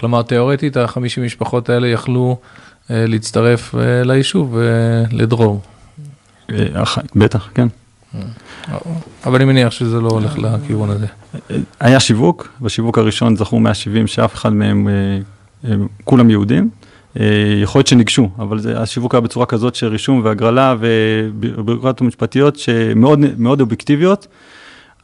כלומר, 0.00 0.22
תיאורטית, 0.22 0.76
החמישים 0.76 1.24
משפחות 1.24 1.68
האלה 1.68 1.88
יכלו 1.88 2.36
אה, 2.90 3.06
להצטרף 3.06 3.74
אה, 3.74 4.04
ליישוב, 4.04 4.58
אה, 4.58 4.62
לדרור. 5.12 5.60
אה, 6.50 6.84
בטח, 7.16 7.50
כן. 7.54 7.68
אבל 9.24 9.34
אני 9.34 9.44
מניח 9.44 9.70
שזה 9.70 10.00
לא 10.00 10.08
הולך 10.08 10.38
לכיוון 10.38 10.90
הזה. 10.90 11.06
היה 11.80 12.00
שיווק, 12.00 12.48
בשיווק 12.60 12.98
הראשון 12.98 13.36
זכו 13.36 13.60
170 13.60 14.06
שאף 14.06 14.34
אחד 14.34 14.52
מהם, 14.52 14.88
אה, 15.64 15.74
כולם 16.04 16.30
יהודים. 16.30 16.70
אה, 17.20 17.24
יכול 17.62 17.78
להיות 17.78 17.86
שניגשו, 17.86 18.28
אבל 18.38 18.58
זה, 18.58 18.80
השיווק 18.80 19.14
היה 19.14 19.20
בצורה 19.20 19.46
כזאת 19.46 19.74
של 19.74 19.86
רישום 19.86 20.20
והגרלה 20.24 20.74
וביורוקרטיות 20.78 22.02
משפטיות 22.02 22.56
שמאוד 22.56 23.60
אובייקטיביות. 23.60 24.26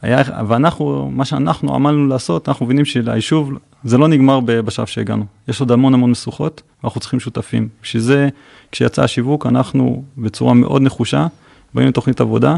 היה, 0.01 0.21
ואנחנו, 0.47 1.11
מה 1.11 1.25
שאנחנו 1.25 1.75
עמלנו 1.75 2.07
לעשות, 2.07 2.49
אנחנו 2.49 2.65
מבינים 2.65 2.85
שליישוב 2.85 3.51
זה 3.83 3.97
לא 3.97 4.07
נגמר 4.07 4.39
בשלב 4.39 4.85
שהגענו. 4.85 5.25
יש 5.47 5.59
עוד 5.59 5.71
המון 5.71 5.93
המון 5.93 6.11
משוכות, 6.11 6.61
ואנחנו 6.83 7.01
צריכים 7.01 7.19
שותפים. 7.19 7.67
בשביל 7.83 8.01
זה, 8.03 8.29
כשיצא 8.71 9.03
השיווק, 9.03 9.45
אנחנו 9.45 10.03
בצורה 10.17 10.53
מאוד 10.53 10.81
נחושה, 10.81 11.27
באים 11.73 11.87
לתוכנית 11.87 12.21
עבודה, 12.21 12.57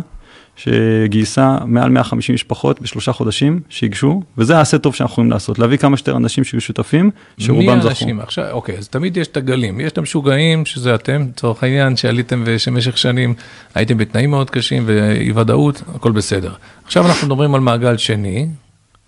שגייסה 0.55 1.57
מעל 1.65 1.89
150 1.89 2.35
משפחות 2.35 2.81
בשלושה 2.81 3.11
חודשים 3.11 3.59
שהיגשו, 3.69 4.21
וזה 4.37 4.57
העשה 4.57 4.77
טוב 4.77 4.95
שאנחנו 4.95 5.13
יכולים 5.13 5.31
לעשות, 5.31 5.59
להביא 5.59 5.77
כמה 5.77 5.97
שיותר 5.97 6.17
אנשים 6.17 6.43
שיהיו 6.43 6.61
שותפים, 6.61 7.11
שרובם 7.37 7.61
זכו. 7.61 7.75
מי 7.77 7.87
האנשים? 7.87 8.19
עכשיו, 8.19 8.51
אוקיי, 8.51 8.77
אז 8.77 8.87
תמיד 8.87 9.17
יש 9.17 9.27
את 9.27 9.37
הגלים, 9.37 9.79
יש 9.79 9.91
את 9.91 9.97
המשוגעים, 9.97 10.65
שזה 10.65 10.95
אתם, 10.95 11.25
לצורך 11.29 11.63
העניין, 11.63 11.97
שעליתם 11.97 12.43
ושמשך 12.45 12.97
שנים 12.97 13.33
הייתם 13.75 13.97
בתנאים 13.97 14.29
מאוד 14.29 14.49
קשים 14.49 14.83
ואי 14.85 15.31
ודאות, 15.31 15.81
הכל 15.95 16.11
בסדר. 16.11 16.53
עכשיו 16.85 17.07
אנחנו 17.07 17.27
מדברים 17.27 17.55
על 17.55 17.61
מעגל 17.61 17.97
שני, 17.97 18.47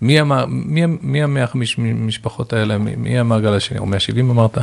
מי, 0.00 0.20
המ... 0.20 0.32
מי, 0.48 0.82
מי 1.02 1.22
המאה 1.22 1.44
משפחות 1.94 2.52
האלה, 2.52 2.78
מי, 2.78 2.96
מי 2.96 3.18
המעגל 3.18 3.54
השני, 3.54 3.78
או 3.78 3.86
170 3.86 4.30
אמרת? 4.30 4.58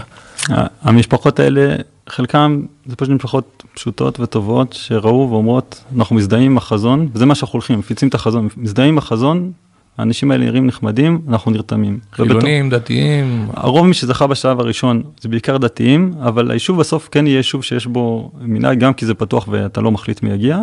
המשפחות 0.81 1.39
האלה, 1.39 1.75
חלקם 2.09 2.61
זה 2.85 2.95
פשוט 2.95 3.15
משפחות 3.15 3.63
פשוטות 3.73 4.19
וטובות 4.19 4.73
שראו 4.73 5.27
ואומרות, 5.31 5.83
אנחנו 5.97 6.15
מזדהים 6.15 6.51
עם 6.51 6.57
החזון, 6.57 7.09
וזה 7.13 7.25
מה 7.25 7.35
שאנחנו 7.35 7.57
הולכים, 7.57 7.79
מפיצים 7.79 8.09
את 8.09 8.13
החזון, 8.13 8.47
מזדהים 8.57 8.89
עם 8.89 8.97
החזון, 8.97 9.51
האנשים 9.97 10.31
האלה 10.31 10.45
נראים 10.45 10.67
נחמדים, 10.67 11.21
אנחנו 11.29 11.51
נרתמים. 11.51 11.99
חילונים, 12.13 12.65
ובתור, 12.65 12.79
דתיים. 12.79 13.47
הרוב 13.53 13.87
מי 13.87 13.93
שזכה 13.93 14.27
בשלב 14.27 14.59
הראשון 14.59 15.03
זה 15.21 15.29
בעיקר 15.29 15.57
דתיים, 15.57 16.13
אבל 16.21 16.51
היישוב 16.51 16.79
בסוף 16.79 17.09
כן 17.11 17.27
יהיה 17.27 17.37
יישוב 17.37 17.63
שיש 17.63 17.85
בו 17.85 18.31
מנהג, 18.41 18.79
גם 18.79 18.93
כי 18.93 19.05
זה 19.05 19.13
פתוח 19.13 19.47
ואתה 19.51 19.81
לא 19.81 19.91
מחליט 19.91 20.23
מי 20.23 20.33
יגיע. 20.33 20.59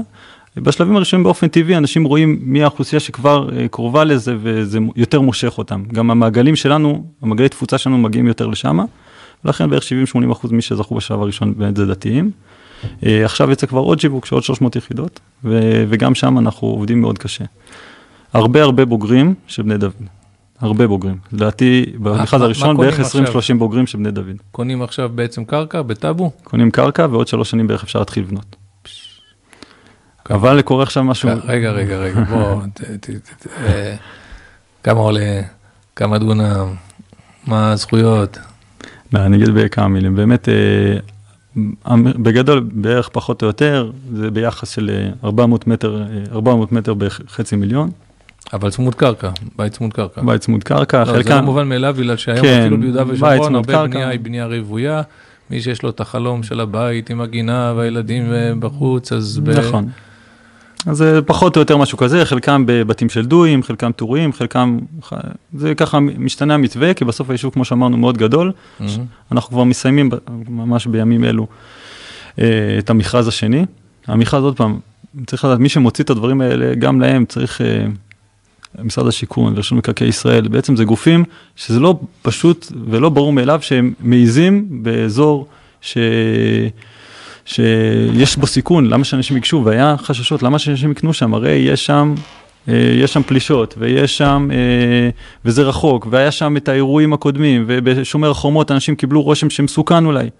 בשלבים 0.62 0.96
הראשונים 0.96 1.24
באופן 1.24 1.48
טבעי 1.48 1.76
אנשים 1.76 2.04
רואים 2.04 2.38
מי 2.42 2.62
האוכלוסייה 2.62 3.00
שכבר 3.00 3.48
אה, 3.56 3.68
קרובה 3.68 4.04
לזה 4.04 4.36
וזה 4.42 4.78
יותר 4.96 5.20
מושך 5.20 5.58
אותם. 5.58 5.82
גם 5.92 6.10
המעגלים 6.10 6.56
שלנו, 6.56 7.04
המעגלי 7.22 7.48
תפוצה 7.48 7.78
שלנו 7.78 7.98
מגיעים 7.98 8.26
יותר 8.26 8.46
לשם, 8.46 8.78
ולכן 9.44 9.70
בערך 9.70 9.82
70-80 10.14 10.32
אחוז 10.32 10.52
מי 10.52 10.62
שזכו 10.62 10.94
בשלב 10.94 11.22
הראשון 11.22 11.54
באמת 11.56 11.76
זה 11.76 11.86
דתיים. 11.86 12.30
אה, 13.06 13.24
עכשיו 13.24 13.50
יצא 13.50 13.66
כבר 13.66 13.80
עוד 13.80 14.00
שיווק 14.00 14.26
של 14.26 14.34
עוד 14.34 14.44
300 14.44 14.76
יחידות, 14.76 15.20
וגם 15.88 16.14
שם 16.14 16.38
אנחנו 16.38 16.68
עובדים 16.68 17.00
מאוד 17.00 17.18
קשה. 17.18 17.44
הרבה 18.32 18.62
הרבה 18.62 18.84
בוגרים 18.84 19.34
של 19.46 19.62
בני 19.62 19.78
דוד. 19.78 19.92
הרבה 20.60 20.86
בוגרים. 20.86 21.16
לדעתי, 21.32 21.86
במכרז 21.98 22.42
הראשון 22.42 22.76
בערך 22.76 23.00
20-30 23.00 23.02
בוגרים 23.58 23.86
של 23.86 23.98
בני 23.98 24.10
דוד. 24.10 24.36
קונים 24.52 24.82
עכשיו 24.82 25.10
בעצם 25.14 25.44
קרקע 25.44 25.82
בטאבו? 25.82 26.30
קונים 26.44 26.70
קרקע 26.70 27.06
ועוד 27.10 27.28
שלוש 27.28 27.50
שנים 27.50 27.66
בערך 27.66 27.82
אפשר 27.82 27.98
להתחיל 27.98 28.22
לבנות. 28.22 28.56
אבל 30.30 30.62
קורה 30.62 30.82
עכשיו 30.82 31.04
משהו... 31.04 31.30
רגע, 31.44 31.70
רגע, 31.70 31.96
רגע, 31.96 32.20
בוא, 32.20 32.62
אה, 33.66 33.94
כמה 34.82 35.00
עולה, 35.00 35.40
כמה 35.96 36.18
דונם, 36.18 36.74
מה 37.46 37.72
הזכויות? 37.72 38.38
אני 39.14 39.36
אגיד 39.36 39.48
בכמה 39.48 39.88
מילים, 39.88 40.16
באמת, 40.16 40.48
אה, 40.48 41.94
בגדול, 41.96 42.60
בערך 42.72 43.08
פחות 43.12 43.42
או 43.42 43.46
יותר, 43.46 43.90
זה 44.14 44.30
ביחס 44.30 44.70
של 44.70 45.10
400 45.24 45.66
מטר, 45.66 46.02
400 46.32 46.72
מטר 46.72 46.94
בחצי 46.94 47.56
מיליון. 47.56 47.90
אבל 48.52 48.70
צמוד 48.70 48.94
קרקע, 48.94 49.30
בית 49.56 49.72
צמוד 49.72 49.92
קרקע. 49.92 50.22
בית 50.22 50.40
צמוד 50.40 50.64
קרקע, 50.64 51.00
לא, 51.00 51.04
חלקם... 51.04 51.28
זה 51.28 51.34
לא 51.34 51.40
מובן 51.40 51.68
מאליו, 51.68 51.94
בגלל 51.98 52.16
שהיום 52.16 52.42
כן, 52.42 52.60
אפילו 52.60 52.80
ביהודה 52.80 53.04
ושומרון, 53.08 53.54
הרבה 53.54 53.72
קרקע. 53.72 53.86
בנייה 53.86 54.08
היא 54.08 54.20
בנייה 54.20 54.46
רוויה. 54.46 55.02
מי 55.50 55.60
שיש 55.60 55.82
לו 55.82 55.90
את 55.90 56.00
החלום 56.00 56.42
של 56.42 56.60
הבית 56.60 57.10
עם 57.10 57.20
הגינה 57.20 57.72
והילדים 57.76 58.32
בחוץ, 58.60 59.12
אז... 59.12 59.40
נכון. 59.58 59.86
ב... 59.86 60.07
אז 60.88 60.96
זה 60.96 61.20
פחות 61.26 61.56
או 61.56 61.60
יותר 61.60 61.76
משהו 61.76 61.98
כזה, 61.98 62.24
חלקם 62.24 62.64
בבתים 62.66 63.08
של 63.08 63.26
דויים, 63.26 63.62
חלקם 63.62 63.92
טורים, 63.92 64.32
חלקם, 64.32 64.78
זה 65.54 65.74
ככה 65.74 66.00
משתנה 66.00 66.54
המתווה, 66.54 66.94
כי 66.94 67.04
בסוף 67.04 67.30
היישוב, 67.30 67.52
כמו 67.52 67.64
שאמרנו, 67.64 67.96
מאוד 67.96 68.18
גדול. 68.18 68.52
Mm-hmm. 68.52 68.84
אנחנו 69.32 69.50
כבר 69.50 69.64
מסיימים 69.64 70.10
ממש 70.48 70.86
בימים 70.86 71.24
אלו 71.24 71.46
אה, 72.38 72.44
את 72.78 72.90
המכרז 72.90 73.28
השני. 73.28 73.64
המכרז, 74.06 74.44
עוד 74.44 74.56
פעם, 74.56 74.78
צריך 75.26 75.44
לדעת, 75.44 75.58
מי 75.58 75.68
שמוציא 75.68 76.04
את 76.04 76.10
הדברים 76.10 76.40
האלה, 76.40 76.74
גם 76.74 77.00
להם 77.00 77.24
צריך, 77.24 77.60
אה, 77.60 77.86
משרד 78.84 79.06
השיכון 79.06 79.52
ורשות 79.56 79.78
מקרקעי 79.78 80.08
ישראל, 80.08 80.48
בעצם 80.48 80.76
זה 80.76 80.84
גופים 80.84 81.24
שזה 81.56 81.80
לא 81.80 82.00
פשוט 82.22 82.72
ולא 82.90 83.08
ברור 83.08 83.32
מאליו 83.32 83.58
שהם 83.62 83.92
מעיזים 84.00 84.66
באזור 84.70 85.48
ש... 85.80 85.98
שיש 87.48 88.36
בו 88.36 88.46
סיכון, 88.46 88.86
למה 88.86 89.04
שאנשים 89.04 89.36
ייגשו, 89.36 89.62
והיה 89.64 89.96
חששות, 89.98 90.42
למה 90.42 90.58
שאנשים 90.58 90.92
יקנו 90.92 91.12
שם, 91.12 91.34
הרי 91.34 91.52
יש 91.52 91.86
שם, 91.86 92.14
אה, 92.68 92.74
יש 92.74 93.12
שם 93.12 93.22
פלישות, 93.22 93.74
ויש 93.78 94.18
שם, 94.18 94.48
אה, 94.52 95.10
וזה 95.44 95.62
רחוק, 95.62 96.06
והיה 96.10 96.30
שם 96.30 96.56
את 96.56 96.68
האירועים 96.68 97.12
הקודמים, 97.12 97.64
ובשומר 97.66 98.30
החומות 98.30 98.70
אנשים 98.70 98.96
קיבלו 98.96 99.22
רושם 99.22 99.50
שמסוכן 99.50 100.04
אולי, 100.04 100.30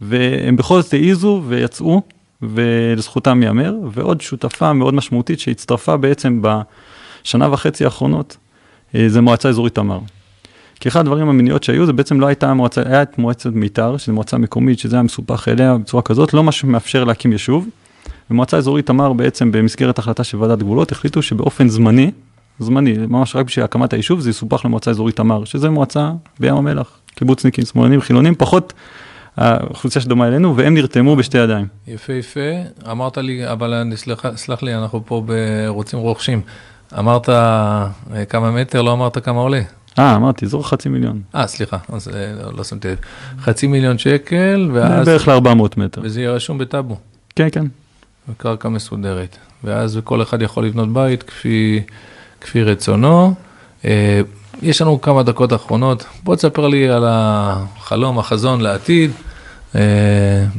והם 0.00 0.56
בכל 0.56 0.82
זאת 0.82 0.92
העיזו 0.92 1.42
ויצאו, 1.48 2.02
ולזכותם 2.42 3.42
ייאמר, 3.42 3.74
ועוד 3.92 4.20
שותפה 4.20 4.72
מאוד 4.72 4.94
משמעותית 4.94 5.40
שהצטרפה 5.40 5.96
בעצם 5.96 6.42
בשנה 6.42 7.52
וחצי 7.52 7.84
האחרונות, 7.84 8.36
אה, 8.94 9.08
זה 9.08 9.20
מועצה 9.20 9.48
אזורית 9.48 9.74
תמר. 9.74 9.98
כי 10.80 10.88
אחד 10.88 11.00
הדברים 11.00 11.28
המניעות 11.28 11.62
שהיו 11.62 11.86
זה 11.86 11.92
בעצם 11.92 12.20
לא 12.20 12.26
הייתה 12.26 12.54
מועצה, 12.54 12.82
היה 12.86 13.02
את 13.02 13.18
מועצת 13.18 13.50
מיתר, 13.52 13.96
שזו 13.96 14.12
מועצה 14.12 14.38
מקומית, 14.38 14.78
שזה 14.78 14.96
היה 14.96 15.02
מסופח 15.02 15.48
אליה 15.48 15.76
בצורה 15.78 16.02
כזאת, 16.02 16.34
לא 16.34 16.44
מה 16.44 16.52
שמאפשר 16.52 17.04
להקים 17.04 17.32
יישוב. 17.32 17.68
ומועצה 18.30 18.56
אזורית 18.56 18.86
תמר 18.86 19.12
בעצם 19.12 19.52
במסגרת 19.52 19.98
החלטה 19.98 20.24
של 20.24 20.38
ועדת 20.38 20.58
גבולות 20.58 20.92
החליטו 20.92 21.22
שבאופן 21.22 21.68
זמני, 21.68 22.10
זמני, 22.58 22.94
ממש 23.08 23.36
רק 23.36 23.46
בשביל 23.46 23.64
הקמת 23.64 23.92
היישוב, 23.92 24.20
זה 24.20 24.30
יסופח 24.30 24.64
למועצה 24.64 24.90
אזורית 24.90 25.16
תמר, 25.16 25.44
שזה 25.44 25.70
מועצה 25.70 26.10
בים 26.40 26.54
המלח, 26.54 26.98
קיבוצניקים, 27.14 27.64
שמאלנים, 27.64 28.00
חילונים, 28.00 28.34
פחות 28.34 28.72
האוכלוסייה 29.36 30.02
שדומה 30.02 30.28
אלינו, 30.28 30.56
והם 30.56 30.74
נרתמו 30.74 31.16
בשתי 31.16 31.38
ידיים. 31.38 31.66
יפה 31.86 32.12
יפה, 32.12 32.40
אמרת 32.90 33.18
לי, 33.18 33.52
אבל 33.52 33.92
סלח, 33.94 34.24
סלח 34.36 34.62
לי, 34.62 34.74
אנחנו 34.74 35.06
פה 35.06 35.24
רוצים 35.66 35.98
רוכשים. 35.98 36.40
אמרת 36.98 37.28
אה, 37.28 37.88
כמה 38.28 38.50
מטר, 38.50 38.82
לא 38.82 38.92
אמרת 38.92 39.24
כמה 39.24 39.40
עולה. 39.40 39.60
אה, 39.98 40.16
אמרתי, 40.16 40.44
אזור 40.44 40.68
חצי 40.68 40.88
מיליון. 40.88 41.22
אה, 41.34 41.46
סליחה, 41.46 41.76
אז 41.88 42.08
אה, 42.08 42.32
לא, 42.42 42.52
לא 42.56 42.64
שמתי 42.64 42.88
לב. 42.88 42.98
חצי 43.40 43.66
מיליון 43.66 43.98
שקל, 43.98 44.70
ואז... 44.72 45.06
בערך 45.06 45.28
ל-400 45.28 45.62
מטר. 45.76 46.00
וזה 46.04 46.20
יהיה 46.20 46.30
רשום 46.30 46.58
בטאבו. 46.58 46.96
כן, 47.36 47.48
כן. 47.52 47.64
וקרקע 48.28 48.68
מסודרת. 48.68 49.36
ואז 49.64 50.00
כל 50.04 50.22
אחד 50.22 50.42
יכול 50.42 50.66
לבנות 50.66 50.92
בית 50.92 51.22
כפי, 51.22 51.82
כפי 52.40 52.62
רצונו. 52.62 53.34
אה, 53.84 54.20
יש 54.62 54.82
לנו 54.82 55.00
כמה 55.00 55.22
דקות 55.22 55.52
אחרונות. 55.52 56.04
בוא 56.22 56.36
תספר 56.36 56.68
לי 56.68 56.88
על 56.88 57.04
החלום, 57.06 58.18
החזון 58.18 58.60
לעתיד, 58.60 59.10
אה, 59.74 59.80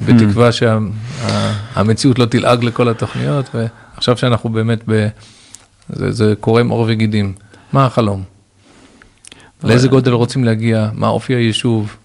בתקווה 0.06 0.50
שהמציאות 0.52 2.20
לא 2.20 2.26
תלעג 2.26 2.64
לכל 2.64 2.90
התוכניות, 2.90 3.50
ועכשיו 3.56 4.18
שאנחנו 4.18 4.50
באמת 4.50 4.84
ב... 4.88 5.08
זה, 5.90 6.12
זה 6.12 6.34
קורם 6.40 6.70
עור 6.70 6.86
וגידים. 6.88 7.34
מה 7.74 7.86
החלום? 7.86 8.35
לאיזה 9.66 9.88
גודל 9.88 10.12
רוצים 10.12 10.44
להגיע, 10.44 10.90
מה 10.94 11.08
אופי 11.08 11.34
היישוב, 11.36 11.96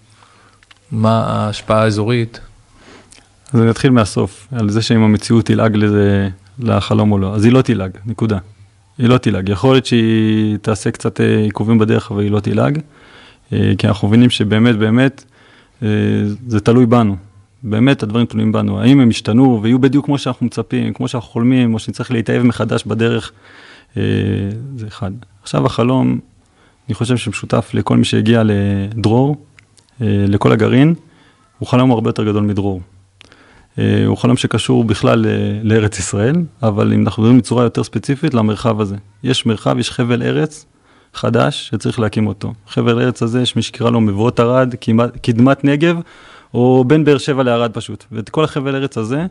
מה 0.93 1.25
ההשפעה 1.27 1.83
האזורית. 1.83 2.41
אז 3.53 3.61
אני 3.61 3.71
אתחיל 3.71 3.91
מהסוף, 3.91 4.49
על 4.53 4.71
זה 4.71 4.83
שאם 4.83 5.03
המציאות 5.03 5.47
תלעג 5.47 5.77
לזה, 5.77 6.29
לחלום 6.59 7.13
או 7.13 7.19
לא. 7.19 7.35
אז 7.35 7.45
היא 7.45 7.53
לא 7.53 7.63
תלעג, 7.63 7.91
נקודה. 8.07 8.39
היא 8.99 9.09
לא 9.09 9.19
תלעג. 9.19 9.49
יכול 9.49 9.75
להיות 9.75 9.87
שהיא 9.87 10.57
תעשה 10.63 10.91
קצת 10.91 11.21
אה, 11.21 11.39
עיכובים 11.39 11.79
בדרך, 11.79 12.11
אבל 12.11 12.23
היא 12.23 12.31
לא 12.31 12.41
תלעג. 12.41 12.79
אה, 13.53 13.73
כי 13.79 13.89
אנחנו 13.89 14.09
מבינים 14.09 14.31
שבאמת, 14.31 14.77
באמת, 14.77 15.25
אה, 15.83 15.89
זה 16.47 16.61
תלוי 16.61 16.87
בנו. 16.87 17.17
באמת 17.63 18.03
הדברים 18.03 18.27
תלויים 18.27 18.53
בנו. 18.53 18.81
האם 18.81 19.01
הם 19.01 19.11
ישתנו 19.11 19.61
ויהיו 19.63 19.79
בדיוק 19.79 20.07
כמו 20.07 20.19
שאנחנו 20.19 20.47
מצפים, 20.47 20.93
כמו 20.93 21.09
שאנחנו 21.09 21.31
חולמים, 21.31 21.75
או 21.75 21.79
שנצטרך 21.79 22.11
להתאהב 22.11 22.43
מחדש 22.43 22.85
בדרך, 22.85 23.33
זה 24.77 24.87
אחד. 24.89 25.11
עכשיו 25.43 25.67
החלום, 25.67 26.21
אני 26.91 26.95
חושב 26.95 27.17
שמשותף 27.17 27.71
לכל 27.75 27.97
מי 27.97 28.05
שהגיע 28.05 28.43
לדרור, 28.45 29.37
אה, 30.01 30.07
לכל 30.29 30.53
הגרעין, 30.53 30.95
הוא 31.59 31.69
חלום 31.69 31.91
הרבה 31.91 32.09
יותר 32.09 32.25
גדול 32.25 32.43
מדרור. 32.43 32.81
אה, 33.79 34.07
הוא 34.07 34.17
חלום 34.17 34.37
שקשור 34.37 34.85
בכלל 34.85 35.27
לארץ 35.63 35.99
ישראל, 35.99 36.35
אבל 36.63 36.93
אם 36.93 37.03
אנחנו 37.03 37.23
מדברים 37.23 37.39
בצורה 37.39 37.65
יותר 37.65 37.85
ספציפית, 37.85 38.35
למרחב 38.35 38.81
הזה. 38.81 38.97
יש 39.23 39.47
מרחב, 39.47 39.79
יש 39.79 39.91
חבל 39.91 40.23
ארץ 40.23 40.67
חדש 41.15 41.69
שצריך 41.69 42.01
להקים 42.01 42.27
אותו. 42.27 42.53
חבל 42.69 43.03
ארץ 43.03 43.23
הזה, 43.23 43.43
יש 43.43 43.57
מי 43.57 43.63
שקרא 43.63 43.91
לו 43.91 44.01
מבואות 44.01 44.41
ערד, 44.41 44.75
קדמת 45.23 45.65
נגב, 45.65 46.01
או 46.55 46.85
בין 46.87 47.05
באר 47.05 47.19
שבע 47.19 47.43
לערד 47.43 47.73
פשוט. 47.73 48.05
ואת 48.13 48.29
כל 48.29 48.45
החבל 48.45 48.75
ארץ 48.77 48.99
הזה, 48.99 49.27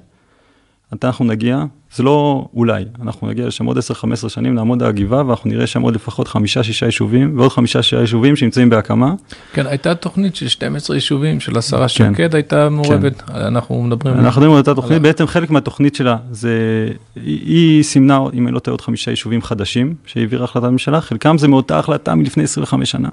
מתי 0.93 1.07
אנחנו 1.07 1.25
נגיע, 1.25 1.63
זה 1.95 2.03
לא 2.03 2.47
אולי, 2.53 2.83
אנחנו 3.01 3.27
נגיע 3.27 3.47
לשם 3.47 3.65
עוד 3.65 3.77
10-15 3.77 4.29
שנים, 4.29 4.55
נעמוד 4.55 4.83
על 4.83 4.89
הגבעה 4.89 5.27
ואנחנו 5.27 5.49
נראה 5.49 5.67
שם 5.67 5.81
עוד 5.81 5.95
לפחות 5.95 6.27
חמישה-שישה 6.27 6.85
יישובים 6.85 7.39
ועוד 7.39 7.51
חמישה-שישה 7.51 8.01
יישובים 8.01 8.35
שנמצאים 8.35 8.69
בהקמה. 8.69 9.13
כן, 9.53 9.67
הייתה 9.67 9.95
תוכנית 9.95 10.35
של 10.35 10.47
12 10.47 10.95
יישובים 10.95 11.39
של 11.39 11.57
השרה 11.57 11.87
כן, 11.95 12.13
שקד 12.13 12.35
הייתה 12.35 12.69
מעורבת, 12.69 13.21
כן. 13.21 13.35
אנחנו 13.35 13.83
מדברים... 13.83 14.15
אנחנו 14.15 14.41
מדברים 14.41 14.51
על 14.51 14.57
אותה 14.57 14.75
תוכנית, 14.75 15.01
בעצם 15.01 15.27
חלק 15.27 15.49
מהתוכנית 15.49 15.95
שלה 15.95 16.17
זה, 16.31 16.87
היא 17.15 17.83
סימנה, 17.83 18.19
אם 18.33 18.47
אני 18.47 18.55
לא 18.55 18.59
טועה, 18.59 18.73
עוד 18.73 18.81
חמישה 18.81 19.11
יישובים 19.11 19.41
חדשים 19.41 19.95
שהעבירה 20.05 20.43
החלטת 20.43 20.67
ממשלה, 20.67 21.01
חלקם 21.01 21.37
זה 21.37 21.47
מאותה 21.47 21.79
החלטה 21.79 22.15
מלפני 22.15 22.43
25 22.43 22.91
שנה, 22.91 23.09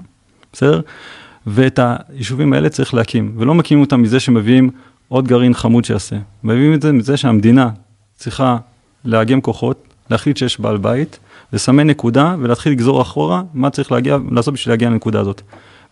בסדר? 0.53 0.81
ואת 1.47 1.79
היישובים 2.09 2.53
האלה 2.53 2.69
צריך 2.69 2.93
להקים, 2.93 3.35
ולא 3.37 3.55
מקימים 3.55 3.81
אותם 3.81 4.01
מזה 4.01 4.19
שמביאים 4.19 4.69
עוד 5.09 5.27
גרעין 5.27 5.53
חמוד 5.53 5.85
שיעשה. 5.85 6.15
מביאים 6.43 6.73
את 6.73 6.81
זה 6.81 6.91
מזה 6.91 7.17
שהמדינה 7.17 7.69
צריכה 8.15 8.57
לאגם 9.05 9.41
כוחות, 9.41 9.83
להחליט 10.09 10.37
שיש 10.37 10.59
בעל 10.59 10.77
בית, 10.77 11.19
לסמן 11.53 11.87
נקודה 11.87 12.35
ולהתחיל 12.39 12.71
לגזור 12.71 13.01
אחורה 13.01 13.43
מה 13.53 13.69
צריך 13.69 13.91
להגיע, 13.91 14.17
לעשות 14.31 14.53
בשביל 14.53 14.71
להגיע 14.71 14.89
לנקודה 14.89 15.19
הזאת. 15.19 15.41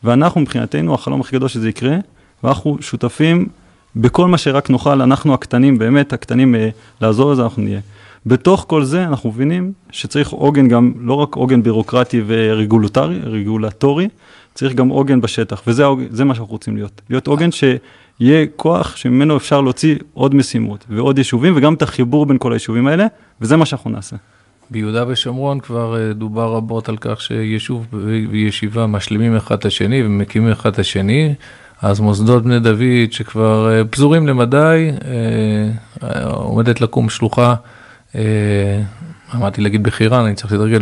ואנחנו 0.03 0.41
מבחינתנו, 0.41 0.93
החלום 0.93 1.21
הכי 1.21 1.35
גדול 1.35 1.49
שזה 1.49 1.69
יקרה, 1.69 1.97
ואנחנו 2.43 2.77
שותפים 2.81 3.47
בכל 3.95 4.27
מה 4.27 4.37
שרק 4.37 4.69
נוכל, 4.69 5.01
אנחנו 5.01 5.33
הקטנים, 5.33 5.77
באמת 5.77 6.13
הקטנים, 6.13 6.55
אה, 6.55 6.69
לעזור 7.01 7.31
לזה 7.31 7.43
אנחנו 7.43 7.63
נהיה. 7.63 7.79
בתוך 8.25 8.65
כל 8.67 8.83
זה 8.83 9.03
אנחנו 9.03 9.29
מבינים 9.29 9.73
שצריך 9.91 10.29
עוגן 10.29 10.67
גם, 10.67 10.93
לא 10.99 11.13
רק 11.13 11.35
עוגן 11.35 11.63
בירוקרטי 11.63 12.21
ורגולטורי, 12.27 14.09
צריך 14.53 14.73
גם 14.73 14.87
עוגן 14.87 15.21
בשטח, 15.21 15.61
וזה 15.67 16.23
מה 16.25 16.35
שאנחנו 16.35 16.51
רוצים 16.51 16.75
להיות. 16.75 17.01
להיות 17.09 17.27
עוגן 17.27 17.51
ש... 17.51 17.63
יהיה 18.19 18.45
כוח 18.55 18.95
שממנו 18.95 19.37
אפשר 19.37 19.61
להוציא 19.61 19.95
עוד 20.13 20.35
משימות 20.35 20.85
ועוד 20.89 21.17
יישובים 21.17 21.53
וגם 21.57 21.73
את 21.73 21.81
החיבור 21.81 22.25
בין 22.25 22.37
כל 22.37 22.53
היישובים 22.53 22.87
האלה, 22.87 23.05
וזה 23.41 23.57
מה 23.57 23.65
שאנחנו 23.65 23.89
נעשה. 23.89 24.15
ביהודה 24.69 25.03
ושומרון 25.07 25.59
כבר 25.59 25.97
אה, 25.97 26.13
דובר 26.13 26.53
רבות 26.53 26.89
על 26.89 26.97
כך 26.97 27.21
שיישוב 27.21 27.85
וישיבה 28.29 28.87
משלימים 28.87 29.35
אחד 29.35 29.57
את 29.57 29.65
השני 29.65 30.05
ומקימים 30.05 30.51
אחד 30.51 30.69
את 30.69 30.79
השני. 30.79 31.33
אז 31.81 31.99
מוסדות 31.99 32.43
בני 32.43 32.59
דוד 32.59 33.11
שכבר 33.11 33.71
אה, 33.71 33.85
פזורים 33.85 34.27
למדי, 34.27 34.91
אה, 36.03 36.23
עומדת 36.23 36.81
לקום 36.81 37.09
שלוחה, 37.09 37.55
אמרתי 39.35 39.61
להגיד 39.61 39.83
בחירן, 39.83 40.25
אני 40.25 40.35
צריך 40.35 40.51
להתרגל 40.51 40.81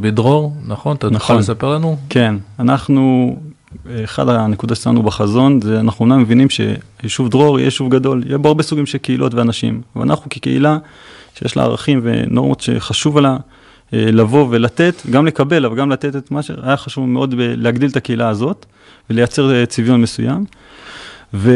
בדרור, 0.00 0.56
נכון? 0.66 0.96
אתה 0.96 1.06
נכון. 1.06 1.18
תוכל 1.18 1.34
לספר 1.34 1.74
לנו? 1.74 1.96
כן, 2.08 2.34
אנחנו 2.58 3.36
אחד 4.04 4.28
הנקודות 4.28 4.76
שלנו 4.76 5.02
בחזון 5.02 5.60
זה 5.60 5.80
אנחנו 5.80 6.04
אומנם 6.04 6.20
מבינים 6.20 6.48
שיישוב 6.50 7.28
דרור 7.28 7.58
יהיה 7.58 7.66
יישוב 7.66 7.90
גדול, 7.90 8.22
יהיה 8.26 8.38
בו 8.38 8.48
הרבה 8.48 8.62
סוגים 8.62 8.86
של 8.86 8.98
קהילות 8.98 9.34
ואנשים, 9.34 9.80
ואנחנו 9.96 10.30
כקהילה 10.30 10.78
שיש 11.38 11.56
לה 11.56 11.62
ערכים 11.62 12.00
ונורמות 12.02 12.60
שחשוב 12.60 13.18
לה 13.18 13.36
אה, 13.94 14.10
לבוא 14.12 14.46
ולתת, 14.50 15.02
גם 15.10 15.26
לקבל 15.26 15.64
אבל 15.66 15.76
גם 15.76 15.90
לתת 15.90 16.16
את 16.16 16.30
מה 16.30 16.42
שהיה 16.42 16.76
חשוב 16.76 17.08
מאוד 17.08 17.34
להגדיל 17.38 17.90
את 17.90 17.96
הקהילה 17.96 18.28
הזאת 18.28 18.66
ולייצר 19.10 19.54
אה, 19.54 19.66
צביון 19.66 20.00
מסוים. 20.02 20.44
ו... 21.34 21.50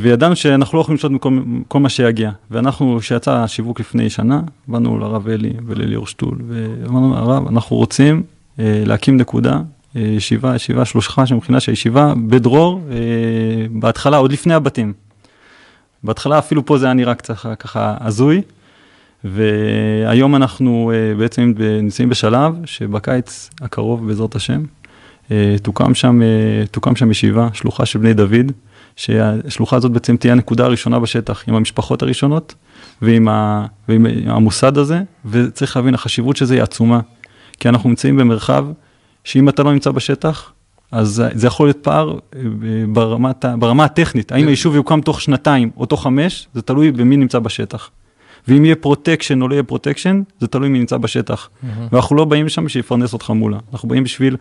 וידענו 0.00 0.36
שאנחנו 0.36 0.78
לא 0.78 0.80
יכולים 0.80 0.96
לשלוט 0.96 1.26
מכל 1.26 1.80
מה 1.80 1.88
שיגיע. 1.88 2.30
ואנחנו, 2.50 2.98
כשיצא 3.00 3.32
השיווק 3.32 3.80
לפני 3.80 4.10
שנה, 4.10 4.40
באנו 4.68 4.98
לרב 4.98 5.28
אלי 5.28 5.52
ולליאור 5.66 6.06
שטול, 6.06 6.38
ואמרנו, 6.48 7.16
הרב, 7.16 7.48
אנחנו 7.48 7.76
רוצים 7.76 8.22
אה, 8.58 8.82
להקים 8.86 9.16
נקודה 9.16 9.60
ישיבה, 9.94 10.54
ישיבה 10.54 10.84
שלוחה 10.84 11.26
של 11.26 11.34
מכינה 11.34 11.60
של 11.60 11.72
הישיבה 11.72 12.12
בדרור, 12.26 12.80
בהתחלה, 13.70 14.16
עוד 14.16 14.32
לפני 14.32 14.54
הבתים. 14.54 14.92
בהתחלה 16.04 16.38
אפילו 16.38 16.66
פה 16.66 16.78
זה 16.78 16.86
היה 16.86 16.94
נראה 16.94 17.14
קצת 17.14 17.34
ככה 17.58 17.96
הזוי, 18.00 18.42
והיום 19.24 20.36
אנחנו 20.36 20.92
בעצם 21.18 21.52
נמצאים 21.82 22.08
בשלב 22.08 22.54
שבקיץ 22.64 23.50
הקרוב, 23.60 24.06
בעזרת 24.06 24.34
השם, 24.34 24.62
תוקם 25.62 25.94
שם, 25.94 26.20
תוקם 26.70 26.96
שם 26.96 27.10
ישיבה, 27.10 27.48
שלוחה 27.52 27.86
של 27.86 27.98
בני 27.98 28.14
דוד, 28.14 28.52
שהשלוחה 28.96 29.76
הזאת 29.76 29.92
בעצם 29.92 30.16
תהיה 30.16 30.32
הנקודה 30.32 30.64
הראשונה 30.64 30.98
בשטח, 30.98 31.44
עם 31.48 31.54
המשפחות 31.54 32.02
הראשונות 32.02 32.54
ועם, 33.02 33.28
ה, 33.28 33.66
ועם 33.88 34.06
המוסד 34.26 34.78
הזה, 34.78 35.02
וצריך 35.30 35.76
להבין, 35.76 35.94
החשיבות 35.94 36.36
של 36.36 36.44
זה 36.44 36.54
היא 36.54 36.62
עצומה, 36.62 37.00
כי 37.60 37.68
אנחנו 37.68 37.88
נמצאים 37.88 38.16
במרחב 38.16 38.66
שאם 39.24 39.48
אתה 39.48 39.62
לא 39.62 39.72
נמצא 39.72 39.90
בשטח, 39.90 40.52
אז 40.92 41.22
זה 41.34 41.46
יכול 41.46 41.66
להיות 41.66 41.76
פער 41.76 42.18
אה, 42.36 42.40
ברמת, 42.88 43.44
ברמה 43.58 43.84
הטכנית, 43.84 44.32
האם 44.32 44.46
היישוב 44.46 44.74
יוקם 44.74 45.00
תוך 45.00 45.20
שנתיים 45.20 45.70
או 45.76 45.86
תוך 45.86 46.02
חמש, 46.02 46.48
זה 46.54 46.62
תלוי 46.62 46.92
במי 46.92 47.16
נמצא 47.16 47.38
בשטח. 47.38 47.90
ואם 48.48 48.64
יהיה 48.64 48.76
פרוטקשן 48.76 49.42
או 49.42 49.48
לא 49.48 49.54
יהיה 49.54 49.62
פרוטקשן, 49.62 50.22
זה 50.40 50.46
תלוי 50.46 50.68
מי 50.68 50.78
נמצא 50.78 50.96
בשטח. 50.96 51.48
אמ-המ. 51.48 51.66
ואנחנו 51.92 52.16
לא 52.16 52.24
באים 52.24 52.46
לשם 52.46 52.64
בשביל 52.64 52.84
לפרנס 52.84 53.12
אותך 53.12 53.30
מולה, 53.30 53.58
אנחנו 53.72 53.88
באים 53.88 54.04
בשביל 54.04 54.36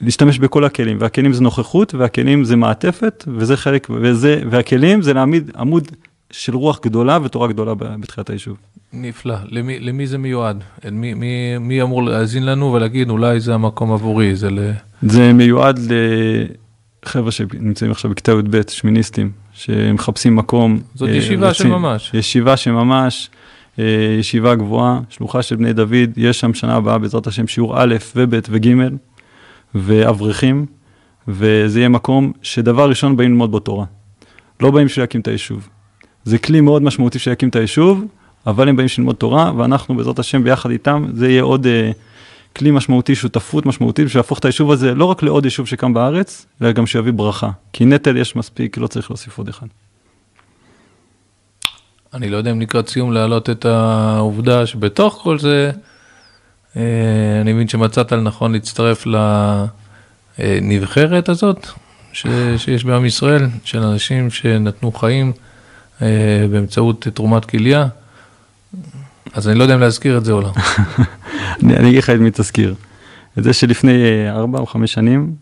להשתמש 0.00 0.38
בכל 0.38 0.64
הכלים, 0.64 0.96
והכלים 1.00 1.32
זה 1.32 1.42
נוכחות, 1.42 1.94
והכלים 1.94 2.44
זה 2.44 2.56
מעטפת, 2.56 3.24
וזה 3.36 3.56
חלק, 3.56 3.86
וזה, 3.90 4.42
והכלים 4.50 5.02
זה 5.02 5.12
להעמיד 5.12 5.50
עמוד 5.56 5.88
של 6.38 6.54
רוח 6.54 6.80
גדולה 6.82 7.18
ותורה 7.24 7.48
גדולה 7.48 7.74
בתחילת 7.74 8.30
היישוב. 8.30 8.56
נפלא. 8.92 9.34
למי, 9.48 9.80
למי 9.80 10.06
זה 10.06 10.18
מיועד? 10.18 10.64
מי, 10.92 11.14
מי, 11.14 11.58
מי 11.58 11.82
אמור 11.82 12.02
להאזין 12.02 12.46
לנו 12.46 12.72
ולהגיד, 12.72 13.10
אולי 13.10 13.40
זה 13.40 13.54
המקום 13.54 13.92
עבורי? 13.92 14.36
זה 14.36 14.50
ל... 14.50 14.58
זה 15.02 15.32
מיועד 15.32 15.80
לחבר'ה 17.02 17.30
שנמצאים 17.30 17.90
עכשיו 17.90 18.10
בכיתה 18.10 18.32
י"ב, 18.32 18.60
שמיניסטים, 18.68 19.30
שמחפשים 19.52 20.36
מקום. 20.36 20.80
זאת 20.94 21.08
אה, 21.08 21.14
ישיבה 21.14 21.48
רצין, 21.48 21.66
של 21.66 21.72
ממש. 21.72 22.10
ישיבה 22.14 22.56
של 22.56 22.70
ממש. 22.70 23.30
אה, 23.78 24.16
ישיבה 24.20 24.54
גבוהה, 24.54 25.00
שלוחה 25.08 25.42
של 25.42 25.56
בני 25.56 25.72
דוד, 25.72 26.10
יש 26.16 26.40
שם 26.40 26.54
שנה 26.54 26.74
הבאה 26.74 26.98
בעזרת 26.98 27.26
השם 27.26 27.46
שיעור 27.46 27.82
א' 27.82 27.94
וב' 28.16 28.34
וג'. 28.48 28.68
ואברכים, 29.74 30.66
וזה 31.28 31.80
יהיה 31.80 31.88
מקום 31.88 32.32
שדבר 32.42 32.88
ראשון 32.88 33.16
באים 33.16 33.30
ללמוד 33.30 33.50
בו 33.50 33.60
תורה. 33.60 33.84
לא 34.60 34.70
באים 34.70 34.86
בשביל 34.86 35.02
להקים 35.02 35.20
את 35.20 35.28
היישוב. 35.28 35.68
זה 36.24 36.38
כלי 36.38 36.60
מאוד 36.60 36.82
משמעותי 36.82 37.18
שיקים 37.18 37.48
את 37.48 37.56
היישוב, 37.56 38.04
אבל 38.46 38.68
הם 38.68 38.76
באים 38.76 38.88
ללמוד 38.98 39.16
תורה, 39.16 39.52
ואנחנו 39.56 39.96
בעזרת 39.96 40.18
השם 40.18 40.44
ביחד 40.44 40.70
איתם, 40.70 41.06
זה 41.14 41.28
יהיה 41.28 41.42
עוד 41.42 41.66
uh, 41.66 41.68
כלי 42.56 42.70
משמעותי, 42.70 43.14
שותפות 43.14 43.66
משמעותית, 43.66 44.06
בשביל 44.06 44.18
להפוך 44.18 44.38
את 44.38 44.44
היישוב 44.44 44.70
הזה 44.70 44.94
לא 44.94 45.04
רק 45.04 45.22
לעוד 45.22 45.44
יישוב 45.44 45.66
שקם 45.66 45.94
בארץ, 45.94 46.46
אלא 46.62 46.72
גם 46.72 46.86
שיביא 46.86 47.12
ברכה. 47.12 47.50
כי 47.72 47.84
נטל 47.84 48.16
יש 48.16 48.36
מספיק, 48.36 48.78
לא 48.78 48.86
צריך 48.86 49.10
להוסיף 49.10 49.38
עוד 49.38 49.48
אחד. 49.48 49.66
אני 52.14 52.30
לא 52.30 52.36
יודע 52.36 52.50
אם 52.50 52.60
לקראת 52.60 52.88
סיום 52.88 53.12
להעלות 53.12 53.50
את 53.50 53.64
העובדה 53.64 54.66
שבתוך 54.66 55.14
כל 55.22 55.38
זה, 55.38 55.70
אה, 56.76 56.82
אני 57.40 57.52
מבין 57.52 57.68
שמצאת 57.68 58.12
לנכון 58.12 58.52
להצטרף 58.52 59.04
לנבחרת 60.38 61.28
הזאת 61.28 61.66
ש, 62.12 62.26
שיש 62.56 62.84
בעם 62.84 63.04
ישראל, 63.04 63.46
של 63.64 63.82
אנשים 63.82 64.30
שנתנו 64.30 64.92
חיים 64.92 65.26
אה, 65.26 65.53
באמצעות 66.50 67.06
תרומת 67.14 67.44
כליה. 67.44 67.86
אז 69.32 69.48
אני 69.48 69.58
לא 69.58 69.62
יודע 69.62 69.74
אם 69.74 69.80
להזכיר 69.80 70.18
את 70.18 70.24
זה 70.24 70.32
או 70.32 70.40
לא. 70.40 70.52
אני, 71.62 71.88
אגיד 71.88 71.98
לך 71.98 72.10
את 72.10 72.18
מי 72.18 72.30
תזכיר. 72.30 72.74
את 73.38 73.44
זה 73.44 73.52
שלפני 73.52 73.92
אה, 73.92 74.32
ארבע 74.32 74.58
או 74.58 74.66
חמש 74.66 74.92
שנים, 74.92 75.34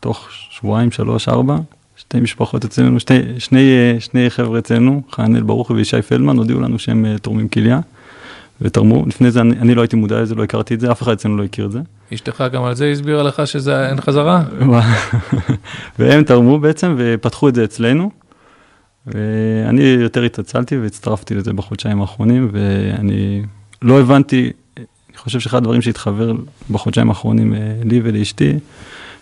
תוך 0.00 0.28
שבועיים, 0.30 0.90
שלוש, 0.90 1.28
ארבע, 1.28 1.56
שתי 1.96 2.20
משפחות 2.20 2.64
אצלנו, 2.64 3.00
שתי, 3.00 3.14
שני, 3.38 3.96
שני 3.98 4.30
חבר'ה 4.30 4.58
אצלנו, 4.58 5.02
חנאל 5.12 5.42
ברוכי 5.42 5.72
וישי 5.72 6.02
פלדמן, 6.02 6.36
הודיעו 6.36 6.60
לנו 6.60 6.78
שהם 6.78 7.18
תורמים 7.22 7.48
כליה. 7.48 7.80
ותרמו, 8.60 9.04
לפני 9.06 9.30
זה 9.30 9.40
אני, 9.40 9.58
אני 9.58 9.74
לא 9.74 9.80
הייתי 9.80 9.96
מודע 9.96 10.20
לזה, 10.20 10.34
לא 10.34 10.44
הכרתי 10.44 10.74
את 10.74 10.80
זה, 10.80 10.92
אף 10.92 11.02
אחד 11.02 11.12
אצלנו 11.12 11.36
לא 11.36 11.44
הכיר 11.44 11.66
את 11.66 11.72
זה. 11.72 11.80
אשתך 12.14 12.44
גם 12.52 12.64
על 12.64 12.74
זה 12.74 12.90
הסבירה 12.92 13.22
לך 13.22 13.46
שזה 13.46 13.88
אין 13.88 14.00
חזרה? 14.00 14.42
והם 15.98 16.24
תרמו 16.24 16.58
בעצם 16.58 16.94
ופתחו 16.98 17.48
את 17.48 17.54
זה 17.54 17.64
אצלנו. 17.64 18.10
ואני 19.06 19.82
יותר 19.82 20.22
התעצלתי 20.22 20.76
והצטרפתי 20.76 21.34
לזה 21.34 21.52
בחודשיים 21.52 22.00
האחרונים, 22.00 22.48
ואני 22.52 23.42
לא 23.82 24.00
הבנתי, 24.00 24.50
אני 24.76 25.16
חושב 25.16 25.40
שאחד 25.40 25.58
הדברים 25.58 25.82
שהתחבר 25.82 26.32
בחודשיים 26.70 27.08
האחרונים 27.08 27.54
אה, 27.54 27.58
לי 27.84 28.00
ולאשתי, 28.04 28.52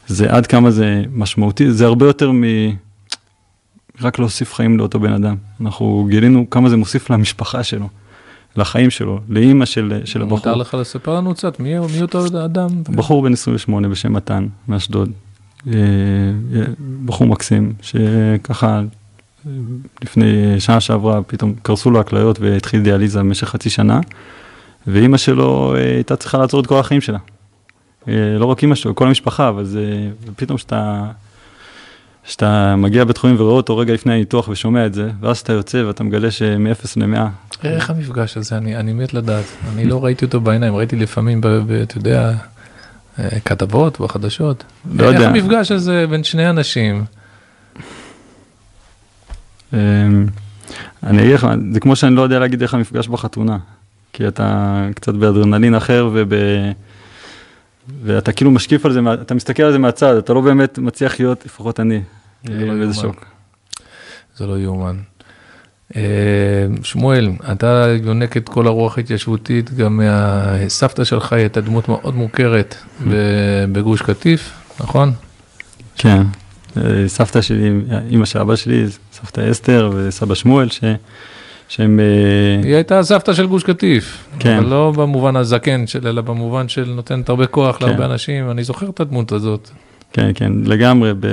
זה 0.07 0.33
עד 0.33 0.47
כמה 0.47 0.71
זה 0.71 1.03
משמעותי, 1.13 1.73
זה 1.73 1.87
הרבה 1.87 2.07
יותר 2.07 2.33
מ... 2.33 2.43
רק 4.01 4.19
להוסיף 4.19 4.55
חיים 4.55 4.79
לאותו 4.79 5.01
בן 5.01 5.13
אדם. 5.13 5.37
אנחנו 5.61 6.07
גילינו 6.11 6.51
כמה 6.51 6.69
זה 6.69 6.77
מוסיף 6.77 7.11
למשפחה 7.11 7.63
שלו. 7.63 7.89
לחיים 8.57 8.91
שלו, 8.91 9.21
לאימא 9.29 9.65
של, 9.65 10.01
של 10.05 10.23
הבחור. 10.23 10.39
מותר 10.39 10.55
לך 10.55 10.75
לספר 10.75 11.15
לנו 11.15 11.35
קצת, 11.35 11.61
מי, 11.61 11.79
מי 11.79 12.03
אותו 12.03 12.45
אדם? 12.45 12.69
בחור 12.83 13.23
בן 13.23 13.33
28 13.33 13.89
בשם 13.89 14.13
מתן, 14.13 14.47
מאשדוד. 14.69 15.13
אה, 15.67 15.73
אה, 16.55 16.63
בחור 17.05 17.27
מקסים, 17.27 17.73
שככה 17.83 18.83
לפני 20.03 20.61
שנה 20.61 20.81
שעברה 20.81 21.23
פתאום 21.23 21.55
קרסו 21.63 21.91
לו 21.91 22.01
הכליות 22.01 22.41
והתחיל 22.41 22.83
דיאליזה 22.83 23.19
במשך 23.19 23.49
חצי 23.49 23.71
שנה, 23.71 24.01
ואימא 24.87 25.17
שלו 25.17 25.75
אה, 25.77 25.81
הייתה 25.81 26.17
צריכה 26.17 26.39
לעצור 26.39 26.61
את 26.61 26.67
כל 26.67 26.79
החיים 26.79 27.01
שלה. 27.01 27.19
לא 28.07 28.45
רק 28.45 28.63
אימא 28.63 28.75
שלו, 28.75 28.95
כל 28.95 29.07
המשפחה, 29.07 29.49
אבל 29.49 29.65
זה, 29.65 30.11
פתאום 30.37 30.59
שאתה 30.59 31.05
שאתה 32.25 32.77
מגיע 32.77 33.03
לבית 33.03 33.19
חולים 33.19 33.37
ורואה 33.39 33.55
אותו 33.55 33.77
רגע 33.77 33.95
לפני 33.95 34.13
הניתוח 34.13 34.49
ושומע 34.49 34.87
את 34.87 34.95
זה, 34.95 35.11
ואז 35.21 35.39
אתה 35.39 35.53
יוצא 35.53 35.83
ואתה 35.87 36.05
מגלה 36.05 36.31
שמ-0 36.31 36.87
ל-100. 36.97 37.19
איך 37.65 37.91
המפגש 37.91 38.37
הזה? 38.37 38.57
אני, 38.57 38.77
אני 38.77 38.93
מת 38.93 39.15
לדעת. 39.15 39.45
אני 39.73 39.85
לא 39.85 40.05
ראיתי 40.05 40.25
אותו 40.25 40.41
בעיניים, 40.41 40.77
ראיתי 40.77 40.97
לפעמים, 40.97 41.41
אתה 41.83 41.99
יודע, 41.99 42.33
אה, 43.19 43.41
כתבות 43.45 44.01
בחדשות. 44.01 44.65
לא 44.85 45.05
איך 45.05 45.15
יודע. 45.15 45.27
איך 45.27 45.37
המפגש 45.37 45.73
הזה 45.73 46.07
בין 46.11 46.25
שני 46.25 46.51
אנשים? 46.51 47.05
אמ, 49.75 50.27
אני 51.03 51.23
אגיד 51.23 51.35
לך, 51.35 51.47
זה 51.73 51.81
כמו 51.81 51.97
שאני 51.97 52.17
לא 52.17 52.23
יודע 52.23 52.39
להגיד 52.39 52.63
איך 52.63 52.75
המפגש 52.75 53.09
בחתונה, 53.09 53.59
כי 54.13 54.29
אתה 54.29 54.87
קצת 54.95 55.15
באדרנלין 55.15 55.75
אחר 55.75 56.11
וב... 56.13 56.35
ואתה 58.03 58.33
כאילו 58.33 58.51
משקיף 58.51 58.87
על 58.87 58.93
זה, 58.93 59.01
אתה 59.23 59.35
מסתכל 59.35 59.63
על 59.63 59.73
זה 59.73 59.79
מהצד, 59.79 60.17
אתה 60.17 60.33
לא 60.33 60.41
באמת 60.41 60.79
מצליח 60.79 61.21
להיות, 61.21 61.47
לפחות 61.47 61.81
אני, 61.81 62.01
לא 62.45 62.75
באיזה 62.75 62.95
שוק. 62.95 63.25
זה 64.37 64.47
לא 64.47 64.59
יאומן. 64.59 64.97
אה, 65.97 66.03
שמואל, 66.83 67.31
אתה 67.53 67.87
יונק 68.03 68.37
את 68.37 68.49
כל 68.49 68.67
הרוח 68.67 68.99
ההתיישבותית, 68.99 69.75
גם 69.75 69.97
מהסבתא 69.97 71.05
שלך 71.05 71.33
היא 71.33 71.41
הייתה 71.41 71.61
דמות 71.61 71.89
מאוד 71.89 72.15
מוכרת 72.15 72.77
בגוש 73.73 74.03
קטיף, 74.03 74.53
נכון? 74.81 75.13
כן, 75.97 76.23
אה, 76.77 77.05
סבתא 77.07 77.41
שלי, 77.41 77.71
אימא 78.11 78.25
של 78.25 78.39
אבא 78.39 78.57
שלי, 78.57 78.87
סבתא 79.25 79.51
אסתר 79.51 79.91
וסבא 79.95 80.35
שמואל, 80.35 80.69
ש... 80.69 80.81
שהם... 81.69 82.01
אה, 82.01 82.65
היא 82.65 82.75
הייתה 82.75 82.99
הסבתא 82.99 83.33
של 83.33 83.47
גוש 83.47 83.65
קטיף, 83.65 84.27
כן. 84.39 84.57
אבל 84.57 84.67
לא 84.67 84.93
במובן 84.97 85.37
הזקן 85.37 85.87
של, 85.87 86.09
אלא 86.09 86.23
במובן 86.23 86.69
של 86.69 86.85
נותנת 86.85 87.29
הרבה 87.29 87.47
כוח 87.47 87.77
כן. 87.79 87.87
להרבה 87.87 88.05
אנשים, 88.05 88.51
אני 88.51 88.65
זוכר 88.65 88.91
את 88.91 89.01
הדמות 89.01 89.33
הזאת. 89.33 89.71
כן, 90.13 90.31
כן, 90.35 90.53
לגמרי, 90.65 91.15
ב... 91.21 91.27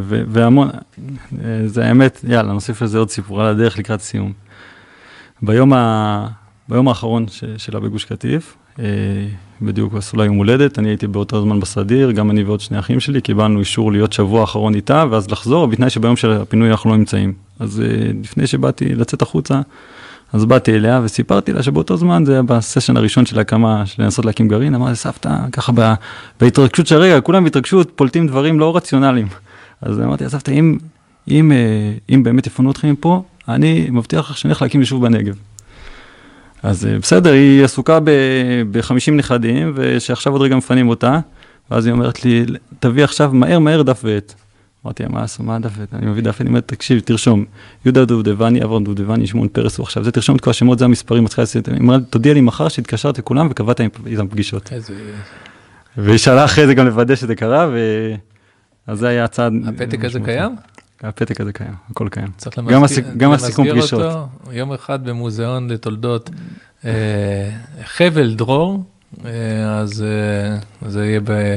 ו... 0.00 0.22
והמון, 0.28 0.68
אה, 0.68 1.60
זה 1.66 1.86
האמת, 1.86 2.20
יאללה, 2.28 2.52
נוסיף 2.52 2.82
לזה 2.82 2.98
עוד 2.98 3.10
סיפור 3.10 3.40
על 3.42 3.46
הדרך 3.46 3.78
לקראת 3.78 4.00
סיום. 4.00 4.32
ביום, 5.42 5.72
ה... 5.72 6.26
ביום 6.68 6.88
האחרון 6.88 7.28
ש... 7.28 7.44
שלה 7.56 7.80
בגוש 7.80 8.04
קטיף, 8.04 8.56
אה, 8.78 8.84
בדיוק 9.62 9.94
עשו 9.94 10.16
לה 10.16 10.24
יום 10.24 10.36
הולדת, 10.36 10.78
אני 10.78 10.88
הייתי 10.88 11.06
באותו 11.06 11.42
זמן 11.42 11.60
בסדיר, 11.60 12.10
גם 12.10 12.30
אני 12.30 12.42
ועוד 12.42 12.60
שני 12.60 12.78
אחים 12.78 13.00
שלי, 13.00 13.20
קיבלנו 13.20 13.60
אישור 13.60 13.92
להיות 13.92 14.12
שבוע 14.12 14.44
אחרון 14.44 14.74
איתה, 14.74 15.04
ואז 15.10 15.30
לחזור, 15.30 15.66
בתנאי 15.66 15.90
שביום 15.90 16.16
של 16.16 16.32
הפינוי 16.32 16.70
אנחנו 16.70 16.90
לא 16.90 16.96
נמצאים. 16.96 17.32
אז 17.58 17.82
uh, 17.84 18.16
לפני 18.22 18.46
שבאתי 18.46 18.94
לצאת 18.94 19.22
החוצה, 19.22 19.60
אז 20.32 20.44
באתי 20.44 20.74
אליה 20.74 21.00
וסיפרתי 21.04 21.52
לה 21.52 21.62
שבאותו 21.62 21.96
זמן, 21.96 22.24
זה 22.24 22.32
היה 22.32 22.42
בסשן 22.42 22.96
הראשון 22.96 23.26
של 23.26 23.38
ההקמה, 23.38 23.86
של 23.86 24.02
לנסות 24.02 24.24
להקים 24.24 24.48
גרעין, 24.48 24.74
אמרתי, 24.74 24.96
סבתא, 24.96 25.36
ככה 25.52 25.72
בה, 25.72 25.94
בהתרגשות 26.40 26.86
של 26.86 26.96
רגע, 26.96 27.20
כולם 27.20 27.44
בהתרגשות 27.44 27.90
פולטים 27.96 28.26
דברים 28.26 28.60
לא 28.60 28.76
רציונליים. 28.76 29.26
אז 29.82 30.00
אמרתי, 30.00 30.28
סבתא, 30.28 30.50
אם, 30.50 30.78
אם, 31.28 31.52
אה, 31.52 32.14
אם 32.14 32.22
באמת 32.22 32.46
יפנו 32.46 32.70
אתכם 32.70 32.90
מפה, 32.90 33.22
אני 33.48 33.86
מבטיח 33.90 34.30
לך 34.30 34.38
שאני 34.38 34.50
הולך 34.50 34.62
להקים 34.62 34.80
יישוב 34.80 35.02
בנגב. 35.02 35.34
אז 36.62 36.86
אה, 36.86 36.98
בסדר, 36.98 37.32
היא 37.32 37.64
עסוקה 37.64 38.00
ב-50 38.00 39.12
נכדים, 39.12 39.72
ושעכשיו 39.74 40.32
עוד 40.32 40.42
רגע 40.42 40.56
מפנים 40.56 40.88
אותה, 40.88 41.20
ואז 41.70 41.86
היא 41.86 41.92
אומרת 41.92 42.24
לי, 42.24 42.44
תביא 42.78 43.04
עכשיו 43.04 43.30
מהר 43.32 43.58
מהר 43.58 43.82
דף 43.82 44.00
ועט. 44.04 44.34
אמרתי 44.84 45.02
לה, 45.02 45.08
מה 45.08 45.22
עשו, 45.22 45.42
מה 45.42 45.56
הדף 45.56 45.70
ועט? 45.78 45.94
אני 45.94 46.06
מביא 46.06 46.22
דף 46.22 46.28
ועט, 46.28 46.40
אני 46.40 46.48
אומר, 46.48 46.60
תקשיב, 46.60 47.00
תרשום, 47.00 47.44
יהודה 47.84 48.04
דובדבני, 48.04 48.62
אברהם 48.64 48.84
דובדבני, 48.84 49.26
שמעון 49.26 49.48
פרס 49.48 49.78
הוא 49.78 49.84
עכשיו, 49.84 50.04
זה 50.04 50.12
תרשום 50.12 50.36
את 50.36 50.40
כל 50.40 50.50
השמות, 50.50 50.78
זה 50.78 50.84
המספרים, 50.84 51.24
היא 51.66 51.80
אמרה, 51.80 51.98
תודיע 52.10 52.34
לי 52.34 52.40
מחר 52.40 52.68
שהתקשרת 52.68 53.18
לכולם 53.18 53.48
וקבעת 53.50 53.80
איתם 54.06 54.28
פגישות. 54.28 54.72
והיא 55.96 56.18
שאלה 56.18 56.44
אחרי 56.44 56.66
זה 56.66 56.74
גם 56.74 56.86
לוודא 56.86 57.14
שזה 57.14 57.34
קרה, 57.34 57.68
ו... 57.72 57.78
אז 58.86 58.98
זה 58.98 59.08
היה 59.08 59.24
הצעד... 59.24 59.52
הפתק 59.66 60.04
הזה 60.04 60.20
קיים? 60.20 60.56
הפתק 61.02 61.40
הזה 61.40 61.52
קיים, 61.52 61.74
הכל 61.90 62.08
קיים. 62.08 62.28
צריך 62.36 62.58
גם, 62.58 62.84
הסיק, 62.84 63.04
גם 63.16 63.32
הסיכום 63.32 63.70
פגישות. 63.70 64.02
אותו 64.02 64.28
יום 64.52 64.72
אחד 64.72 65.08
במוזיאון 65.08 65.70
לתולדות 65.70 66.30
אה, 66.84 67.50
חבל 67.84 68.34
דרור, 68.34 68.84
אה, 69.24 69.78
אז 69.78 70.04
אה, 70.04 70.88
זה 70.88 71.06
יהיה 71.06 71.20
ב... 71.20 71.56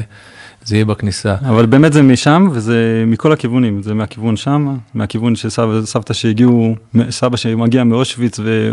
זה 0.66 0.76
יהיה 0.76 0.86
בכניסה. 0.86 1.36
אבל 1.42 1.66
באמת 1.66 1.94
זה 1.94 2.02
משם, 2.02 2.48
וזה 2.52 3.04
מכל 3.08 3.32
הכיוונים, 3.32 3.84
זה 3.84 3.94
מהכיוון 3.94 4.38
שם, 4.38 4.78
מהכיוון 4.94 5.36
של 5.36 5.50
סבא 5.50 5.66
וסבתא 5.66 6.14
שהגיעו, 6.14 6.76
סבא 7.10 7.38
שמגיע 7.38 7.84
מאושוויץ 7.84 8.40
ו, 8.40 8.72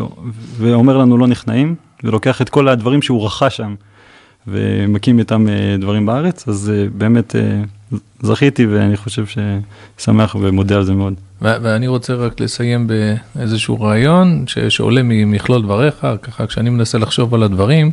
ואומר 0.56 0.96
לנו 0.96 1.18
לא 1.18 1.26
נכנעים, 1.26 1.74
ולוקח 2.04 2.42
את 2.42 2.48
כל 2.48 2.68
הדברים 2.68 3.02
שהוא 3.02 3.26
רכש 3.26 3.56
שם, 3.56 3.74
ומקים 4.46 5.18
איתם 5.18 5.48
אה, 5.48 5.76
דברים 5.80 6.06
בארץ, 6.06 6.48
אז 6.48 6.72
אה, 6.74 6.86
באמת 6.96 7.36
אה, 7.36 7.60
זכיתי, 8.22 8.66
ואני 8.66 8.96
חושב 8.96 9.24
ששמח 9.98 10.36
ומודה 10.40 10.76
על 10.76 10.84
זה 10.84 10.92
מאוד. 10.92 11.14
ואני 11.42 11.86
רוצה 11.86 12.14
רק 12.14 12.40
לסיים 12.40 12.86
באיזשהו 13.36 13.80
רעיון 13.80 14.44
ש- 14.46 14.58
שעולה 14.58 15.00
ממכלול 15.04 15.62
דבריך, 15.62 16.06
ככה 16.22 16.46
כשאני 16.46 16.70
מנסה 16.70 16.98
לחשוב 16.98 17.34
על 17.34 17.42
הדברים, 17.42 17.90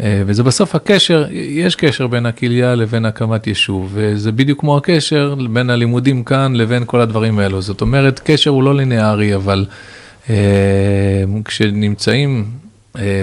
וזה 0.00 0.42
בסוף 0.42 0.74
הקשר, 0.74 1.26
יש 1.30 1.76
קשר 1.76 2.06
בין 2.06 2.26
הכליה 2.26 2.74
לבין 2.74 3.04
הקמת 3.04 3.46
יישוב, 3.46 3.90
וזה 3.94 4.32
בדיוק 4.32 4.60
כמו 4.60 4.76
הקשר 4.76 5.34
בין 5.50 5.70
הלימודים 5.70 6.24
כאן 6.24 6.56
לבין 6.56 6.82
כל 6.86 7.00
הדברים 7.00 7.38
האלו. 7.38 7.62
זאת 7.62 7.80
אומרת, 7.80 8.20
קשר 8.24 8.50
הוא 8.50 8.62
לא 8.62 8.74
ליניארי, 8.74 9.34
אבל 9.34 9.66
כשנמצאים 11.44 12.44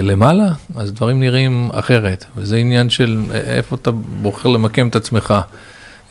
למעלה, 0.02 0.48
אז 0.76 0.92
דברים 0.92 1.20
נראים 1.20 1.70
אחרת, 1.72 2.24
וזה 2.36 2.56
עניין 2.56 2.90
של 2.90 3.20
איפה 3.32 3.76
אתה 3.76 3.90
בוחר 3.90 4.48
למקם 4.48 4.88
את 4.88 4.96
עצמך. 4.96 5.34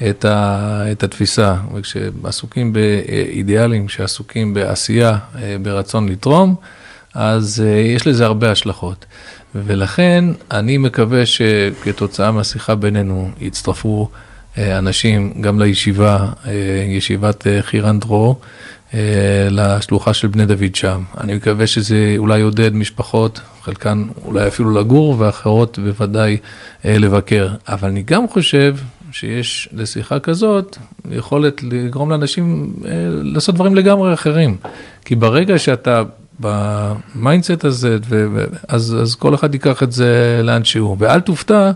את, 0.10 0.26
ה, 0.26 0.84
את 0.92 1.04
התפיסה, 1.04 1.56
וכשעסוקים 1.74 2.74
באידיאלים, 2.74 3.88
כשעסוקים 3.88 4.54
בעשייה, 4.54 5.18
ברצון 5.62 6.10
לתרום, 6.10 6.56
אז 7.14 7.64
יש 7.96 8.08
לזה 8.08 8.26
הרבה 8.26 8.52
השלכות. 8.52 9.06
ולכן 9.56 10.26
אני 10.52 10.78
מקווה 10.78 11.26
שכתוצאה 11.26 12.32
מהשיחה 12.32 12.76
בינינו 12.76 13.30
יצטרפו 13.40 14.10
אה, 14.58 14.78
אנשים 14.78 15.34
גם 15.42 15.60
לישיבה, 15.60 16.28
אה, 16.48 16.52
ישיבת 16.88 17.48
אה, 17.48 17.62
חירן 17.62 18.00
דרור, 18.00 18.40
לשלוחה 19.50 20.14
של 20.14 20.28
בני 20.28 20.46
דוד 20.46 20.76
שם. 20.76 21.04
אני 21.22 21.36
מקווה 21.36 21.68
שזה 21.68 22.16
אולי 22.18 22.40
יעודד 22.40 22.76
משפחות, 22.76 23.42
חלקן 23.62 24.04
אולי 24.26 24.48
אפילו 24.48 24.72
לגור 24.72 25.16
ואחרות 25.20 25.80
בוודאי 25.80 26.38
לבקר. 26.86 27.50
אבל 27.68 27.90
אני 27.90 28.04
גם 28.04 28.28
חושב 28.28 28.76
שיש 29.12 29.70
לשיחה 29.74 30.20
כזאת 30.20 30.78
יכולת 31.12 31.64
לגרום 31.64 32.10
לאנשים 32.10 32.74
לעשות 33.24 33.56
דברים 33.56 33.76
לגמרי 33.76 34.14
אחרים. 34.14 34.58
כי 35.06 35.16
ברגע 35.16 35.60
שאתה 35.60 36.04
ב 36.40 36.55
mindset 36.55 37.66
הזה, 37.66 37.98
אז, 38.68 38.98
אז 39.02 39.16
כל 39.16 39.36
אחד 39.36 39.54
ייקח 39.54 39.84
את 39.84 39.92
זה 39.92 40.42
לאן 40.44 40.64
שהוא. 40.64 40.98
ואל 41.00 41.20
תופתע 41.20 41.72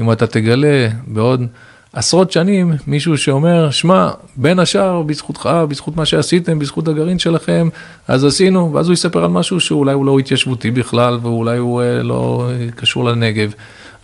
אם 0.00 0.12
אתה 0.12 0.26
תגלה 0.26 0.88
בעוד 1.06 1.46
עשרות 1.92 2.32
שנים 2.32 2.72
מישהו 2.86 3.18
שאומר, 3.18 3.70
שמע, 3.70 4.10
בין 4.36 4.58
השאר, 4.58 5.02
בזכותך, 5.02 5.50
בזכות 5.68 5.96
מה 5.96 6.04
שעשיתם, 6.04 6.58
בזכות 6.58 6.88
הגרעין 6.88 7.18
שלכם, 7.18 7.68
אז 8.08 8.24
עשינו, 8.24 8.72
ואז 8.72 8.86
הוא 8.86 8.94
יספר 8.94 9.24
על 9.24 9.30
משהו 9.30 9.60
שאולי 9.60 9.92
הוא 9.92 10.06
לא 10.06 10.18
התיישבותי 10.18 10.70
בכלל, 10.70 11.18
ואולי 11.22 11.58
הוא 11.58 11.82
אה, 11.82 12.02
לא 12.02 12.50
קשור 12.76 13.04
לנגב. 13.04 13.52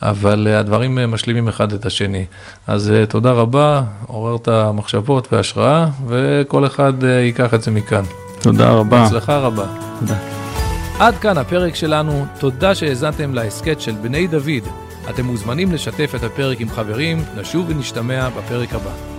אבל 0.02 0.48
אה, 0.50 0.58
הדברים 0.58 0.98
אה, 0.98 1.06
משלימים 1.06 1.48
אחד 1.48 1.72
את 1.72 1.86
השני. 1.86 2.24
אז 2.66 2.92
תודה 3.08 3.32
רבה, 3.32 3.82
עוררת 4.06 4.48
מחשבות 4.74 5.32
והשראה, 5.32 5.86
וכל 6.06 6.66
אחד 6.66 6.92
ייקח 7.02 7.54
את 7.54 7.62
זה 7.62 7.70
מכאן. 7.70 8.02
תודה 8.42 8.70
רבה. 8.70 9.04
הצלחה 9.04 9.38
רבה. 9.38 9.66
תודה. 10.00 10.16
עד 10.98 11.14
כאן 11.18 11.38
הפרק 11.38 11.74
שלנו, 11.74 12.26
תודה 12.38 12.74
שהאזנתם 12.74 13.34
להסכת 13.34 13.80
של 13.80 13.92
בני 14.02 14.26
דוד. 14.26 14.85
אתם 15.10 15.24
מוזמנים 15.24 15.72
לשתף 15.72 16.12
את 16.16 16.22
הפרק 16.22 16.60
עם 16.60 16.68
חברים, 16.68 17.18
נשוב 17.36 17.66
ונשתמע 17.68 18.28
בפרק 18.28 18.74
הבא. 18.74 19.15